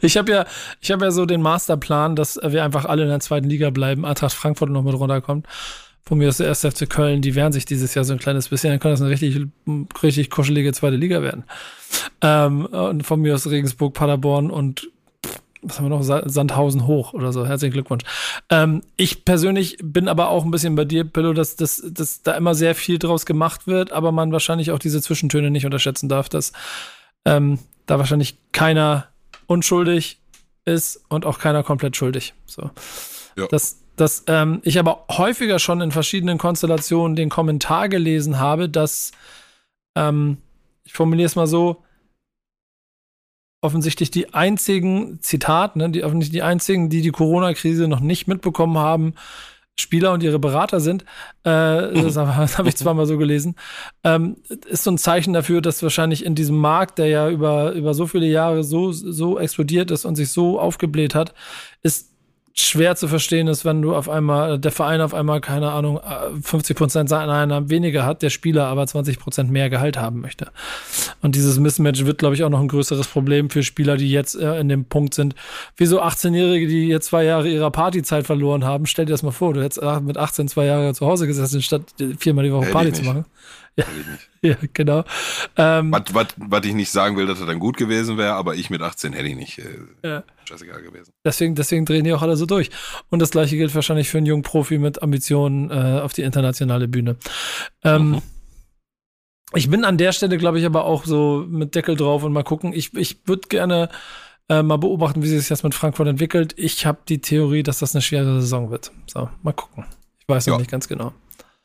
Ich 0.00 0.16
habe 0.16 0.30
ja, 0.30 0.46
ich 0.80 0.90
habe 0.90 1.04
ja 1.04 1.10
so 1.10 1.26
den 1.26 1.42
Masterplan, 1.42 2.16
dass 2.16 2.38
wir 2.42 2.64
einfach 2.64 2.84
alle 2.84 3.02
in 3.02 3.08
der 3.08 3.20
zweiten 3.20 3.48
Liga 3.48 3.70
bleiben, 3.70 4.04
Eintracht 4.04 4.34
Frankfurt 4.34 4.70
noch 4.70 4.82
mit 4.82 4.94
runterkommt. 4.94 5.46
Von 6.02 6.18
mir 6.18 6.28
aus 6.28 6.36
der 6.36 6.48
1. 6.48 6.60
FC 6.60 6.88
Köln, 6.88 7.20
die 7.20 7.34
wehren 7.34 7.52
sich 7.52 7.64
dieses 7.64 7.94
Jahr 7.94 8.04
so 8.04 8.12
ein 8.12 8.20
kleines 8.20 8.48
bisschen, 8.48 8.70
dann 8.70 8.78
kann 8.78 8.92
das 8.92 9.00
eine 9.00 9.10
richtig, 9.10 9.48
richtig 10.02 10.30
kuschelige 10.30 10.72
zweite 10.72 10.96
Liga 10.96 11.22
werden. 11.22 11.44
Ähm, 12.20 12.66
und 12.66 13.02
von 13.02 13.20
mir 13.20 13.34
aus 13.34 13.48
Regensburg, 13.50 13.94
Paderborn 13.94 14.50
und 14.50 14.88
was 15.68 15.78
haben 15.78 15.86
wir 15.86 15.90
noch? 15.90 16.02
Sa- 16.02 16.28
Sandhausen 16.28 16.86
hoch 16.86 17.12
oder 17.12 17.32
so. 17.32 17.46
Herzlichen 17.46 17.72
Glückwunsch. 17.72 18.04
Ähm, 18.50 18.82
ich 18.96 19.24
persönlich 19.24 19.76
bin 19.82 20.08
aber 20.08 20.28
auch 20.28 20.44
ein 20.44 20.50
bisschen 20.50 20.74
bei 20.74 20.84
dir, 20.84 21.04
Pillow, 21.04 21.32
dass, 21.32 21.56
dass, 21.56 21.82
dass 21.86 22.22
da 22.22 22.32
immer 22.32 22.54
sehr 22.54 22.74
viel 22.74 22.98
draus 22.98 23.26
gemacht 23.26 23.66
wird, 23.66 23.92
aber 23.92 24.12
man 24.12 24.32
wahrscheinlich 24.32 24.70
auch 24.70 24.78
diese 24.78 25.02
Zwischentöne 25.02 25.50
nicht 25.50 25.64
unterschätzen 25.66 26.08
darf, 26.08 26.28
dass 26.28 26.52
ähm, 27.24 27.58
da 27.86 27.98
wahrscheinlich 27.98 28.38
keiner 28.52 29.08
unschuldig 29.46 30.20
ist 30.64 31.04
und 31.08 31.26
auch 31.26 31.38
keiner 31.38 31.62
komplett 31.62 31.96
schuldig. 31.96 32.34
So. 32.46 32.70
Ja. 33.36 33.46
Das, 33.50 33.78
das, 33.96 34.24
ähm, 34.26 34.60
ich 34.62 34.78
aber 34.78 35.04
häufiger 35.10 35.58
schon 35.58 35.80
in 35.80 35.90
verschiedenen 35.92 36.38
Konstellationen 36.38 37.16
den 37.16 37.28
Kommentar 37.28 37.88
gelesen 37.88 38.38
habe, 38.38 38.68
dass, 38.68 39.12
ähm, 39.94 40.38
ich 40.84 40.92
formuliere 40.92 41.26
es 41.26 41.36
mal 41.36 41.46
so, 41.46 41.82
offensichtlich 43.66 44.10
die 44.10 44.32
einzigen, 44.32 45.18
Zitat, 45.20 45.76
ne, 45.76 45.90
die 45.90 46.04
offensichtlich 46.04 46.38
die 46.38 46.42
einzigen, 46.42 46.88
die 46.88 47.02
die 47.02 47.10
Corona-Krise 47.10 47.88
noch 47.88 48.00
nicht 48.00 48.28
mitbekommen 48.28 48.78
haben, 48.78 49.14
Spieler 49.78 50.12
und 50.12 50.22
ihre 50.22 50.38
Berater 50.38 50.80
sind. 50.80 51.02
Äh, 51.42 51.92
das 52.02 52.16
habe 52.16 52.34
hab 52.36 52.66
ich 52.66 52.76
zweimal 52.76 53.06
so 53.06 53.18
gelesen. 53.18 53.56
Ähm, 54.04 54.36
ist 54.66 54.84
so 54.84 54.90
ein 54.90 54.98
Zeichen 54.98 55.34
dafür, 55.34 55.60
dass 55.60 55.82
wahrscheinlich 55.82 56.24
in 56.24 56.34
diesem 56.34 56.56
Markt, 56.56 56.98
der 56.98 57.08
ja 57.08 57.28
über, 57.28 57.72
über 57.72 57.92
so 57.92 58.06
viele 58.06 58.26
Jahre 58.26 58.64
so, 58.64 58.92
so 58.92 59.38
explodiert 59.38 59.90
ist 59.90 60.06
und 60.06 60.16
sich 60.16 60.30
so 60.30 60.58
aufgebläht 60.58 61.14
hat, 61.14 61.34
ist 61.82 62.15
schwer 62.58 62.96
zu 62.96 63.06
verstehen 63.06 63.48
ist, 63.48 63.66
wenn 63.66 63.82
du 63.82 63.94
auf 63.94 64.08
einmal, 64.08 64.58
der 64.58 64.72
Verein 64.72 65.02
auf 65.02 65.12
einmal, 65.12 65.42
keine 65.42 65.72
Ahnung, 65.72 66.00
50 66.42 66.76
Prozent 66.76 67.08
seiner 67.08 67.34
Einnahmen 67.34 67.68
weniger 67.68 68.06
hat, 68.06 68.22
der 68.22 68.30
Spieler 68.30 68.66
aber 68.66 68.86
20 68.86 69.18
Prozent 69.18 69.50
mehr 69.50 69.68
Gehalt 69.68 69.98
haben 69.98 70.20
möchte. 70.20 70.50
Und 71.20 71.34
dieses 71.34 71.58
Mismatch 71.58 72.06
wird, 72.06 72.18
glaube 72.18 72.34
ich, 72.34 72.44
auch 72.44 72.48
noch 72.48 72.60
ein 72.60 72.68
größeres 72.68 73.08
Problem 73.08 73.50
für 73.50 73.62
Spieler, 73.62 73.98
die 73.98 74.10
jetzt 74.10 74.36
äh, 74.36 74.58
in 74.58 74.70
dem 74.70 74.86
Punkt 74.86 75.12
sind. 75.12 75.34
Wie 75.76 75.86
so 75.86 76.00
18-Jährige, 76.00 76.66
die 76.66 76.88
jetzt 76.88 77.08
zwei 77.08 77.24
Jahre 77.24 77.48
ihrer 77.48 77.70
Partyzeit 77.70 78.24
verloren 78.24 78.64
haben. 78.64 78.86
Stell 78.86 79.04
dir 79.04 79.12
das 79.12 79.22
mal 79.22 79.32
vor, 79.32 79.52
du 79.52 79.62
hättest 79.62 79.82
äh, 79.82 80.00
mit 80.00 80.16
18 80.16 80.48
zwei 80.48 80.64
Jahre 80.64 80.94
zu 80.94 81.06
Hause 81.06 81.26
gesessen, 81.26 81.60
statt 81.60 81.82
äh, 82.00 82.14
viermal 82.18 82.44
die 82.44 82.52
Woche 82.52 82.70
Party 82.70 82.92
zu 82.92 83.02
machen. 83.02 83.18
Nicht. 83.18 83.30
Ja, 84.42 84.54
genau. 84.74 85.04
Ähm, 85.56 85.90
Was, 85.92 86.14
was, 86.14 86.26
was 86.36 86.64
ich 86.64 86.74
nicht 86.74 86.90
sagen 86.90 87.16
will, 87.16 87.26
dass 87.26 87.40
er 87.40 87.46
dann 87.46 87.58
gut 87.58 87.76
gewesen 87.76 88.16
wäre, 88.16 88.34
aber 88.34 88.54
ich 88.54 88.70
mit 88.70 88.80
18 88.80 89.12
hätte 89.12 89.28
ich 89.28 89.34
nicht. 89.36 89.58
Äh, 89.58 89.78
Ja. 90.04 90.24
Scheißegal 90.48 90.82
gewesen. 90.82 91.10
Deswegen, 91.24 91.54
deswegen 91.56 91.84
drehen 91.84 92.04
die 92.04 92.12
auch 92.12 92.22
alle 92.22 92.36
so 92.36 92.46
durch. 92.46 92.70
Und 93.10 93.18
das 93.20 93.30
gleiche 93.32 93.56
gilt 93.56 93.74
wahrscheinlich 93.74 94.08
für 94.08 94.18
einen 94.18 94.26
jungen 94.26 94.42
Profi 94.44 94.78
mit 94.78 95.02
Ambitionen 95.02 95.70
äh, 95.70 96.00
auf 96.00 96.12
die 96.12 96.22
internationale 96.22 96.86
Bühne. 96.88 97.16
Ähm, 97.82 98.10
Mhm. 98.12 98.22
Ich 99.54 99.70
bin 99.70 99.84
an 99.84 99.96
der 99.96 100.12
Stelle, 100.12 100.38
glaube 100.38 100.58
ich, 100.58 100.66
aber 100.66 100.84
auch 100.84 101.04
so 101.04 101.44
mit 101.48 101.74
Deckel 101.76 101.96
drauf 101.96 102.24
und 102.24 102.32
mal 102.32 102.42
gucken. 102.42 102.72
Ich, 102.72 102.92
ich 102.94 103.20
würde 103.26 103.46
gerne 103.48 103.88
äh, 104.48 104.60
mal 104.62 104.76
beobachten, 104.76 105.22
wie 105.22 105.28
sich 105.28 105.38
das 105.38 105.48
jetzt 105.48 105.62
mit 105.62 105.74
Frankfurt 105.74 106.08
entwickelt. 106.08 106.52
Ich 106.58 106.84
habe 106.84 106.98
die 107.08 107.20
Theorie, 107.20 107.62
dass 107.62 107.78
das 107.78 107.94
eine 107.94 108.02
schwere 108.02 108.40
Saison 108.40 108.70
wird. 108.70 108.90
So, 109.06 109.28
mal 109.42 109.52
gucken. 109.52 109.84
Ich 110.18 110.28
weiß 110.28 110.46
noch 110.48 110.54
Ja. 110.54 110.58
nicht 110.58 110.70
ganz 110.70 110.88
genau. 110.88 111.10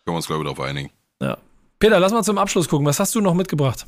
Können 0.06 0.14
wir 0.14 0.14
uns, 0.14 0.28
glaube 0.28 0.44
ich, 0.44 0.50
darauf 0.52 0.66
einigen. 0.68 0.92
Peter, 1.82 2.00
lass 2.00 2.12
mal 2.14 2.22
zum 2.24 2.38
Abschluss 2.38 2.70
gucken. 2.70 2.86
Was 2.86 3.00
hast 3.00 3.16
du 3.16 3.22
noch 3.22 3.34
mitgebracht? 3.34 3.88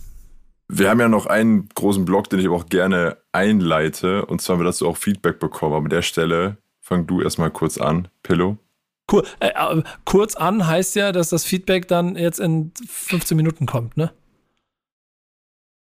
Wir 0.68 0.90
haben 0.90 1.00
ja 1.00 1.08
noch 1.08 1.28
einen 1.28 1.70
großen 1.76 2.06
Blog, 2.06 2.28
den 2.28 2.40
ich 2.40 2.48
aber 2.48 2.56
auch 2.56 2.66
gerne 2.66 3.18
einleite. 3.32 4.26
Und 4.26 4.42
zwar 4.42 4.56
haben 4.56 4.62
wir 4.62 4.66
dazu 4.66 4.88
auch 4.88 4.98
Feedback 4.98 5.40
bekommen. 5.40 5.76
Aber 5.76 5.84
an 5.86 5.90
der 5.90 6.02
Stelle 6.02 6.58
fang 6.82 7.06
du 7.06 7.22
erstmal 7.22 7.52
kurz 7.52 7.78
an, 7.78 8.08
Pillow. 8.24 8.58
Kur 9.06 9.24
äh, 9.40 9.50
äh, 9.50 9.84
kurz 10.06 10.34
an 10.36 10.66
heißt 10.66 10.96
ja, 10.96 11.12
dass 11.12 11.30
das 11.30 11.46
Feedback 11.46 11.88
dann 11.88 12.16
jetzt 12.16 12.40
in 12.40 12.72
15 12.88 13.38
Minuten 13.38 13.68
kommt, 13.68 13.96
ne? 13.96 14.12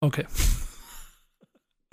Okay. 0.02 0.26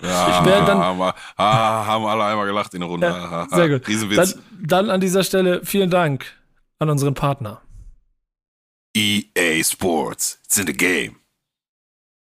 Ja, 0.01 0.27
Ich 0.45 0.51
dann- 0.65 0.77
haben, 0.79 0.99
wir, 0.99 1.15
ah, 1.37 1.85
haben 1.85 2.05
alle 2.05 2.25
einmal 2.25 2.45
gelacht 2.45 2.73
in 2.73 2.81
der 2.81 2.89
Runde. 2.89 3.07
Ja, 3.07 3.47
sehr 3.49 3.69
gut. 3.69 3.87
Riesenwitz. 3.87 4.33
Dann, 4.33 4.43
dann 4.67 4.89
an 4.89 4.99
dieser 4.99 5.23
Stelle 5.23 5.61
vielen 5.63 5.89
Dank 5.89 6.25
an 6.79 6.89
unseren 6.89 7.13
Partner. 7.13 7.61
EA 8.95 9.63
Sports. 9.63 10.39
It's 10.45 10.57
in 10.57 10.67
the 10.67 10.73
game. 10.73 11.15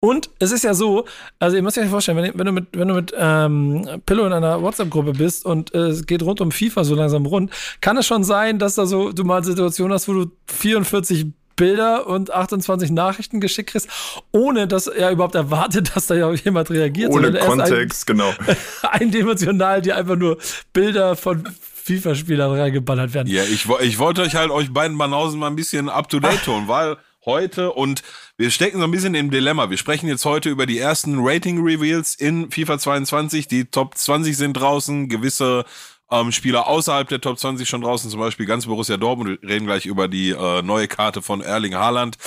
Und 0.02 0.30
es 0.40 0.52
ist 0.52 0.64
ja 0.64 0.74
so, 0.76 1.06
also 1.40 1.56
ihr 1.56 1.64
müsst 1.64 1.78
euch 1.80 1.90
vorstellen, 1.90 2.18
wenn, 2.18 2.38
wenn 2.38 2.46
du 2.46 2.52
mit, 2.52 2.68
wenn 2.74 2.88
du 2.88 2.94
mit 2.94 3.14
ähm, 3.18 4.02
Pillow 4.06 4.28
in 4.28 4.34
einer 4.34 4.62
WhatsApp-Gruppe 4.62 5.14
bist 5.14 5.46
und 5.46 5.74
äh, 5.74 5.88
es 5.88 6.06
geht 6.06 6.22
rund 6.22 6.42
um 6.42 6.52
FIFA 6.52 6.84
so 6.84 6.94
langsam 6.94 7.26
rund, 7.26 7.52
kann 7.82 7.98
es 7.98 8.06
schon 8.06 8.24
sein, 8.24 8.60
dass 8.60 8.76
da 8.76 8.86
so 8.86 9.12
du 9.12 9.24
mal 9.24 9.44
Situationen 9.44 9.94
hast, 9.94 10.08
wo 10.08 10.14
du 10.14 10.32
44 10.48 11.26
Bilder 11.56 12.06
und 12.06 12.32
28 12.32 12.92
Nachrichten 12.92 13.40
geschickt 13.40 13.72
kriegst, 13.72 13.90
ohne 14.32 14.68
dass 14.68 14.86
er 14.88 15.10
überhaupt 15.12 15.36
erwartet, 15.36 15.92
dass 15.96 16.06
da 16.08 16.14
ja 16.16 16.32
jemand 16.34 16.70
reagiert. 16.70 17.12
Ohne 17.12 17.28
sondern 17.28 17.36
erst 17.42 17.52
ein- 17.52 17.58
Kontext, 17.60 18.06
genau. 18.08 18.32
eindimensional, 18.84 19.82
die 19.82 19.94
einfach 19.94 20.18
nur 20.18 20.38
Bilder 20.74 21.16
von 21.16 21.48
FIFA-Spielern 21.86 22.52
reingeballert 22.52 23.14
werden. 23.14 23.32
Ja, 23.32 23.44
ich, 23.44 23.68
ich 23.82 24.00
wollte 24.00 24.24
euch 24.24 24.36
halt, 24.36 24.50
euch 24.50 24.74
beiden 24.74 24.98
Banausen 24.98 25.40
mal 25.40 25.48
ein 25.48 25.56
bisschen 25.56 25.88
up 25.88 26.10
to 26.10 26.20
date 26.20 26.44
tun, 26.46 26.68
weil 26.68 26.98
heute 27.26 27.72
und 27.72 28.02
wir 28.38 28.50
stecken 28.50 28.80
so 28.80 28.86
ein 28.86 28.92
bisschen 28.92 29.14
im 29.14 29.30
Dilemma. 29.30 29.70
Wir 29.70 29.78
sprechen 29.78 30.08
jetzt 30.08 30.26
heute 30.26 30.50
über 30.50 30.66
die 30.66 30.80
ersten 30.80 31.20
Rating-Reveals 31.20 32.16
in 32.16 32.52
FIFA 32.52 32.80
22. 32.80 33.48
Die 33.48 33.66
Top 33.66 33.96
20 33.96 34.36
sind 34.36 34.54
draußen, 34.54 35.10
gewisse 35.10 35.64
ähm, 36.10 36.32
Spieler 36.32 36.68
außerhalb 36.68 37.08
der 37.08 37.22
Top 37.22 37.38
20 37.38 37.70
schon 37.70 37.82
draußen, 37.82 38.10
zum 38.10 38.20
Beispiel 38.20 38.48
ganz 38.48 38.66
Borussia 38.66 38.98
Dortmund. 38.98 39.42
Wir 39.42 39.50
reden 39.50 39.66
gleich 39.68 39.86
über 39.86 40.08
die 40.08 40.32
äh, 40.32 40.64
neue 40.64 40.88
Karte 40.88 41.22
von 41.22 41.42
Erling 41.42 41.76
Haaland. 41.76 42.18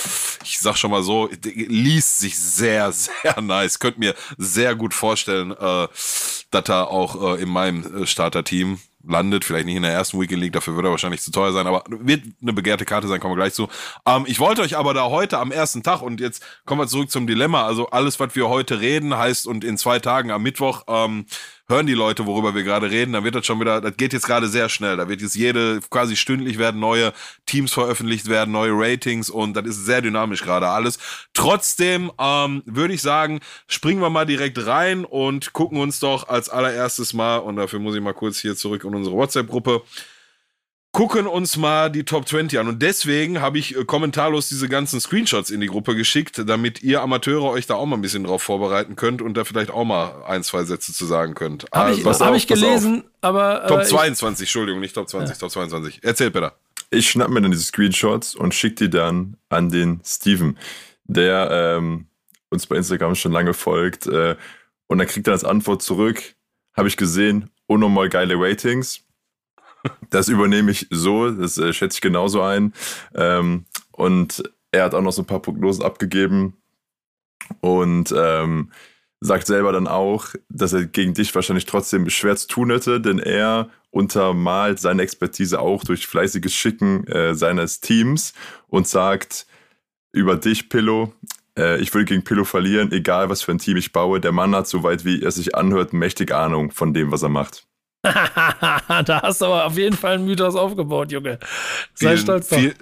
Ich 0.43 0.59
sag 0.59 0.77
schon 0.77 0.91
mal 0.91 1.03
so, 1.03 1.29
liest 1.43 2.19
sich 2.19 2.39
sehr, 2.39 2.91
sehr 2.93 3.41
nice. 3.41 3.79
Könnt 3.79 3.99
mir 3.99 4.15
sehr 4.37 4.75
gut 4.75 4.93
vorstellen, 4.93 5.51
äh, 5.51 5.87
dass 6.51 6.69
er 6.69 6.89
auch 6.89 7.35
äh, 7.37 7.41
in 7.41 7.49
meinem 7.49 8.03
äh, 8.03 8.07
Starter-Team 8.07 8.79
landet. 9.07 9.45
Vielleicht 9.45 9.65
nicht 9.65 9.75
in 9.75 9.83
der 9.83 9.91
ersten 9.91 10.19
Weekend 10.19 10.41
League, 10.41 10.53
dafür 10.53 10.75
wird 10.75 10.85
er 10.85 10.91
wahrscheinlich 10.91 11.21
zu 11.21 11.31
teuer 11.31 11.51
sein, 11.51 11.67
aber 11.67 11.83
wird 11.87 12.23
eine 12.41 12.53
begehrte 12.53 12.85
Karte 12.85 13.07
sein, 13.07 13.19
kommen 13.19 13.33
wir 13.33 13.43
gleich 13.43 13.53
zu. 13.53 13.67
Ähm, 14.05 14.25
ich 14.27 14.39
wollte 14.39 14.61
euch 14.61 14.77
aber 14.77 14.93
da 14.93 15.09
heute 15.09 15.39
am 15.39 15.51
ersten 15.51 15.83
Tag 15.83 16.01
und 16.01 16.19
jetzt 16.19 16.43
kommen 16.65 16.81
wir 16.81 16.87
zurück 16.87 17.09
zum 17.11 17.27
Dilemma. 17.27 17.65
Also 17.65 17.89
alles, 17.89 18.19
was 18.19 18.35
wir 18.35 18.49
heute 18.49 18.81
reden, 18.81 19.17
heißt 19.17 19.47
und 19.47 19.63
in 19.63 19.77
zwei 19.77 19.99
Tagen 19.99 20.31
am 20.31 20.43
Mittwoch 20.43 20.83
ähm, 20.87 21.25
hören 21.69 21.85
die 21.85 21.93
Leute, 21.93 22.25
worüber 22.25 22.55
wir 22.55 22.63
gerade 22.63 22.89
reden, 22.89 23.13
dann 23.13 23.23
wird 23.23 23.35
das 23.35 23.45
schon 23.45 23.59
wieder, 23.59 23.79
das 23.79 23.95
geht 23.95 24.11
jetzt 24.11 24.25
gerade 24.25 24.47
sehr 24.47 24.67
schnell. 24.69 24.97
Da 24.97 25.07
wird 25.07 25.21
jetzt 25.21 25.35
jede, 25.35 25.79
quasi 25.89 26.15
stündlich 26.15 26.57
werden 26.57 26.79
neue 26.79 27.13
Teams 27.45 27.71
veröffentlicht 27.71 28.27
werden, 28.27 28.51
neue 28.51 28.71
Ratings 28.73 29.29
und 29.29 29.53
das 29.53 29.65
ist 29.67 29.85
sehr 29.85 30.01
dynamisch 30.01 30.41
gerade 30.41 30.67
alles. 30.67 30.97
Trotzdem 31.33 32.11
ähm, 32.19 32.63
würde 32.65 32.93
ich 32.93 33.01
sagen, 33.01 33.39
springen 33.67 34.01
wir 34.01 34.09
mal 34.09 34.25
direkt 34.25 34.65
rein 34.65 35.05
und 35.05 35.53
gucken 35.53 35.79
uns 35.79 35.99
doch 35.99 36.27
als 36.27 36.49
allererstes 36.49 37.13
mal, 37.13 37.37
und 37.37 37.55
dafür 37.55 37.79
muss 37.79 37.95
ich 37.95 38.01
mal 38.01 38.13
kurz 38.13 38.39
hier 38.39 38.55
zurück 38.55 38.83
in 38.83 38.95
unsere 38.95 39.15
WhatsApp-Gruppe, 39.15 39.83
gucken 40.91 41.27
uns 41.27 41.55
mal 41.57 41.89
die 41.89 42.03
Top 42.03 42.27
20 42.27 42.59
an. 42.59 42.67
Und 42.67 42.81
deswegen 42.81 43.41
habe 43.41 43.59
ich 43.59 43.75
äh, 43.75 43.85
kommentarlos 43.85 44.49
diese 44.49 44.67
ganzen 44.67 44.99
Screenshots 44.99 45.51
in 45.51 45.61
die 45.61 45.67
Gruppe 45.67 45.95
geschickt, 45.95 46.41
damit 46.45 46.81
ihr 46.81 47.01
Amateure 47.01 47.51
euch 47.51 47.67
da 47.67 47.75
auch 47.75 47.85
mal 47.85 47.97
ein 47.97 48.01
bisschen 48.01 48.23
drauf 48.23 48.41
vorbereiten 48.41 48.95
könnt 48.95 49.21
und 49.21 49.35
da 49.35 49.43
vielleicht 49.43 49.71
auch 49.71 49.85
mal 49.85 50.23
ein, 50.25 50.43
zwei 50.43 50.63
Sätze 50.63 50.93
zu 50.93 51.05
sagen 51.05 51.35
könnt. 51.35 51.65
Habe 51.73 51.93
ich, 51.93 52.03
pass 52.03 52.21
hab 52.21 52.31
auf, 52.31 52.37
ich 52.37 52.47
gelesen, 52.47 53.03
aber. 53.21 53.65
Top 53.67 53.81
äh, 53.81 53.85
22, 53.85 54.47
Entschuldigung, 54.47 54.81
nicht 54.81 54.95
Top 54.95 55.09
20, 55.09 55.37
Top 55.37 55.51
22. 55.51 55.99
Erzähl, 56.01 56.31
Peter. 56.31 56.55
Ich 56.91 57.09
schnapp 57.11 57.29
mir 57.29 57.41
dann 57.41 57.51
diese 57.51 57.63
Screenshots 57.63 58.35
und 58.35 58.53
schick 58.55 58.75
die 58.77 58.89
dann 58.89 59.37
an 59.49 59.69
den 59.69 60.01
Steven, 60.03 60.57
der 61.03 61.77
ähm, 61.77 62.07
uns 62.49 62.65
bei 62.65 62.77
Instagram 62.77 63.13
schon 63.13 63.31
lange 63.31 63.53
folgt. 63.53 64.07
Äh, 64.07 64.35
und 64.87 64.97
dann 64.97 65.07
kriegt 65.07 65.27
er 65.27 65.33
als 65.33 65.43
Antwort 65.43 65.83
zurück, 65.83 66.33
habe 66.75 66.87
ich 66.87 66.97
gesehen, 66.97 67.51
unnormal 67.67 68.09
geile 68.09 68.33
Ratings. 68.37 69.03
Das 70.09 70.27
übernehme 70.27 70.71
ich 70.71 70.87
so, 70.89 71.29
das 71.29 71.57
äh, 71.57 71.71
schätze 71.71 71.97
ich 71.97 72.01
genauso 72.01 72.41
ein. 72.41 72.73
Ähm, 73.15 73.65
und 73.91 74.43
er 74.71 74.85
hat 74.85 74.93
auch 74.93 75.01
noch 75.01 75.11
so 75.11 75.21
ein 75.21 75.27
paar 75.27 75.41
Prognosen 75.41 75.83
abgegeben 75.83 76.57
und 77.61 78.13
ähm, 78.15 78.71
sagt 79.21 79.47
selber 79.47 79.71
dann 79.71 79.87
auch, 79.87 80.27
dass 80.49 80.73
er 80.73 80.85
gegen 80.85 81.13
dich 81.13 81.33
wahrscheinlich 81.35 81.65
trotzdem 81.65 82.09
schwer 82.09 82.35
zu 82.35 82.47
tun 82.47 82.71
hätte, 82.71 83.01
denn 83.01 83.19
er 83.19 83.69
untermalt 83.91 84.79
seine 84.79 85.01
Expertise 85.01 85.59
auch 85.59 85.83
durch 85.83 86.07
fleißiges 86.07 86.53
Schicken 86.53 87.05
äh, 87.07 87.33
seines 87.35 87.81
Teams 87.81 88.33
und 88.67 88.87
sagt 88.87 89.47
über 90.11 90.35
dich, 90.35 90.69
Pillow, 90.69 91.13
äh, 91.57 91.81
ich 91.81 91.93
will 91.93 92.05
gegen 92.05 92.23
Pillow 92.23 92.45
verlieren, 92.45 92.91
egal 92.91 93.29
was 93.29 93.41
für 93.41 93.51
ein 93.51 93.59
Team 93.59 93.77
ich 93.77 93.91
baue. 93.91 94.19
Der 94.19 94.31
Mann 94.31 94.55
hat, 94.55 94.67
soweit 94.67 95.05
wie 95.05 95.21
er 95.21 95.31
sich 95.31 95.55
anhört, 95.55 95.91
mächtig 95.93 96.31
Ahnung 96.31 96.71
von 96.71 96.93
dem, 96.93 97.11
was 97.11 97.23
er 97.23 97.29
macht. 97.29 97.68
da 98.01 99.21
hast 99.21 99.41
du 99.41 99.45
aber 99.45 99.65
auf 99.65 99.77
jeden 99.77 99.95
Fall 99.95 100.15
einen 100.15 100.25
Mythos 100.25 100.55
aufgebaut, 100.55 101.11
Junge. 101.11 101.39
Sei 101.93 102.11
vielen, 102.11 102.17
stolz 102.17 102.47
drauf. 102.47 102.59
Viel, 102.59 102.75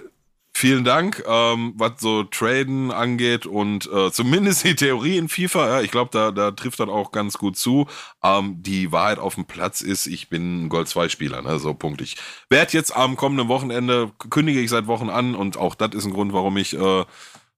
vielen 0.58 0.84
Dank, 0.84 1.24
ähm, 1.26 1.72
was 1.76 1.92
so 1.98 2.24
Traden 2.24 2.90
angeht 2.90 3.46
und 3.46 3.90
äh, 3.92 4.10
zumindest 4.12 4.64
die 4.64 4.76
Theorie 4.76 5.16
in 5.16 5.28
FIFA, 5.28 5.68
ja, 5.68 5.80
ich 5.80 5.90
glaube, 5.90 6.10
da, 6.12 6.30
da 6.30 6.50
trifft 6.50 6.80
das 6.80 6.88
auch 6.88 7.12
ganz 7.12 7.38
gut 7.38 7.56
zu. 7.56 7.86
Ähm, 8.22 8.62
die 8.62 8.92
Wahrheit 8.92 9.18
auf 9.18 9.34
dem 9.34 9.46
Platz 9.46 9.80
ist, 9.80 10.06
ich 10.06 10.28
bin 10.28 10.64
ein 10.64 10.68
Gold-2-Spieler, 10.68 11.42
ne? 11.42 11.58
so 11.58 11.74
Punkt. 11.74 12.00
Ich 12.00 12.16
werde 12.48 12.72
jetzt 12.72 12.94
am 12.94 13.16
kommenden 13.16 13.48
Wochenende, 13.48 14.12
kündige 14.30 14.60
ich 14.60 14.70
seit 14.70 14.86
Wochen 14.86 15.10
an 15.10 15.34
und 15.34 15.56
auch 15.56 15.74
das 15.74 15.94
ist 15.94 16.04
ein 16.04 16.12
Grund, 16.12 16.32
warum 16.32 16.56
ich, 16.56 16.76
äh, 16.76 17.04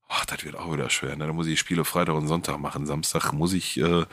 ach, 0.08 0.24
das 0.26 0.44
wird 0.44 0.56
auch 0.56 0.72
wieder 0.72 0.90
schwer, 0.90 1.16
ne? 1.16 1.26
da 1.26 1.32
muss 1.32 1.46
ich 1.46 1.58
Spiele 1.58 1.84
Freitag 1.84 2.14
und 2.14 2.26
Sonntag 2.26 2.58
machen. 2.58 2.86
Samstag 2.86 3.32
muss 3.32 3.52
ich 3.52 3.78
äh, 3.80 4.04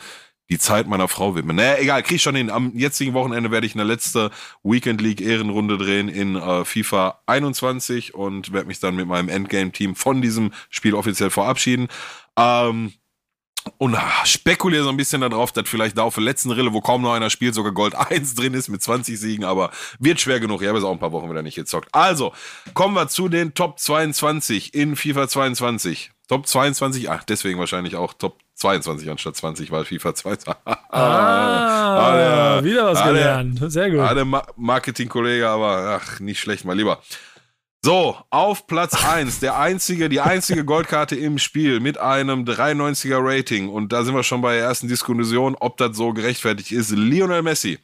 die 0.50 0.60
Zeit 0.60 0.88
meiner 0.88 1.08
Frau 1.08 1.36
widmen. 1.36 1.56
Naja, 1.56 1.78
egal, 1.80 2.04
krieg 2.04 2.18
ich 2.18 2.24
schon 2.24 2.36
hin. 2.36 2.50
Am 2.50 2.72
jetzigen 2.76 3.14
Wochenende 3.14 3.52
werde 3.52 3.68
ich 3.68 3.76
eine 3.76 3.84
letzte 3.84 4.32
Weekend 4.64 5.02
League 5.02 5.22
Ehrenrunde 5.22 5.78
drehen 5.78 6.10
in 6.10 6.36
äh, 6.36 6.64
FIFA 6.64 7.20
21 7.26 8.14
und 8.14 8.54
werde 8.54 8.68
mich 8.68 8.80
dann 8.80 8.96
mit 8.96 9.08
meinem 9.08 9.30
Endgame-Team 9.30 9.96
von 9.96 10.22
diesem 10.22 10.52
Spiel 10.70 10.96
offiziell 10.96 11.30
verabschieden. 11.30 11.88
Ähm, 12.38 12.94
und 13.78 13.96
ah, 13.96 14.26
spekuliere 14.26 14.84
so 14.84 14.90
ein 14.90 14.98
bisschen 14.98 15.22
darauf, 15.22 15.52
dass 15.52 15.68
vielleicht 15.68 15.98
da 15.98 16.04
auf 16.04 16.16
der 16.16 16.24
letzten 16.24 16.52
Rille, 16.52 16.74
wo 16.74 16.80
kaum 16.80 17.02
noch 17.02 17.14
einer 17.14 17.30
spielt, 17.30 17.54
sogar 17.54 17.74
Gold 17.74 17.96
1 18.12 18.36
drin 18.36 18.54
ist 18.54 18.70
mit 18.70 18.82
20 18.82 19.20
Siegen, 19.20 19.44
aber 19.44 19.72
wird 20.00 20.22
schwer 20.22 20.40
genug. 20.40 20.62
Ich 20.62 20.68
habe 20.68 20.78
jetzt 20.78 20.86
auch 20.86 20.94
ein 20.94 21.00
paar 21.00 21.12
Wochen 21.12 21.30
wieder 21.30 21.42
nicht 21.42 21.56
gezockt. 21.56 21.90
Also, 21.94 22.34
kommen 22.74 22.94
wir 22.94 23.08
zu 23.10 23.28
den 23.28 23.54
Top 23.54 23.80
22 23.80 24.74
in 24.74 24.96
FIFA 24.96 25.28
22. 25.28 26.12
Top 26.28 26.48
22, 26.48 27.10
ach, 27.10 27.24
deswegen 27.24 27.60
wahrscheinlich 27.60 27.96
auch 27.96 28.14
Top 28.14 28.40
22 28.58 29.10
anstatt 29.10 29.36
20, 29.36 29.72
weil 29.72 29.86
FIFA 29.86 30.14
22. 30.16 30.54
Ah, 30.90 32.16
der- 32.16 32.64
wieder 32.64 32.86
was 32.88 33.00
ah, 33.00 33.06
der- 33.06 33.14
gelernt. 33.14 33.72
Sehr 33.72 33.90
gut. 33.92 34.00
Ah, 34.00 34.14
der 34.14 34.26
Ma 34.26 34.44
Marketing-Kollege, 34.56 35.48
aber 35.48 36.00
ach, 36.02 36.20
nicht 36.20 36.40
schlecht, 36.40 36.66
mal 36.66 36.76
lieber. 36.76 37.02
So, 37.84 38.18
auf 38.32 38.68
Platz 38.68 39.06
1, 39.06 39.40
der 39.40 39.58
einzige, 39.60 40.10
die 40.10 40.20
einzige 40.22 40.66
Goldkarte 40.66 41.16
im 41.16 41.38
Spiel 41.38 41.80
mit 41.80 41.98
einem 41.98 42.44
93er 42.44 43.20
Rating. 43.20 43.70
Und 43.70 43.94
da 43.94 44.04
sind 44.04 44.16
wir 44.16 44.24
schon 44.24 44.42
bei 44.42 44.56
der 44.56 44.64
ersten 44.66 44.88
Diskussion, 44.88 45.56
ob 45.60 45.78
das 45.78 45.96
so 45.96 46.14
gerechtfertigt 46.14 46.72
ist. 46.72 46.92
Lionel 46.92 47.44
Messi. 47.44 47.80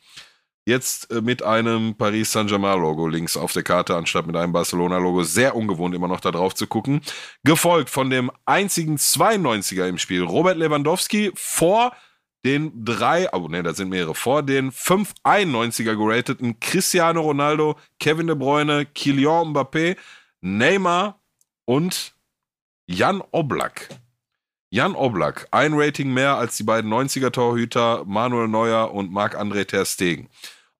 Jetzt 0.66 1.11
äh, 1.11 1.22
mit 1.22 1.43
einem 1.43 1.95
Paris 1.95 2.32
Saint-Germain-Logo 2.32 3.07
links 3.07 3.36
auf 3.36 3.51
der 3.51 3.64
Karte, 3.64 3.95
anstatt 3.95 4.28
mit 4.28 4.36
einem 4.36 4.53
Barcelona-Logo. 4.53 5.24
Sehr 5.24 5.55
ungewohnt, 5.55 5.93
immer 5.93 6.07
noch 6.07 6.22
da 6.22 6.32
drauf 6.32 6.55
zu 6.55 6.68
gucken. 6.68 7.01
Gefolgt 7.43 7.89
von 7.89 8.09
dem 8.09 8.32
einzigen 8.45 8.97
92er 8.97 9.88
im 9.88 9.97
Spiel, 9.97 10.24
Robert 10.24 10.57
Lewandowski, 10.57 11.32
vor 11.36 11.91
den 12.45 12.84
drei, 12.84 13.32
oh 13.34 13.47
ne, 13.47 13.64
das 13.64 13.78
sind 13.78 13.89
mehrere, 13.89 14.16
vor 14.16 14.43
den 14.43 14.72
fünf 14.72 15.14
91er 15.24 15.95
gerateten 15.95 16.59
Cristiano 16.59 17.22
Ronaldo, 17.22 17.78
Kevin 17.99 18.28
De 18.28 18.36
Bruyne, 18.36 18.86
Kylian 18.86 19.53
Mbappé, 19.53 19.97
Neymar 20.41 21.22
und 21.66 22.16
Jan 22.86 23.22
Oblak. 23.32 23.88
Jan 24.74 24.96
Oblak, 24.96 25.48
ein 25.52 25.74
Rating 25.76 26.12
mehr 26.12 26.36
als 26.36 26.58
die 26.58 26.64
beiden 26.64 26.92
90er 26.92 27.30
Torhüter 27.30 28.06
Manuel 28.06 28.48
Neuer 28.48 28.92
und 28.92 29.12
Marc-André 29.12 29.66
Ter 29.66 29.86
Stegen. 29.86 30.30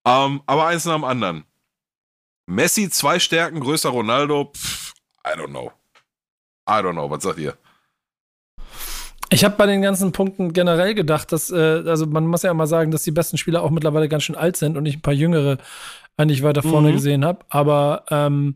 Ähm, 0.04 0.41
aber 0.48 0.66
eins 0.66 0.86
nach 0.86 0.96
dem 0.96 1.04
anderen. 1.04 1.44
Messi 2.48 2.89
zwei 2.89 3.20
Stärken, 3.20 3.60
größer 3.60 3.89
Ronaldo, 3.89 4.52
pff, 4.52 4.96
I 5.28 5.38
don't 5.38 5.50
know. 5.50 5.72
I 6.68 6.74
don't 6.82 6.94
know, 6.94 7.08
was 7.08 7.22
sagt 7.22 7.38
ihr? 7.38 7.56
Ich 9.30 9.46
habe 9.46 9.58
bei 9.58 9.68
den 9.68 9.84
ganzen 9.84 10.12
Punkten 10.12 10.54
generell 10.54 10.96
gedacht, 10.96 11.32
dass, 11.32 11.52
äh, 11.52 11.84
also 11.86 12.08
man 12.08 12.26
muss 12.26 12.41
ja 12.41 12.52
mal 12.56 12.66
sagen, 12.66 12.89
dass 12.89 13.04
die 13.04 13.12
besten 13.12 13.38
Spieler 13.38 13.62
auch 13.62 13.70
mittlerweile 13.70 14.10
ganz 14.10 14.24
schön 14.24 14.36
alt 14.36 14.58
sind 14.58 14.76
und 14.76 14.88
ich 14.88 14.96
ein 14.96 15.02
paar 15.04 15.14
jüngere 15.14 15.60
eigentlich 16.18 16.41
weiter 16.41 16.64
vorne 16.64 16.89
Mhm. 16.89 16.94
gesehen 16.94 17.24
habe. 17.26 17.46
Aber 17.50 18.06
ähm, 18.10 18.56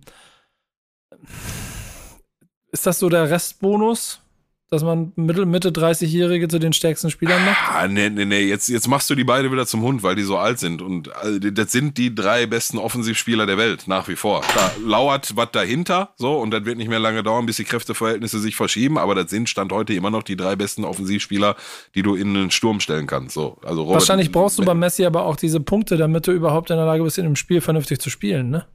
ist 2.71 2.87
das 2.87 2.97
so 2.97 3.07
der 3.07 3.29
Restbonus, 3.29 4.23
dass 4.69 4.83
man 4.83 5.13
Mittel, 5.15 5.45
Mitte 5.45 5.69
30-Jährige 5.69 6.49
zu 6.49 6.59
den 6.59 6.73
stärksten 6.73 7.09
Spielern 7.09 7.43
macht? 7.45 7.57
Ah, 7.69 7.87
nee, 7.87 8.09
nee, 8.09 8.25
nee, 8.25 8.41
jetzt, 8.41 8.67
jetzt 8.67 8.87
machst 8.89 9.09
du 9.09 9.15
die 9.15 9.23
beide 9.23 9.49
wieder 9.49 9.65
zum 9.65 9.81
Hund, 9.81 10.03
weil 10.03 10.15
die 10.15 10.23
so 10.23 10.37
alt 10.37 10.59
sind. 10.59 10.81
Und 10.81 11.07
äh, 11.23 11.53
das 11.53 11.71
sind 11.71 11.97
die 11.97 12.13
drei 12.13 12.45
besten 12.47 12.77
Offensivspieler 12.77 13.45
der 13.45 13.57
Welt, 13.57 13.87
nach 13.87 14.09
wie 14.09 14.17
vor. 14.17 14.43
Da 14.53 14.71
lauert 14.83 15.37
was 15.37 15.51
dahinter, 15.51 16.13
so, 16.17 16.37
und 16.37 16.51
das 16.51 16.65
wird 16.65 16.77
nicht 16.77 16.89
mehr 16.89 16.99
lange 16.99 17.23
dauern, 17.23 17.45
bis 17.45 17.55
die 17.55 17.63
Kräfteverhältnisse 17.63 18.39
sich 18.39 18.57
verschieben, 18.57 18.97
aber 18.97 19.15
das 19.15 19.29
sind 19.29 19.47
Stand 19.47 19.71
heute 19.71 19.93
immer 19.93 20.09
noch 20.09 20.23
die 20.23 20.35
drei 20.35 20.57
besten 20.57 20.83
Offensivspieler, 20.83 21.55
die 21.95 22.01
du 22.01 22.15
in 22.15 22.35
einen 22.35 22.51
Sturm 22.51 22.81
stellen 22.81 23.07
kannst. 23.07 23.35
So, 23.35 23.57
also 23.63 23.83
Robert, 23.83 24.01
Wahrscheinlich 24.01 24.33
brauchst 24.33 24.59
du 24.59 24.65
bei 24.65 24.73
Messi 24.73 25.05
aber 25.05 25.25
auch 25.25 25.37
diese 25.37 25.61
Punkte, 25.61 25.95
damit 25.95 26.27
du 26.27 26.31
überhaupt 26.31 26.69
in 26.71 26.75
der 26.75 26.85
Lage 26.85 27.03
bist, 27.03 27.17
in 27.17 27.23
dem 27.23 27.37
Spiel 27.37 27.61
vernünftig 27.61 27.99
zu 27.99 28.09
spielen, 28.09 28.49
ne? 28.49 28.65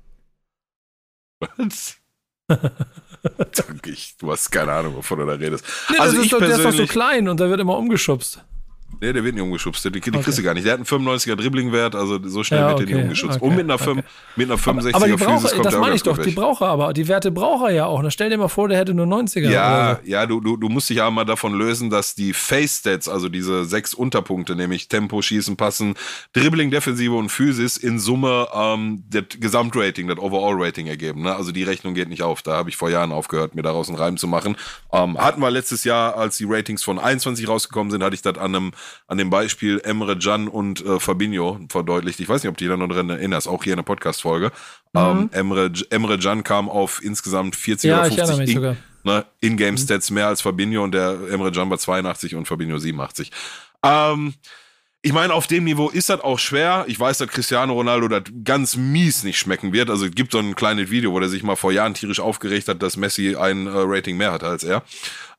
Was? 1.59 1.99
Danke, 3.37 3.91
ich, 3.91 4.17
du 4.19 4.31
hast 4.33 4.51
keine 4.51 4.73
Ahnung, 4.73 4.97
wovon 4.97 5.21
du 5.21 5.27
da 5.27 5.33
redest. 5.33 5.65
Nee, 5.91 5.99
also 5.99 6.17
das 6.17 6.27
ich 6.27 6.33
ist 6.33 6.33
doch, 6.33 6.47
der 6.47 6.57
ist 6.57 6.65
doch 6.65 6.73
so 6.73 6.87
klein 6.87 7.29
und 7.29 7.39
der 7.39 7.51
wird 7.51 7.61
immer 7.61 7.77
umgeschubst. 7.77 8.45
Nee, 9.03 9.13
der 9.13 9.23
wird 9.25 9.35
nicht 9.35 9.43
umgeschubst, 9.43 9.85
die, 9.85 9.91
die 9.91 10.01
kriegst 10.01 10.19
Okay. 10.29 10.37
du 10.37 10.43
gar 10.43 10.55
nicht. 10.55 10.65
Der 10.65 10.73
hat 10.75 10.79
einen 10.79 10.87
95er 10.87 11.37
Dribblingwert, 11.37 11.95
also 11.95 12.19
so 12.27 12.43
schnell 12.45 12.61
Ja, 12.61 12.69
wird 12.69 12.79
der 12.79 12.85
okay, 12.87 12.95
nicht 12.95 13.03
umgeschubst. 13.03 13.37
okay, 13.37 13.47
Und 13.47 13.57
mit 13.57 13.65
einer, 13.65 13.75
okay. 13.75 13.85
fünf- 13.85 14.05
mit 14.37 14.49
einer 14.51 14.59
65er 14.59 14.95
Aber 14.95 15.07
die 15.07 15.13
Physis 15.13 15.27
braucht, 15.27 15.53
kommt 15.55 15.67
das 15.67 15.77
meine 15.77 15.95
ich 15.95 16.03
doch, 16.03 16.19
die 16.19 16.27
weg. 16.27 16.35
braucht 16.35 16.63
er 16.63 16.69
aber. 16.69 16.93
Die 16.93 17.07
Werte 17.09 17.31
braucht 17.31 17.65
er 17.69 17.75
ja 17.75 17.87
auch. 17.87 18.01
Na, 18.03 18.11
stell 18.11 18.31
dir 18.31 18.39
mal 18.39 18.49
vor, 18.49 18.69
der 18.69 18.79
hätte 18.79 18.95
nur 18.95 19.07
90er. 19.07 19.51
Ja, 19.51 19.91
oder 19.93 20.01
ja, 20.05 20.25
du, 20.27 20.41
du, 20.41 20.57
du 20.57 20.69
musst 20.69 20.89
dich 20.89 21.01
aber 21.03 21.11
mal 21.11 21.25
davon 21.25 21.55
lösen, 21.55 21.91
dass 21.91 22.15
die 22.15 22.33
Face-Stats, 22.33 23.09
also 23.09 23.29
diese 23.29 23.65
sechs 23.65 23.93
Unterpunkte, 23.95 24.55
nämlich 24.57 24.89
Tempo, 24.89 25.21
Schießen, 25.21 25.57
Passen, 25.57 25.95
Dribbling, 26.33 26.71
Defensive 26.71 27.15
und 27.15 27.29
Physis, 27.31 27.77
in 27.77 27.99
Summe 27.99 28.47
ähm, 28.55 29.03
das 29.11 29.25
Gesamtrating, 29.39 30.09
das 30.09 30.19
Overall-Rating 30.19 30.87
ergeben. 30.87 31.23
Ne? 31.23 31.35
Also 31.35 31.53
die 31.53 31.65
Rechnung 31.65 31.95
geht 31.95 32.09
nicht 32.09 32.23
auf. 32.23 32.43
Da 32.43 32.53
habe 32.53 32.71
ich 32.71 32.77
vor 32.77 32.91
Jahren 32.91 33.13
aufgehört, 33.13 33.55
mir 33.55 33.63
daraus 33.63 33.89
einen 33.89 33.99
Reim 33.99 34.17
zu 34.17 34.27
machen. 34.29 34.57
Ähm, 34.93 35.19
hatten 35.19 35.41
wir 35.41 35.51
letztes 35.51 35.85
Jahr, 35.85 36.17
als 36.17 36.37
die 36.37 36.45
Ratings 36.49 36.83
von 36.85 36.99
21 36.99 37.49
rausgekommen 37.49 37.91
sind, 37.91 38.03
hatte 38.03 38.15
ich 38.15 38.23
das 38.23 38.39
an, 38.39 38.55
einem, 38.55 38.73
an 39.07 39.19
dem 39.19 39.31
Beispiel 39.31 39.81
Emre 39.85 40.19
Can 40.19 40.49
und 40.49 40.85
äh, 40.85 40.99
Fabinho 41.01 41.61
verdeutlicht. 41.69 42.21
Ich 42.21 42.29
weiß 42.29 42.43
nicht, 42.43 42.51
ob 42.51 42.57
du 42.57 42.65
dich 42.65 42.71
da 42.73 42.77
noch 42.77 42.89
dran 42.89 43.11
erinnerst, 43.11 43.49
auch 43.49 43.63
hier 43.65 43.73
in 43.75 43.79
der 43.79 43.85
Podcast-Folge. 43.85 44.53
Ähm, 44.95 45.31
Emre, 45.33 45.71
Emre 45.91 46.19
Can 46.19 46.45
kam 46.45 46.69
auf 46.69 47.03
insgesamt 47.03 47.57
40 47.57 47.89
Ja, 47.89 47.99
oder 48.01 48.09
ich 48.09 48.15
50 48.15 48.19
erinnere 48.29 48.39
mich 48.47 48.51
in- 48.51 48.57
sogar. 48.57 48.77
ne, 49.05 49.25
In-Game-Stats 49.41 50.11
mehr 50.11 50.29
als 50.29 50.43
Fabinho 50.43 50.83
und 50.85 50.93
der 50.93 51.19
Emre 51.31 51.51
Can 51.53 51.69
bei 51.69 51.77
82 51.77 52.35
und 52.35 52.47
Fabinho 52.47 52.79
87. 52.79 53.31
Ähm, 53.83 54.35
ich 55.05 55.13
meine, 55.13 55.35
auf 55.35 55.49
dem 55.49 55.65
Niveau 55.65 55.89
ist 55.89 56.11
das 56.11 56.21
auch 56.21 56.39
schwer. 56.39 56.85
Ich 56.87 57.01
weiß, 57.01 57.19
dass 57.19 57.27
Cristiano 57.29 57.73
Ronaldo 57.73 58.07
das 58.07 58.23
ganz 58.45 58.77
mies 58.77 59.25
nicht 59.25 59.37
schmecken 59.37 59.73
wird. 59.73 59.91
Also 59.91 60.07
es 60.07 60.13
gibt 60.15 60.31
so 60.31 60.39
ein 60.39 60.55
kleines 60.55 60.91
Video, 60.91 61.11
wo 61.11 61.19
der 61.19 61.29
sich 61.29 61.43
mal 61.43 61.57
vor 61.57 61.73
Jahren 61.73 61.95
tierisch 61.95 62.21
aufgeregt 62.21 62.69
hat, 62.69 62.81
dass 62.85 62.97
Messi 62.97 63.35
ein 63.35 63.67
äh, 63.67 63.71
Rating 63.75 64.17
mehr 64.17 64.31
hat 64.31 64.45
als 64.45 64.63
er. 64.63 64.85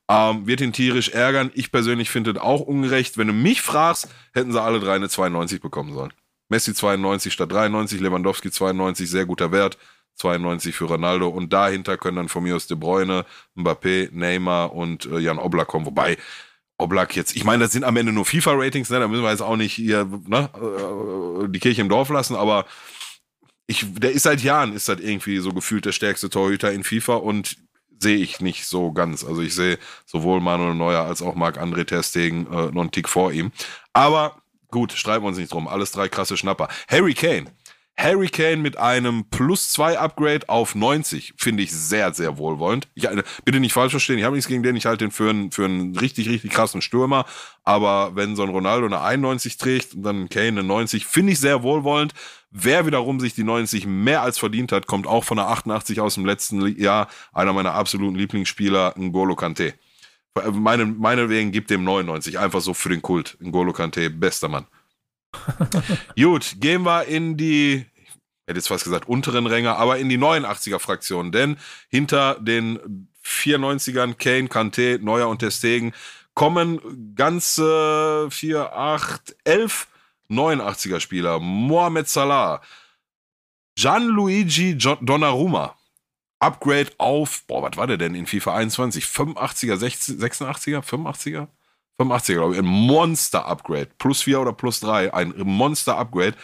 Ähm, 0.08 0.46
wird 0.46 0.60
ihn 0.60 0.72
tierisch 0.72 1.08
ärgern. 1.10 1.50
Ich 1.54 1.72
persönlich 1.72 2.10
finde 2.10 2.34
das 2.34 2.42
auch 2.42 2.60
ungerecht. 2.60 3.16
Wenn 3.16 3.28
du 3.28 3.32
mich 3.32 3.62
fragst, 3.62 4.08
hätten 4.34 4.52
sie 4.52 4.60
alle 4.60 4.80
drei 4.80 4.94
eine 4.94 5.08
92 5.08 5.60
bekommen 5.60 5.94
sollen. 5.94 6.12
Messi 6.48 6.74
92 6.74 7.32
statt 7.32 7.50
93, 7.50 8.00
Lewandowski 8.00 8.50
92, 8.50 9.08
sehr 9.08 9.24
guter 9.24 9.50
Wert. 9.50 9.78
92 10.16 10.74
für 10.74 10.84
Ronaldo 10.84 11.28
und 11.28 11.52
dahinter 11.52 11.96
können 11.96 12.16
dann 12.16 12.28
von 12.28 12.44
mir 12.44 12.54
aus 12.54 12.66
De 12.66 12.76
Bruyne, 12.76 13.24
Mbappé, 13.56 14.10
Neymar 14.12 14.72
und 14.72 15.06
äh, 15.06 15.18
Jan 15.18 15.38
Oblak 15.38 15.66
kommen. 15.66 15.86
Wobei 15.86 16.16
Oblak 16.78 17.16
jetzt, 17.16 17.34
ich 17.34 17.44
meine, 17.44 17.64
das 17.64 17.72
sind 17.72 17.84
am 17.84 17.96
Ende 17.96 18.12
nur 18.12 18.24
FIFA-Ratings, 18.24 18.90
ne? 18.90 19.00
da 19.00 19.08
müssen 19.08 19.22
wir 19.22 19.30
jetzt 19.30 19.42
auch 19.42 19.56
nicht 19.56 19.72
hier 19.72 20.04
ne? 20.26 20.50
äh, 20.54 21.48
die 21.48 21.58
Kirche 21.58 21.80
im 21.80 21.88
Dorf 21.88 22.10
lassen, 22.10 22.36
aber 22.36 22.66
ich, 23.66 23.86
der 23.94 24.12
ist 24.12 24.24
seit 24.24 24.42
Jahren, 24.42 24.74
ist 24.74 24.88
das 24.88 25.00
irgendwie 25.00 25.38
so 25.38 25.52
gefühlt 25.52 25.84
der 25.84 25.92
stärkste 25.92 26.30
Torhüter 26.30 26.72
in 26.72 26.84
FIFA 26.84 27.14
und 27.14 27.56
sehe 28.04 28.18
ich 28.18 28.40
nicht 28.40 28.66
so 28.66 28.92
ganz. 28.92 29.24
Also 29.24 29.40
ich 29.40 29.54
sehe 29.54 29.78
sowohl 30.04 30.40
Manuel 30.40 30.74
Neuer 30.74 31.04
als 31.04 31.22
auch 31.22 31.34
Marc-André 31.34 31.84
Ter 31.86 32.02
Stegen 32.02 32.46
äh, 32.46 32.66
noch 32.70 32.82
einen 32.82 32.90
Tick 32.90 33.08
vor 33.08 33.32
ihm. 33.32 33.50
Aber 33.94 34.36
gut, 34.70 34.92
streiten 34.92 35.24
wir 35.24 35.28
uns 35.28 35.38
nicht 35.38 35.52
drum. 35.52 35.66
Alles 35.66 35.90
drei 35.90 36.08
krasse 36.08 36.36
Schnapper. 36.36 36.68
Harry 36.88 37.14
Kane. 37.14 37.46
Harry 37.96 38.28
Kane 38.28 38.58
mit 38.58 38.76
einem 38.76 39.24
plus 39.30 39.70
2 39.70 39.98
Upgrade 39.98 40.48
auf 40.48 40.74
90 40.74 41.34
finde 41.38 41.62
ich 41.62 41.72
sehr, 41.72 42.12
sehr 42.12 42.36
wohlwollend. 42.36 42.88
Ich, 42.94 43.08
bitte 43.44 43.60
nicht 43.60 43.72
falsch 43.72 43.92
verstehen, 43.92 44.18
ich 44.18 44.24
habe 44.24 44.34
nichts 44.34 44.48
gegen 44.48 44.64
den, 44.64 44.76
ich 44.76 44.84
halte 44.84 45.04
den 45.04 45.12
für 45.12 45.30
einen, 45.30 45.52
für 45.52 45.64
einen 45.64 45.96
richtig, 45.96 46.28
richtig 46.28 46.50
krassen 46.50 46.82
Stürmer. 46.82 47.24
Aber 47.62 48.16
wenn 48.16 48.36
so 48.36 48.42
ein 48.42 48.48
Ronaldo 48.50 48.86
eine 48.86 49.00
91 49.00 49.56
trägt 49.56 49.94
und 49.94 50.02
dann 50.02 50.28
Kane 50.28 50.48
eine 50.48 50.64
90, 50.64 51.06
finde 51.06 51.32
ich 51.32 51.40
sehr 51.40 51.62
wohlwollend. 51.62 52.12
Wer 52.56 52.86
wiederum 52.86 53.18
sich 53.18 53.34
die 53.34 53.42
90 53.42 53.84
mehr 53.84 54.22
als 54.22 54.38
verdient 54.38 54.70
hat, 54.70 54.86
kommt 54.86 55.08
auch 55.08 55.24
von 55.24 55.38
der 55.38 55.48
88 55.48 56.00
aus 56.00 56.14
dem 56.14 56.24
letzten 56.24 56.64
Jahr. 56.80 57.08
Einer 57.32 57.52
meiner 57.52 57.74
absoluten 57.74 58.14
Lieblingsspieler, 58.14 58.94
N'Golo 58.96 59.34
Kante. 59.34 59.74
Meine, 60.52 60.86
meine 60.86 61.28
wegen 61.28 61.50
gibt 61.50 61.68
dem 61.70 61.82
99, 61.82 62.38
einfach 62.38 62.60
so 62.60 62.72
für 62.72 62.90
den 62.90 63.02
Kult. 63.02 63.36
N'Golo 63.40 63.72
Kante, 63.72 64.08
bester 64.08 64.48
Mann. 64.48 64.66
Gut, 66.16 66.54
gehen 66.60 66.84
wir 66.84 67.06
in 67.06 67.36
die, 67.36 67.86
ich 67.96 68.10
hätte 68.46 68.58
jetzt 68.58 68.68
fast 68.68 68.84
gesagt, 68.84 69.08
unteren 69.08 69.48
Ränge, 69.48 69.74
aber 69.74 69.98
in 69.98 70.08
die 70.08 70.18
89er-Fraktion. 70.18 71.32
Denn 71.32 71.56
hinter 71.88 72.36
den 72.38 73.08
94ern 73.26 74.14
Kane, 74.14 74.46
Kante, 74.46 75.00
Neuer 75.02 75.28
und 75.28 75.40
Testegen 75.40 75.92
kommen 76.34 77.14
ganze 77.16 78.28
4, 78.30 78.76
8, 78.76 79.34
11 79.42 79.88
89er 80.30 81.00
Spieler. 81.00 81.38
Mohamed 81.40 82.08
Salah, 82.08 82.60
Gianluigi 83.76 84.76
Donnarumma, 84.76 85.74
Upgrade 86.38 86.90
auf, 86.98 87.44
boah, 87.46 87.62
was 87.62 87.76
war 87.76 87.86
der 87.86 87.96
denn 87.96 88.14
in 88.14 88.26
FIFA 88.26 88.54
21? 88.56 89.04
85er, 89.04 89.76
86er, 89.76 90.80
85er? 90.82 91.48
85er, 91.98 92.34
glaube 92.34 92.54
ich. 92.54 92.58
Ein 92.58 92.66
Monster-Upgrade. 92.66 93.90
Plus 93.98 94.22
4 94.22 94.40
oder 94.40 94.52
plus 94.52 94.80
3. 94.80 95.14
Ein 95.14 95.34
Monster-Upgrade. 95.36 96.34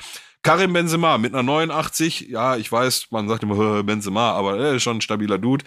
Karim 0.42 0.72
Benzema 0.72 1.18
mit 1.18 1.34
einer 1.34 1.42
89. 1.42 2.28
Ja, 2.30 2.56
ich 2.56 2.70
weiß, 2.70 3.08
man 3.10 3.28
sagt 3.28 3.42
immer 3.42 3.82
Benzema, 3.82 4.32
aber 4.32 4.58
er 4.58 4.74
ist 4.74 4.82
schon 4.82 4.98
ein 4.98 5.02
stabiler 5.02 5.38
Dude. 5.38 5.64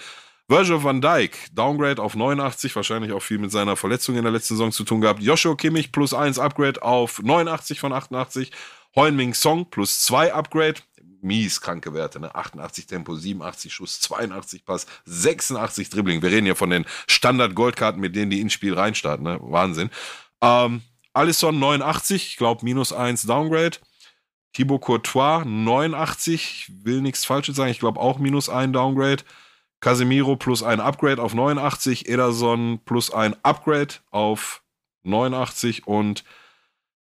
Virgil 0.47 0.83
van 0.83 1.01
Dijk, 1.01 1.47
Downgrade 1.53 2.01
auf 2.01 2.15
89, 2.15 2.75
wahrscheinlich 2.75 3.13
auch 3.13 3.21
viel 3.21 3.37
mit 3.37 3.51
seiner 3.51 3.75
Verletzung 3.75 4.15
in 4.15 4.23
der 4.23 4.31
letzten 4.31 4.55
Saison 4.55 4.71
zu 4.71 4.83
tun 4.83 5.01
gehabt. 5.01 5.21
Joshua 5.21 5.55
Kimmich 5.55 5.91
plus 5.91 6.13
1 6.13 6.37
Upgrade 6.37 6.81
auf 6.81 7.21
89 7.21 7.79
von 7.79 7.93
88. 7.93 8.51
Heung-Min 8.95 9.33
Song 9.33 9.69
plus 9.69 10.01
2 10.01 10.33
Upgrade 10.33 10.81
mies 11.23 11.61
kranke 11.61 11.93
Werte. 11.93 12.19
Ne? 12.19 12.33
88 12.35 12.85
Tempo, 12.85 13.15
87 13.15 13.73
Schuss, 13.73 13.99
82 14.01 14.65
Pass, 14.65 14.85
86 15.05 15.89
Dribbling. 15.89 16.21
Wir 16.21 16.31
reden 16.31 16.45
hier 16.45 16.55
von 16.55 16.69
den 16.69 16.85
Standard-Goldkarten, 17.07 17.99
mit 17.99 18.15
denen 18.15 18.29
die 18.29 18.41
ins 18.41 18.53
Spiel 18.53 18.73
reinstarten. 18.73 19.23
Ne? 19.23 19.39
Wahnsinn. 19.41 19.89
Ähm, 20.41 20.81
Alisson 21.13 21.57
89, 21.59 22.27
ich 22.31 22.37
glaube 22.37 22.65
minus 22.65 22.91
1 22.91 23.23
Downgrade. 23.23 23.77
Thibaut 24.51 24.81
Courtois 24.81 25.43
89, 25.45 26.33
ich 26.33 26.85
will 26.85 27.01
nichts 27.01 27.25
Falsches 27.25 27.55
sagen, 27.55 27.71
ich 27.71 27.79
glaube 27.79 27.99
auch 27.99 28.19
minus 28.19 28.49
1 28.49 28.73
Downgrade. 28.73 29.23
Casemiro 29.83 30.37
plus 30.37 30.63
ein 30.63 30.79
Upgrade 30.79 31.21
auf 31.21 31.33
89, 31.33 32.07
Ederson 32.07 32.79
plus 32.85 33.11
ein 33.11 33.35
Upgrade 33.43 33.95
auf 34.11 34.63
89 35.03 35.85
und 35.85 36.23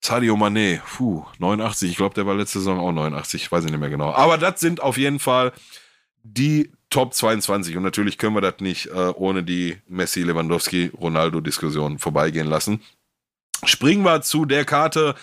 Sadio 0.01 0.37
Mané, 0.37 0.81
puh, 0.97 1.25
89. 1.41 1.91
Ich 1.91 1.97
glaube, 1.97 2.15
der 2.15 2.25
war 2.25 2.37
letzte 2.37 2.61
Saison 2.61 2.79
auch 2.79 2.93
89. 2.93 3.51
Weiß 3.51 3.65
ich 3.65 3.73
nicht 3.73 3.81
mehr 3.81 3.91
genau. 3.91 4.13
Aber 4.13 4.39
das 4.39 4.61
sind 4.61 4.81
auf 4.81 4.97
jeden 4.97 5.19
Fall 5.19 5.53
die 6.23 6.71
Top 6.89 7.15
22. 7.15 7.77
Und 7.77 7.83
natürlich 7.83 8.17
können 8.17 8.37
wir 8.37 8.43
das 8.43 8.61
nicht 8.61 8.87
äh, 8.87 9.13
ohne 9.17 9.43
die 9.43 9.79
Messi, 9.89 10.23
Lewandowski, 10.23 10.93
Ronaldo-Diskussion 11.01 11.99
vorbeigehen 11.99 12.47
lassen. 12.47 12.81
Springen 13.65 14.05
wir 14.05 14.23
zu 14.23 14.45
der 14.45 14.65
Karte, 14.65 15.17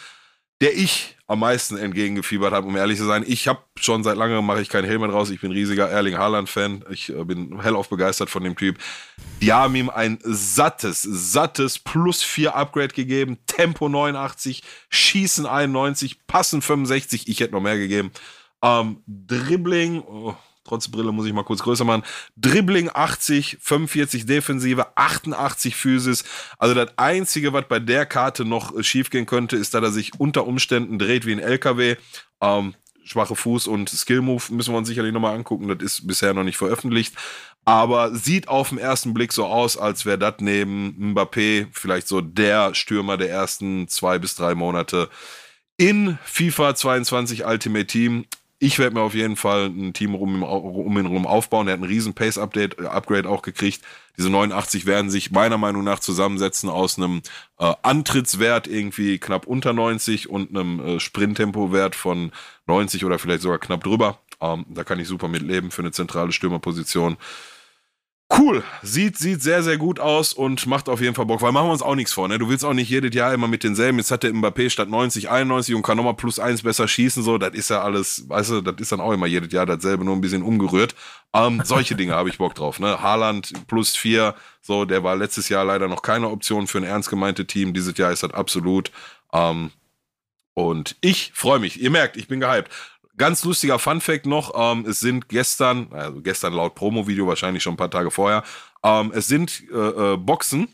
der 0.59 0.75
ich 0.75 1.14
am 1.27 1.39
meisten 1.39 1.77
entgegengefiebert 1.77 2.53
habe, 2.53 2.67
um 2.67 2.75
ehrlich 2.77 2.99
zu 2.99 3.05
sein. 3.05 3.23
Ich 3.25 3.47
habe 3.47 3.59
schon 3.79 4.03
seit 4.03 4.15
langem 4.15 4.45
mache 4.45 4.61
ich 4.61 4.69
keinen 4.69 4.85
Helm 4.85 5.03
raus. 5.03 5.31
Ich 5.31 5.41
bin 5.41 5.51
riesiger 5.51 5.89
Erling 5.89 6.17
Haaland-Fan. 6.17 6.85
Ich 6.91 7.09
äh, 7.09 7.23
bin 7.23 7.61
hellauf 7.61 7.89
begeistert 7.89 8.29
von 8.29 8.43
dem 8.43 8.55
Typ. 8.55 8.77
Die 9.41 9.51
haben 9.51 9.75
ihm 9.75 9.89
ein 9.89 10.19
sattes, 10.23 11.01
sattes 11.01 11.79
plus 11.79 12.21
4 12.21 12.55
Upgrade 12.55 12.93
gegeben. 12.93 13.39
Tempo 13.47 13.89
89, 13.89 14.61
Schießen 14.89 15.47
91, 15.47 16.27
Passen 16.27 16.61
65. 16.61 17.27
Ich 17.27 17.39
hätte 17.39 17.53
noch 17.53 17.61
mehr 17.61 17.77
gegeben. 17.77 18.11
Ähm, 18.61 19.01
Dribbling, 19.07 20.01
oh, 20.01 20.35
trotz 20.65 20.89
Brille 20.89 21.11
muss 21.11 21.25
ich 21.25 21.33
mal 21.33 21.43
kurz 21.43 21.61
größer 21.61 21.85
machen. 21.85 22.03
Dribbling 22.35 22.89
80, 22.93 23.57
45 23.61 24.25
Defensive, 24.25 24.97
88 24.97 25.75
Physis. 25.75 26.25
Also 26.57 26.73
das 26.73 26.89
Einzige, 26.97 27.53
was 27.53 27.67
bei 27.67 27.79
der 27.79 28.05
Karte 28.05 28.43
noch 28.43 28.75
äh, 28.75 28.83
schiefgehen 28.83 29.25
könnte, 29.25 29.55
ist, 29.55 29.73
dass 29.73 29.83
er 29.83 29.91
sich 29.91 30.19
unter 30.19 30.45
Umständen 30.45 30.99
dreht 30.99 31.25
wie 31.25 31.33
ein 31.33 31.39
LKW. 31.39 31.95
Ähm, 32.41 32.73
schwache 33.05 33.35
Fuß 33.35 33.67
und 33.67 33.89
Skill 33.89 34.21
Move 34.21 34.43
müssen 34.49 34.73
wir 34.73 34.77
uns 34.77 34.87
sicherlich 34.87 35.13
nochmal 35.13 35.35
angucken. 35.35 35.67
Das 35.67 35.77
ist 35.79 36.07
bisher 36.07 36.33
noch 36.33 36.43
nicht 36.43 36.57
veröffentlicht. 36.57 37.15
Aber 37.63 38.13
sieht 38.13 38.47
auf 38.47 38.69
den 38.69 38.77
ersten 38.77 39.13
Blick 39.13 39.33
so 39.33 39.45
aus, 39.45 39.77
als 39.77 40.05
wäre 40.05 40.19
das 40.19 40.35
neben 40.39 41.13
Mbappé 41.13 41.67
vielleicht 41.71 42.07
so 42.07 42.21
der 42.21 42.75
Stürmer 42.75 43.17
der 43.17 43.29
ersten 43.29 43.87
zwei 43.87 44.19
bis 44.19 44.35
drei 44.35 44.53
Monate 44.53 45.09
in 45.77 46.17
FIFA 46.23 46.75
22 46.75 47.45
Ultimate 47.45 47.87
Team 47.87 48.25
ich 48.59 48.79
werde 48.79 48.95
mir 48.95 49.01
auf 49.01 49.13
jeden 49.13 49.35
Fall 49.35 49.65
ein 49.65 49.93
Team 49.93 50.15
um, 50.15 50.41
um 50.43 50.97
ihn 50.97 51.05
herum 51.05 51.27
aufbauen. 51.27 51.67
Er 51.67 51.73
hat 51.73 51.81
einen 51.81 51.89
riesen 51.89 52.13
Pace-Update, 52.13 52.79
äh, 52.79 52.85
Upgrade 52.85 53.29
auch 53.29 53.41
gekriegt. 53.41 53.81
Diese 54.17 54.29
89 54.29 54.85
werden 54.85 55.11
sich 55.11 55.31
meiner 55.31 55.57
Meinung 55.57 55.83
nach 55.83 55.99
zusammensetzen 55.99 56.69
aus 56.69 56.97
einem 56.97 57.21
äh, 57.59 57.73
Antrittswert 57.81 58.67
irgendwie 58.67 59.19
knapp 59.19 59.45
unter 59.45 59.73
90 59.73 60.29
und 60.29 60.49
einem 60.49 60.79
äh, 60.79 60.99
Sprinttempo-Wert 60.99 61.95
von 61.95 62.31
90 62.67 63.03
oder 63.03 63.19
vielleicht 63.19 63.41
sogar 63.41 63.59
knapp 63.59 63.83
drüber. 63.83 64.19
Ähm, 64.39 64.65
da 64.69 64.83
kann 64.83 64.99
ich 64.99 65.07
super 65.07 65.27
mitleben 65.27 65.71
für 65.71 65.81
eine 65.81 65.91
zentrale 65.91 66.31
Stürmerposition. 66.31 67.17
Cool, 68.33 68.63
sieht, 68.81 69.19
sieht 69.19 69.43
sehr, 69.43 69.61
sehr 69.61 69.77
gut 69.77 69.99
aus 69.99 70.33
und 70.33 70.65
macht 70.65 70.89
auf 70.89 70.99
jeden 70.99 71.13
Fall 71.13 71.27
Bock, 71.27 71.43
weil 71.43 71.51
machen 71.51 71.67
wir 71.67 71.71
uns 71.73 71.83
auch 71.83 71.93
nichts 71.93 72.11
vor, 72.11 72.27
ne? 72.27 72.39
Du 72.39 72.49
willst 72.49 72.65
auch 72.65 72.73
nicht 72.73 72.89
jedes 72.89 73.13
Jahr 73.13 73.31
immer 73.35 73.47
mit 73.47 73.63
denselben, 73.63 73.99
jetzt 73.99 74.09
hat 74.09 74.23
der 74.23 74.31
Mbappé 74.33 74.71
statt 74.71 74.89
90, 74.89 75.29
91 75.29 75.75
und 75.75 75.83
kann 75.83 75.95
nochmal 75.95 76.15
plus 76.15 76.39
eins 76.39 76.63
besser 76.63 76.87
schießen, 76.87 77.21
so, 77.21 77.37
das 77.37 77.53
ist 77.53 77.69
ja 77.69 77.83
alles, 77.83 78.27
weißt 78.27 78.49
du, 78.49 78.61
das 78.61 78.75
ist 78.79 78.91
dann 78.91 78.99
auch 78.99 79.11
immer 79.11 79.27
jedes 79.27 79.53
Jahr 79.53 79.67
dasselbe, 79.67 80.03
nur 80.03 80.15
ein 80.15 80.21
bisschen 80.21 80.41
umgerührt. 80.41 80.95
Ähm, 81.35 81.61
solche 81.63 81.95
Dinge 81.95 82.15
habe 82.15 82.29
ich 82.29 82.39
Bock 82.39 82.55
drauf, 82.55 82.79
ne? 82.79 82.99
Haaland 82.99 83.53
plus 83.67 83.95
vier, 83.95 84.33
so, 84.59 84.85
der 84.85 85.03
war 85.03 85.15
letztes 85.15 85.47
Jahr 85.49 85.63
leider 85.63 85.87
noch 85.87 86.01
keine 86.01 86.29
Option 86.29 86.65
für 86.65 86.79
ein 86.79 86.83
ernst 86.83 87.11
gemeinte 87.11 87.45
Team, 87.45 87.75
dieses 87.75 87.95
Jahr 87.95 88.11
ist 88.11 88.23
das 88.23 88.33
absolut. 88.33 88.91
Ähm, 89.33 89.69
und 90.55 90.95
ich 91.01 91.31
freue 91.35 91.59
mich, 91.59 91.79
ihr 91.81 91.91
merkt, 91.91 92.17
ich 92.17 92.27
bin 92.27 92.39
gehypt. 92.39 92.71
Ganz 93.17 93.43
lustiger 93.45 93.79
Fun 93.79 94.01
Fact 94.01 94.25
noch, 94.25 94.51
ähm, 94.55 94.85
es 94.85 94.99
sind 94.99 95.29
gestern, 95.29 95.87
also 95.91 96.21
gestern 96.21 96.53
laut 96.53 96.75
Promo-Video, 96.75 97.27
wahrscheinlich 97.27 97.63
schon 97.63 97.75
ein 97.75 97.77
paar 97.77 97.91
Tage 97.91 98.11
vorher, 98.11 98.43
ähm, 98.83 99.13
es 99.15 99.27
sind 99.27 99.63
äh, 99.71 100.13
äh, 100.13 100.17
Boxen 100.17 100.67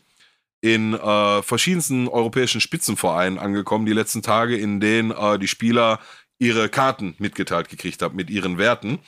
in 0.60 0.94
äh, 0.94 1.42
verschiedensten 1.42 2.08
europäischen 2.08 2.60
Spitzenvereinen 2.60 3.38
angekommen, 3.38 3.86
die 3.86 3.92
letzten 3.92 4.22
Tage, 4.22 4.56
in 4.56 4.80
denen 4.80 5.12
äh, 5.12 5.38
die 5.38 5.48
Spieler 5.48 6.00
ihre 6.38 6.68
Karten 6.68 7.14
mitgeteilt 7.18 7.68
gekriegt 7.68 8.02
haben 8.02 8.16
mit 8.16 8.28
ihren 8.28 8.58
Werten. 8.58 8.98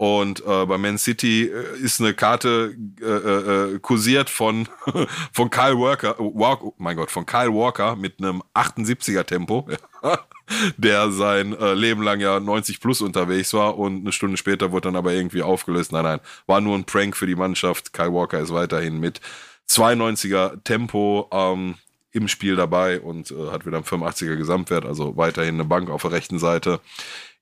Und 0.00 0.40
äh, 0.46 0.64
bei 0.64 0.78
Man 0.78 0.96
City 0.96 1.42
äh, 1.42 1.78
ist 1.78 2.00
eine 2.00 2.14
Karte 2.14 2.74
äh, 3.02 3.74
äh, 3.74 3.78
kursiert 3.80 4.30
von, 4.30 4.66
von 5.34 5.50
Kyle 5.50 5.78
Walker, 5.78 6.16
Walk, 6.18 6.64
oh 6.64 6.74
mein 6.78 6.96
Gott, 6.96 7.10
von 7.10 7.26
Kyle 7.26 7.52
Walker 7.52 7.96
mit 7.96 8.14
einem 8.18 8.42
78er 8.54 9.24
Tempo. 9.24 9.68
der 10.78 11.12
sein 11.12 11.54
äh, 11.54 11.74
Leben 11.74 12.02
lang 12.02 12.18
ja 12.18 12.40
90 12.40 12.80
plus 12.80 13.02
unterwegs 13.02 13.52
war 13.52 13.78
und 13.78 14.00
eine 14.00 14.12
Stunde 14.12 14.38
später 14.38 14.72
wurde 14.72 14.88
dann 14.88 14.96
aber 14.96 15.12
irgendwie 15.12 15.42
aufgelöst. 15.42 15.92
Nein, 15.92 16.04
nein, 16.04 16.20
war 16.46 16.62
nur 16.62 16.78
ein 16.78 16.84
Prank 16.84 17.14
für 17.14 17.26
die 17.26 17.36
Mannschaft. 17.36 17.92
Kyle 17.92 18.14
Walker 18.14 18.40
ist 18.40 18.54
weiterhin 18.54 19.00
mit 19.00 19.20
92er 19.68 20.64
Tempo 20.64 21.28
ähm, 21.30 21.74
im 22.12 22.26
Spiel 22.26 22.56
dabei 22.56 23.00
und 23.00 23.30
äh, 23.32 23.50
hat 23.50 23.66
wieder 23.66 23.76
einen 23.76 23.86
85er 23.86 24.36
Gesamtwert, 24.36 24.86
also 24.86 25.18
weiterhin 25.18 25.56
eine 25.56 25.64
Bank 25.66 25.90
auf 25.90 26.02
der 26.02 26.12
rechten 26.12 26.38
Seite. 26.38 26.80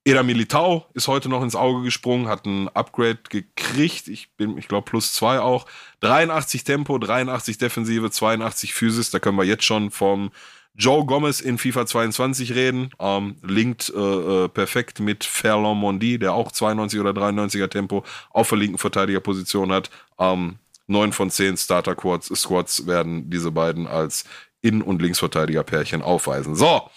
Eda 0.08 0.22
Militao 0.22 0.86
ist 0.94 1.06
heute 1.06 1.28
noch 1.28 1.42
ins 1.42 1.54
Auge 1.54 1.82
gesprungen, 1.82 2.28
hat 2.28 2.46
ein 2.46 2.68
Upgrade 2.68 3.18
gekriegt. 3.28 4.08
Ich 4.08 4.30
bin, 4.38 4.56
ich 4.56 4.66
glaube, 4.66 4.86
plus 4.86 5.12
zwei 5.12 5.38
auch. 5.38 5.66
83 6.00 6.64
Tempo, 6.64 6.96
83 6.96 7.58
Defensive, 7.58 8.10
82 8.10 8.72
Physis. 8.72 9.10
Da 9.10 9.18
können 9.18 9.36
wir 9.36 9.44
jetzt 9.44 9.64
schon 9.64 9.90
vom 9.90 10.30
Joe 10.72 11.04
Gomez 11.04 11.40
in 11.42 11.58
FIFA 11.58 11.84
22 11.84 12.54
reden. 12.54 12.88
Ähm, 12.98 13.36
linkt 13.42 13.92
äh, 13.94 13.98
äh, 14.44 14.48
perfekt 14.48 14.98
mit 14.98 15.24
Ferland 15.24 15.78
Mondi, 15.78 16.18
der 16.18 16.32
auch 16.32 16.52
92 16.52 17.00
oder 17.00 17.10
93er 17.10 17.68
Tempo 17.68 18.02
auf 18.30 18.48
der 18.48 18.56
linken 18.56 18.78
Verteidigerposition 18.78 19.70
hat. 19.70 19.90
Ähm, 20.18 20.56
9 20.86 21.12
von 21.12 21.28
10 21.28 21.58
Starter 21.58 21.94
Squads, 21.94 22.86
werden 22.86 23.28
diese 23.28 23.50
beiden 23.50 23.86
als 23.86 24.24
Innen- 24.62 24.80
und 24.80 25.02
Linksverteidiger-Pärchen 25.02 26.00
aufweisen. 26.00 26.54
So. 26.54 26.88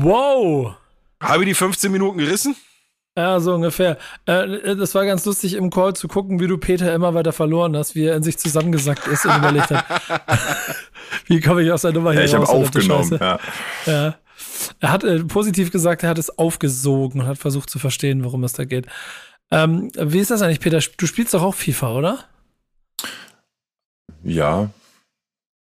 Wow. 0.00 0.77
Habe 1.20 1.42
ich 1.42 1.50
die 1.50 1.54
15 1.54 1.90
Minuten 1.90 2.18
gerissen? 2.18 2.54
Ja, 3.16 3.40
so 3.40 3.52
ungefähr. 3.54 3.98
Äh, 4.26 4.76
das 4.76 4.94
war 4.94 5.04
ganz 5.04 5.24
lustig 5.24 5.54
im 5.54 5.70
Call 5.70 5.94
zu 5.94 6.06
gucken, 6.06 6.38
wie 6.38 6.46
du 6.46 6.56
Peter 6.56 6.94
immer 6.94 7.14
weiter 7.14 7.32
verloren 7.32 7.76
hast, 7.76 7.96
wie 7.96 8.04
er 8.04 8.14
in 8.14 8.22
sich 8.22 8.38
zusammengesackt 8.38 9.08
ist 9.08 9.26
und 9.26 9.36
überlegt 9.36 9.70
hat, 9.70 9.84
wie 11.26 11.40
komme 11.40 11.62
ich 11.62 11.72
aus 11.72 11.82
der 11.82 11.92
Nummer 11.92 12.12
hier 12.12 12.20
ja, 12.20 12.26
ich 12.26 12.34
habe 12.34 12.48
aufgenommen. 12.48 13.18
Ja. 13.20 13.40
ja. 13.86 14.14
Er 14.78 14.92
hat 14.92 15.02
äh, 15.02 15.24
positiv 15.24 15.72
gesagt, 15.72 16.04
er 16.04 16.10
hat 16.10 16.18
es 16.18 16.38
aufgesogen 16.38 17.22
und 17.22 17.26
hat 17.26 17.38
versucht 17.38 17.70
zu 17.70 17.80
verstehen, 17.80 18.22
worum 18.22 18.44
es 18.44 18.52
da 18.52 18.64
geht. 18.64 18.86
Ähm, 19.50 19.90
wie 19.98 20.18
ist 20.20 20.30
das 20.30 20.42
eigentlich, 20.42 20.60
Peter? 20.60 20.80
Du 20.96 21.06
spielst 21.06 21.34
doch 21.34 21.42
auch 21.42 21.54
FIFA, 21.54 21.94
oder? 21.94 22.24
Ja. 24.22 24.70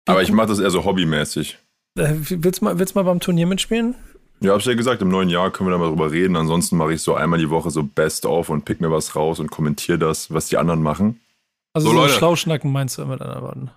Aber 0.05 0.21
ich 0.21 0.31
mache 0.31 0.47
das 0.47 0.59
eher 0.59 0.71
so 0.71 0.83
hobbymäßig. 0.83 1.59
Äh, 1.97 2.13
willst 2.17 2.61
du 2.61 2.65
mal, 2.65 2.79
willst 2.79 2.95
mal 2.95 3.03
beim 3.03 3.19
Turnier 3.19 3.47
mitspielen? 3.47 3.95
Ja, 4.39 4.53
hab's 4.53 4.65
ja 4.65 4.75
gesagt, 4.75 5.01
im 5.01 5.09
neuen 5.09 5.29
Jahr 5.29 5.51
können 5.51 5.69
wir 5.69 5.71
da 5.71 5.77
mal 5.79 5.89
drüber 5.89 6.11
reden. 6.11 6.35
Ansonsten 6.35 6.77
mache 6.77 6.93
ich 6.93 7.01
so 7.01 7.15
einmal 7.15 7.39
die 7.39 7.49
Woche 7.49 7.71
so 7.71 7.83
Best-of 7.83 8.49
und 8.49 8.65
pick 8.65 8.81
mir 8.81 8.91
was 8.91 9.15
raus 9.15 9.39
und 9.39 9.49
kommentiere 9.49 9.97
das, 9.97 10.31
was 10.31 10.47
die 10.47 10.57
anderen 10.57 10.83
machen. 10.83 11.19
Also 11.73 11.87
so, 11.87 11.93
so 11.93 12.01
Leute. 12.01 12.13
Schlauschnacken 12.13 12.71
meinst 12.71 12.97
du 12.97 13.05
mit 13.05 13.21
anderen 13.21 13.41
Worten. 13.41 13.71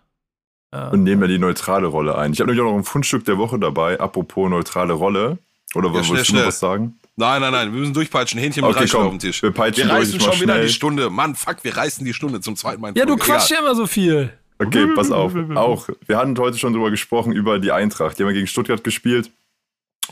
Ja. 0.72 0.88
Und 0.88 1.02
nehmen 1.02 1.22
ja 1.22 1.28
die 1.28 1.38
neutrale 1.38 1.86
Rolle 1.86 2.16
ein. 2.16 2.32
Ich 2.32 2.40
habe 2.40 2.50
nämlich 2.50 2.64
auch 2.64 2.70
noch 2.70 2.78
ein 2.78 2.84
Fundstück 2.84 3.24
der 3.24 3.38
Woche 3.38 3.58
dabei, 3.58 3.98
apropos 3.98 4.48
neutrale 4.48 4.92
Rolle. 4.92 5.38
Oder 5.74 5.88
ja, 5.88 5.94
wolltest 5.94 6.30
du 6.30 6.36
noch 6.36 6.46
was 6.46 6.60
sagen? 6.60 6.98
Nein, 7.16 7.40
nein, 7.40 7.52
nein, 7.52 7.72
wir 7.72 7.80
müssen 7.80 7.94
durchpeitschen. 7.94 8.40
Hähnchen 8.40 8.64
mit 8.64 8.74
okay, 8.74 8.86
komm, 8.90 9.02
auf 9.02 9.10
den 9.10 9.18
Tisch. 9.18 9.42
Wir, 9.42 9.50
peitschen 9.50 9.88
wir 9.88 9.94
reißen 9.94 10.20
schon 10.20 10.40
wieder 10.40 10.60
die 10.60 10.68
Stunde. 10.68 11.10
Mann, 11.10 11.34
fuck, 11.34 11.56
wir 11.62 11.76
reißen 11.76 12.04
die 12.04 12.14
Stunde 12.14 12.40
zum 12.40 12.56
zweiten 12.56 12.80
Mal. 12.80 12.92
Ja, 12.96 13.04
du 13.04 13.16
quatschst 13.16 13.50
ja 13.50 13.58
immer 13.58 13.74
so 13.74 13.86
viel. 13.86 14.32
Okay, 14.58 14.86
pass 14.94 15.10
auf. 15.10 15.32
Auch, 15.54 15.88
wir 16.06 16.18
hatten 16.18 16.36
heute 16.38 16.58
schon 16.58 16.72
drüber 16.72 16.90
gesprochen, 16.90 17.32
über 17.32 17.58
die 17.58 17.72
Eintracht. 17.72 18.18
Die 18.18 18.22
haben 18.22 18.30
ja 18.30 18.34
gegen 18.34 18.46
Stuttgart 18.46 18.84
gespielt. 18.84 19.30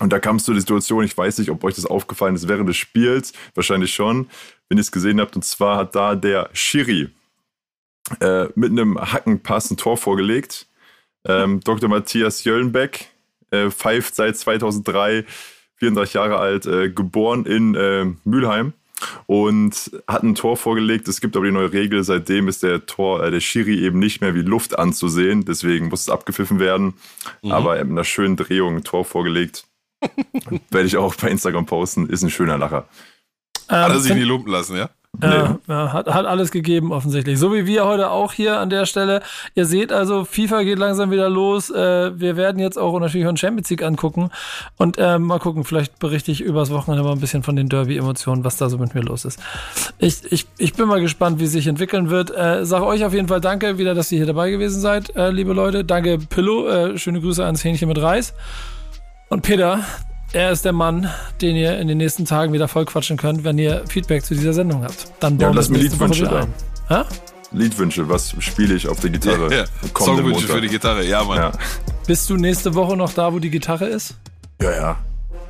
Und 0.01 0.13
da 0.13 0.19
kam 0.19 0.37
es 0.37 0.45
zu 0.45 0.53
der 0.53 0.61
Situation, 0.61 1.05
ich 1.05 1.17
weiß 1.17 1.39
nicht, 1.39 1.51
ob 1.51 1.65
euch 1.65 1.75
das 1.75 1.87
aufgefallen 1.87 2.35
ist 2.35 2.49
während 2.49 2.69
des 2.69 2.77
Spiels, 2.77 3.33
wahrscheinlich 3.55 3.93
schon, 3.93 4.29
wenn 4.69 4.79
ihr 4.79 4.83
es 4.83 4.93
gesehen 4.93 5.21
habt. 5.21 5.35
Und 5.35 5.45
zwar 5.45 5.77
hat 5.77 5.95
da 5.95 6.15
der 6.15 6.51
Schiri 6.53 7.09
äh, 8.21 8.47
mit 8.55 8.71
einem 8.71 8.99
Hackenpass 8.99 9.71
ein 9.71 9.77
Tor 9.77 9.97
vorgelegt. 9.97 10.67
Ähm, 11.25 11.61
Dr. 11.61 11.89
Matthias 11.89 12.45
Jöllenbeck 12.45 13.09
äh, 13.51 13.71
pfeift 13.71 14.15
seit 14.15 14.37
2003, 14.37 15.25
34 15.77 16.15
Jahre 16.15 16.39
alt, 16.39 16.67
äh, 16.67 16.91
geboren 16.91 17.45
in 17.45 17.75
äh, 17.75 18.07
Mülheim 18.25 18.73
und 19.27 19.91
hat 20.07 20.23
ein 20.23 20.35
Tor 20.35 20.57
vorgelegt. 20.57 21.09
Es 21.09 21.21
gibt 21.21 21.37
aber 21.37 21.47
die 21.47 21.53
neue 21.53 21.73
Regel, 21.73 22.03
seitdem 22.03 22.49
ist 22.49 22.63
der 22.63 22.87
Tor, 22.87 23.23
äh, 23.23 23.31
der 23.31 23.41
Schiri 23.41 23.79
eben 23.85 23.99
nicht 23.99 24.21
mehr 24.21 24.35
wie 24.35 24.43
Luft 24.43 24.79
anzusehen, 24.79 25.45
deswegen 25.45 25.89
muss 25.89 26.03
es 26.03 26.09
abgepfiffen 26.09 26.59
werden. 26.59 26.95
Mhm. 27.43 27.53
Aber 27.53 27.77
mit 27.77 27.91
einer 27.91 28.05
schönen 28.05 28.37
Drehung 28.37 28.77
ein 28.77 28.85
Tor 28.85 29.05
vorgelegt. 29.05 29.68
Werde 30.71 30.87
ich 30.87 30.97
auch 30.97 31.15
bei 31.15 31.29
Instagram 31.29 31.67
posten, 31.67 32.09
ist 32.09 32.23
ein 32.23 32.31
schöner 32.31 32.59
Lacher. 32.59 32.87
Ähm, 33.69 33.77
Hat 33.77 33.93
er 33.93 34.01
sich 34.01 34.15
nie 34.15 34.23
lumpen 34.23 34.53
lassen, 34.53 34.77
ja? 34.77 34.91
Äh, 35.21 35.55
ja, 35.67 35.93
hat, 35.93 36.07
hat 36.07 36.27
alles 36.27 36.53
gegeben, 36.53 36.93
offensichtlich. 36.93 37.39
So 37.39 37.53
wie 37.53 37.67
wir 37.67 37.85
heute 37.87 38.11
auch 38.11 38.33
hier 38.33 38.59
an 38.59 38.71
der 38.71 38.87
Stelle. 38.87 39.23
Ihr 39.55 39.65
seht 39.65 39.91
also, 39.91 40.25
FIFA 40.25 40.63
geht 40.63 40.79
langsam 40.79 41.11
wieder 41.11 41.29
los. 41.29 41.71
Äh, 41.71 42.19
wir 42.19 42.37
werden 42.37 42.61
jetzt 42.61 42.79
auch 42.79 42.99
natürlich 43.01 43.27
auch 43.27 43.37
Champions 43.37 43.69
League 43.71 43.83
angucken. 43.83 44.31
Und 44.77 44.97
äh, 44.99 45.19
mal 45.19 45.41
gucken, 45.41 45.65
vielleicht 45.65 45.99
berichte 45.99 46.31
ich 46.31 46.41
übers 46.41 46.71
Wochenende 46.71 47.03
mal 47.03 47.13
ein 47.13 47.21
bisschen 47.21 47.43
von 47.43 47.57
den 47.57 47.69
Derby-Emotionen, 47.69 48.45
was 48.45 48.59
da 48.59 48.69
so 48.69 48.79
mit 48.79 48.95
mir 48.95 49.01
los 49.01 49.25
ist. 49.25 49.41
Ich, 49.99 50.31
ich, 50.31 50.47
ich 50.57 50.75
bin 50.75 50.87
mal 50.87 51.01
gespannt, 51.01 51.41
wie 51.41 51.45
es 51.45 51.53
sich 51.53 51.67
entwickeln 51.67 52.11
wird. 52.11 52.31
Äh, 52.31 52.65
sage 52.65 52.87
euch 52.87 53.05
auf 53.05 53.13
jeden 53.13 53.29
Fall 53.29 53.41
danke 53.41 53.79
wieder, 53.79 53.95
dass 53.95 54.13
ihr 54.13 54.19
hier 54.19 54.27
dabei 54.27 54.51
gewesen 54.51 54.81
seid, 54.81 55.17
äh, 55.17 55.31
liebe 55.31 55.53
Leute. 55.53 55.85
Danke, 55.85 56.19
Pillow. 56.19 56.69
Äh, 56.69 56.99
schöne 56.99 57.21
Grüße 57.21 57.45
ans 57.45 57.65
Hähnchen 57.65 57.89
mit 57.89 58.01
Reis. 58.01 58.35
Und 59.29 59.43
Peter, 59.43 59.85
er 60.33 60.53
ist 60.53 60.65
der 60.65 60.73
Mann, 60.73 61.09
den 61.43 61.55
ihr 61.55 61.79
in 61.79 61.89
den 61.89 61.99
nächsten 61.99 62.25
Tagen 62.25 62.53
wieder 62.53 62.69
vollquatschen 62.69 63.17
könnt, 63.17 63.45
wenn 63.45 63.59
ihr 63.59 63.85
Feedback 63.89 64.25
zu 64.25 64.35
dieser 64.35 64.55
Sendung 64.55 64.83
habt. 64.83 65.13
Dann 65.21 65.37
bauen 65.37 65.51
ja, 65.51 65.57
lass 65.57 65.69
mir 65.69 65.79
Liedwünsche 65.79 66.25
da. 66.25 66.47
Ha? 66.89 67.07
Liedwünsche, 67.53 68.09
was 68.09 68.35
spiele 68.39 68.75
ich 68.75 68.89
auf 68.89 69.01
der 69.01 69.11
Gitarre? 69.11 69.51
Ja, 69.51 69.59
ja. 69.61 69.65
Songwünsche 69.97 70.49
für 70.49 70.61
die 70.61 70.69
Gitarre, 70.69 71.05
ja, 71.05 71.25
Mann. 71.25 71.37
Ja. 71.37 71.53
Bist 72.07 72.29
du 72.31 72.37
nächste 72.37 72.75
Woche 72.75 72.97
noch 72.97 73.13
da, 73.13 73.33
wo 73.33 73.39
die 73.39 73.51
Gitarre 73.51 73.87
ist? 73.87 74.17
Ja, 74.61 74.71
ja. 74.71 74.97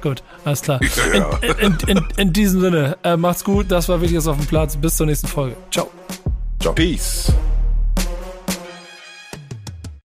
Gut, 0.00 0.22
alles 0.44 0.62
klar. 0.62 0.80
Ja. 1.14 1.38
In, 1.38 1.76
in, 1.86 1.96
in, 1.96 2.04
in, 2.16 2.32
diesem 2.32 2.60
Sinne, 2.60 2.96
äh, 3.02 3.16
macht's 3.16 3.42
gut, 3.42 3.70
das 3.70 3.88
war 3.88 4.00
Wichtiges 4.00 4.26
auf 4.26 4.36
dem 4.36 4.46
Platz. 4.46 4.76
Bis 4.76 4.96
zur 4.96 5.06
nächsten 5.06 5.26
Folge. 5.26 5.56
Ciao. 5.70 5.90
Ciao. 6.60 6.72
Peace. 6.72 7.32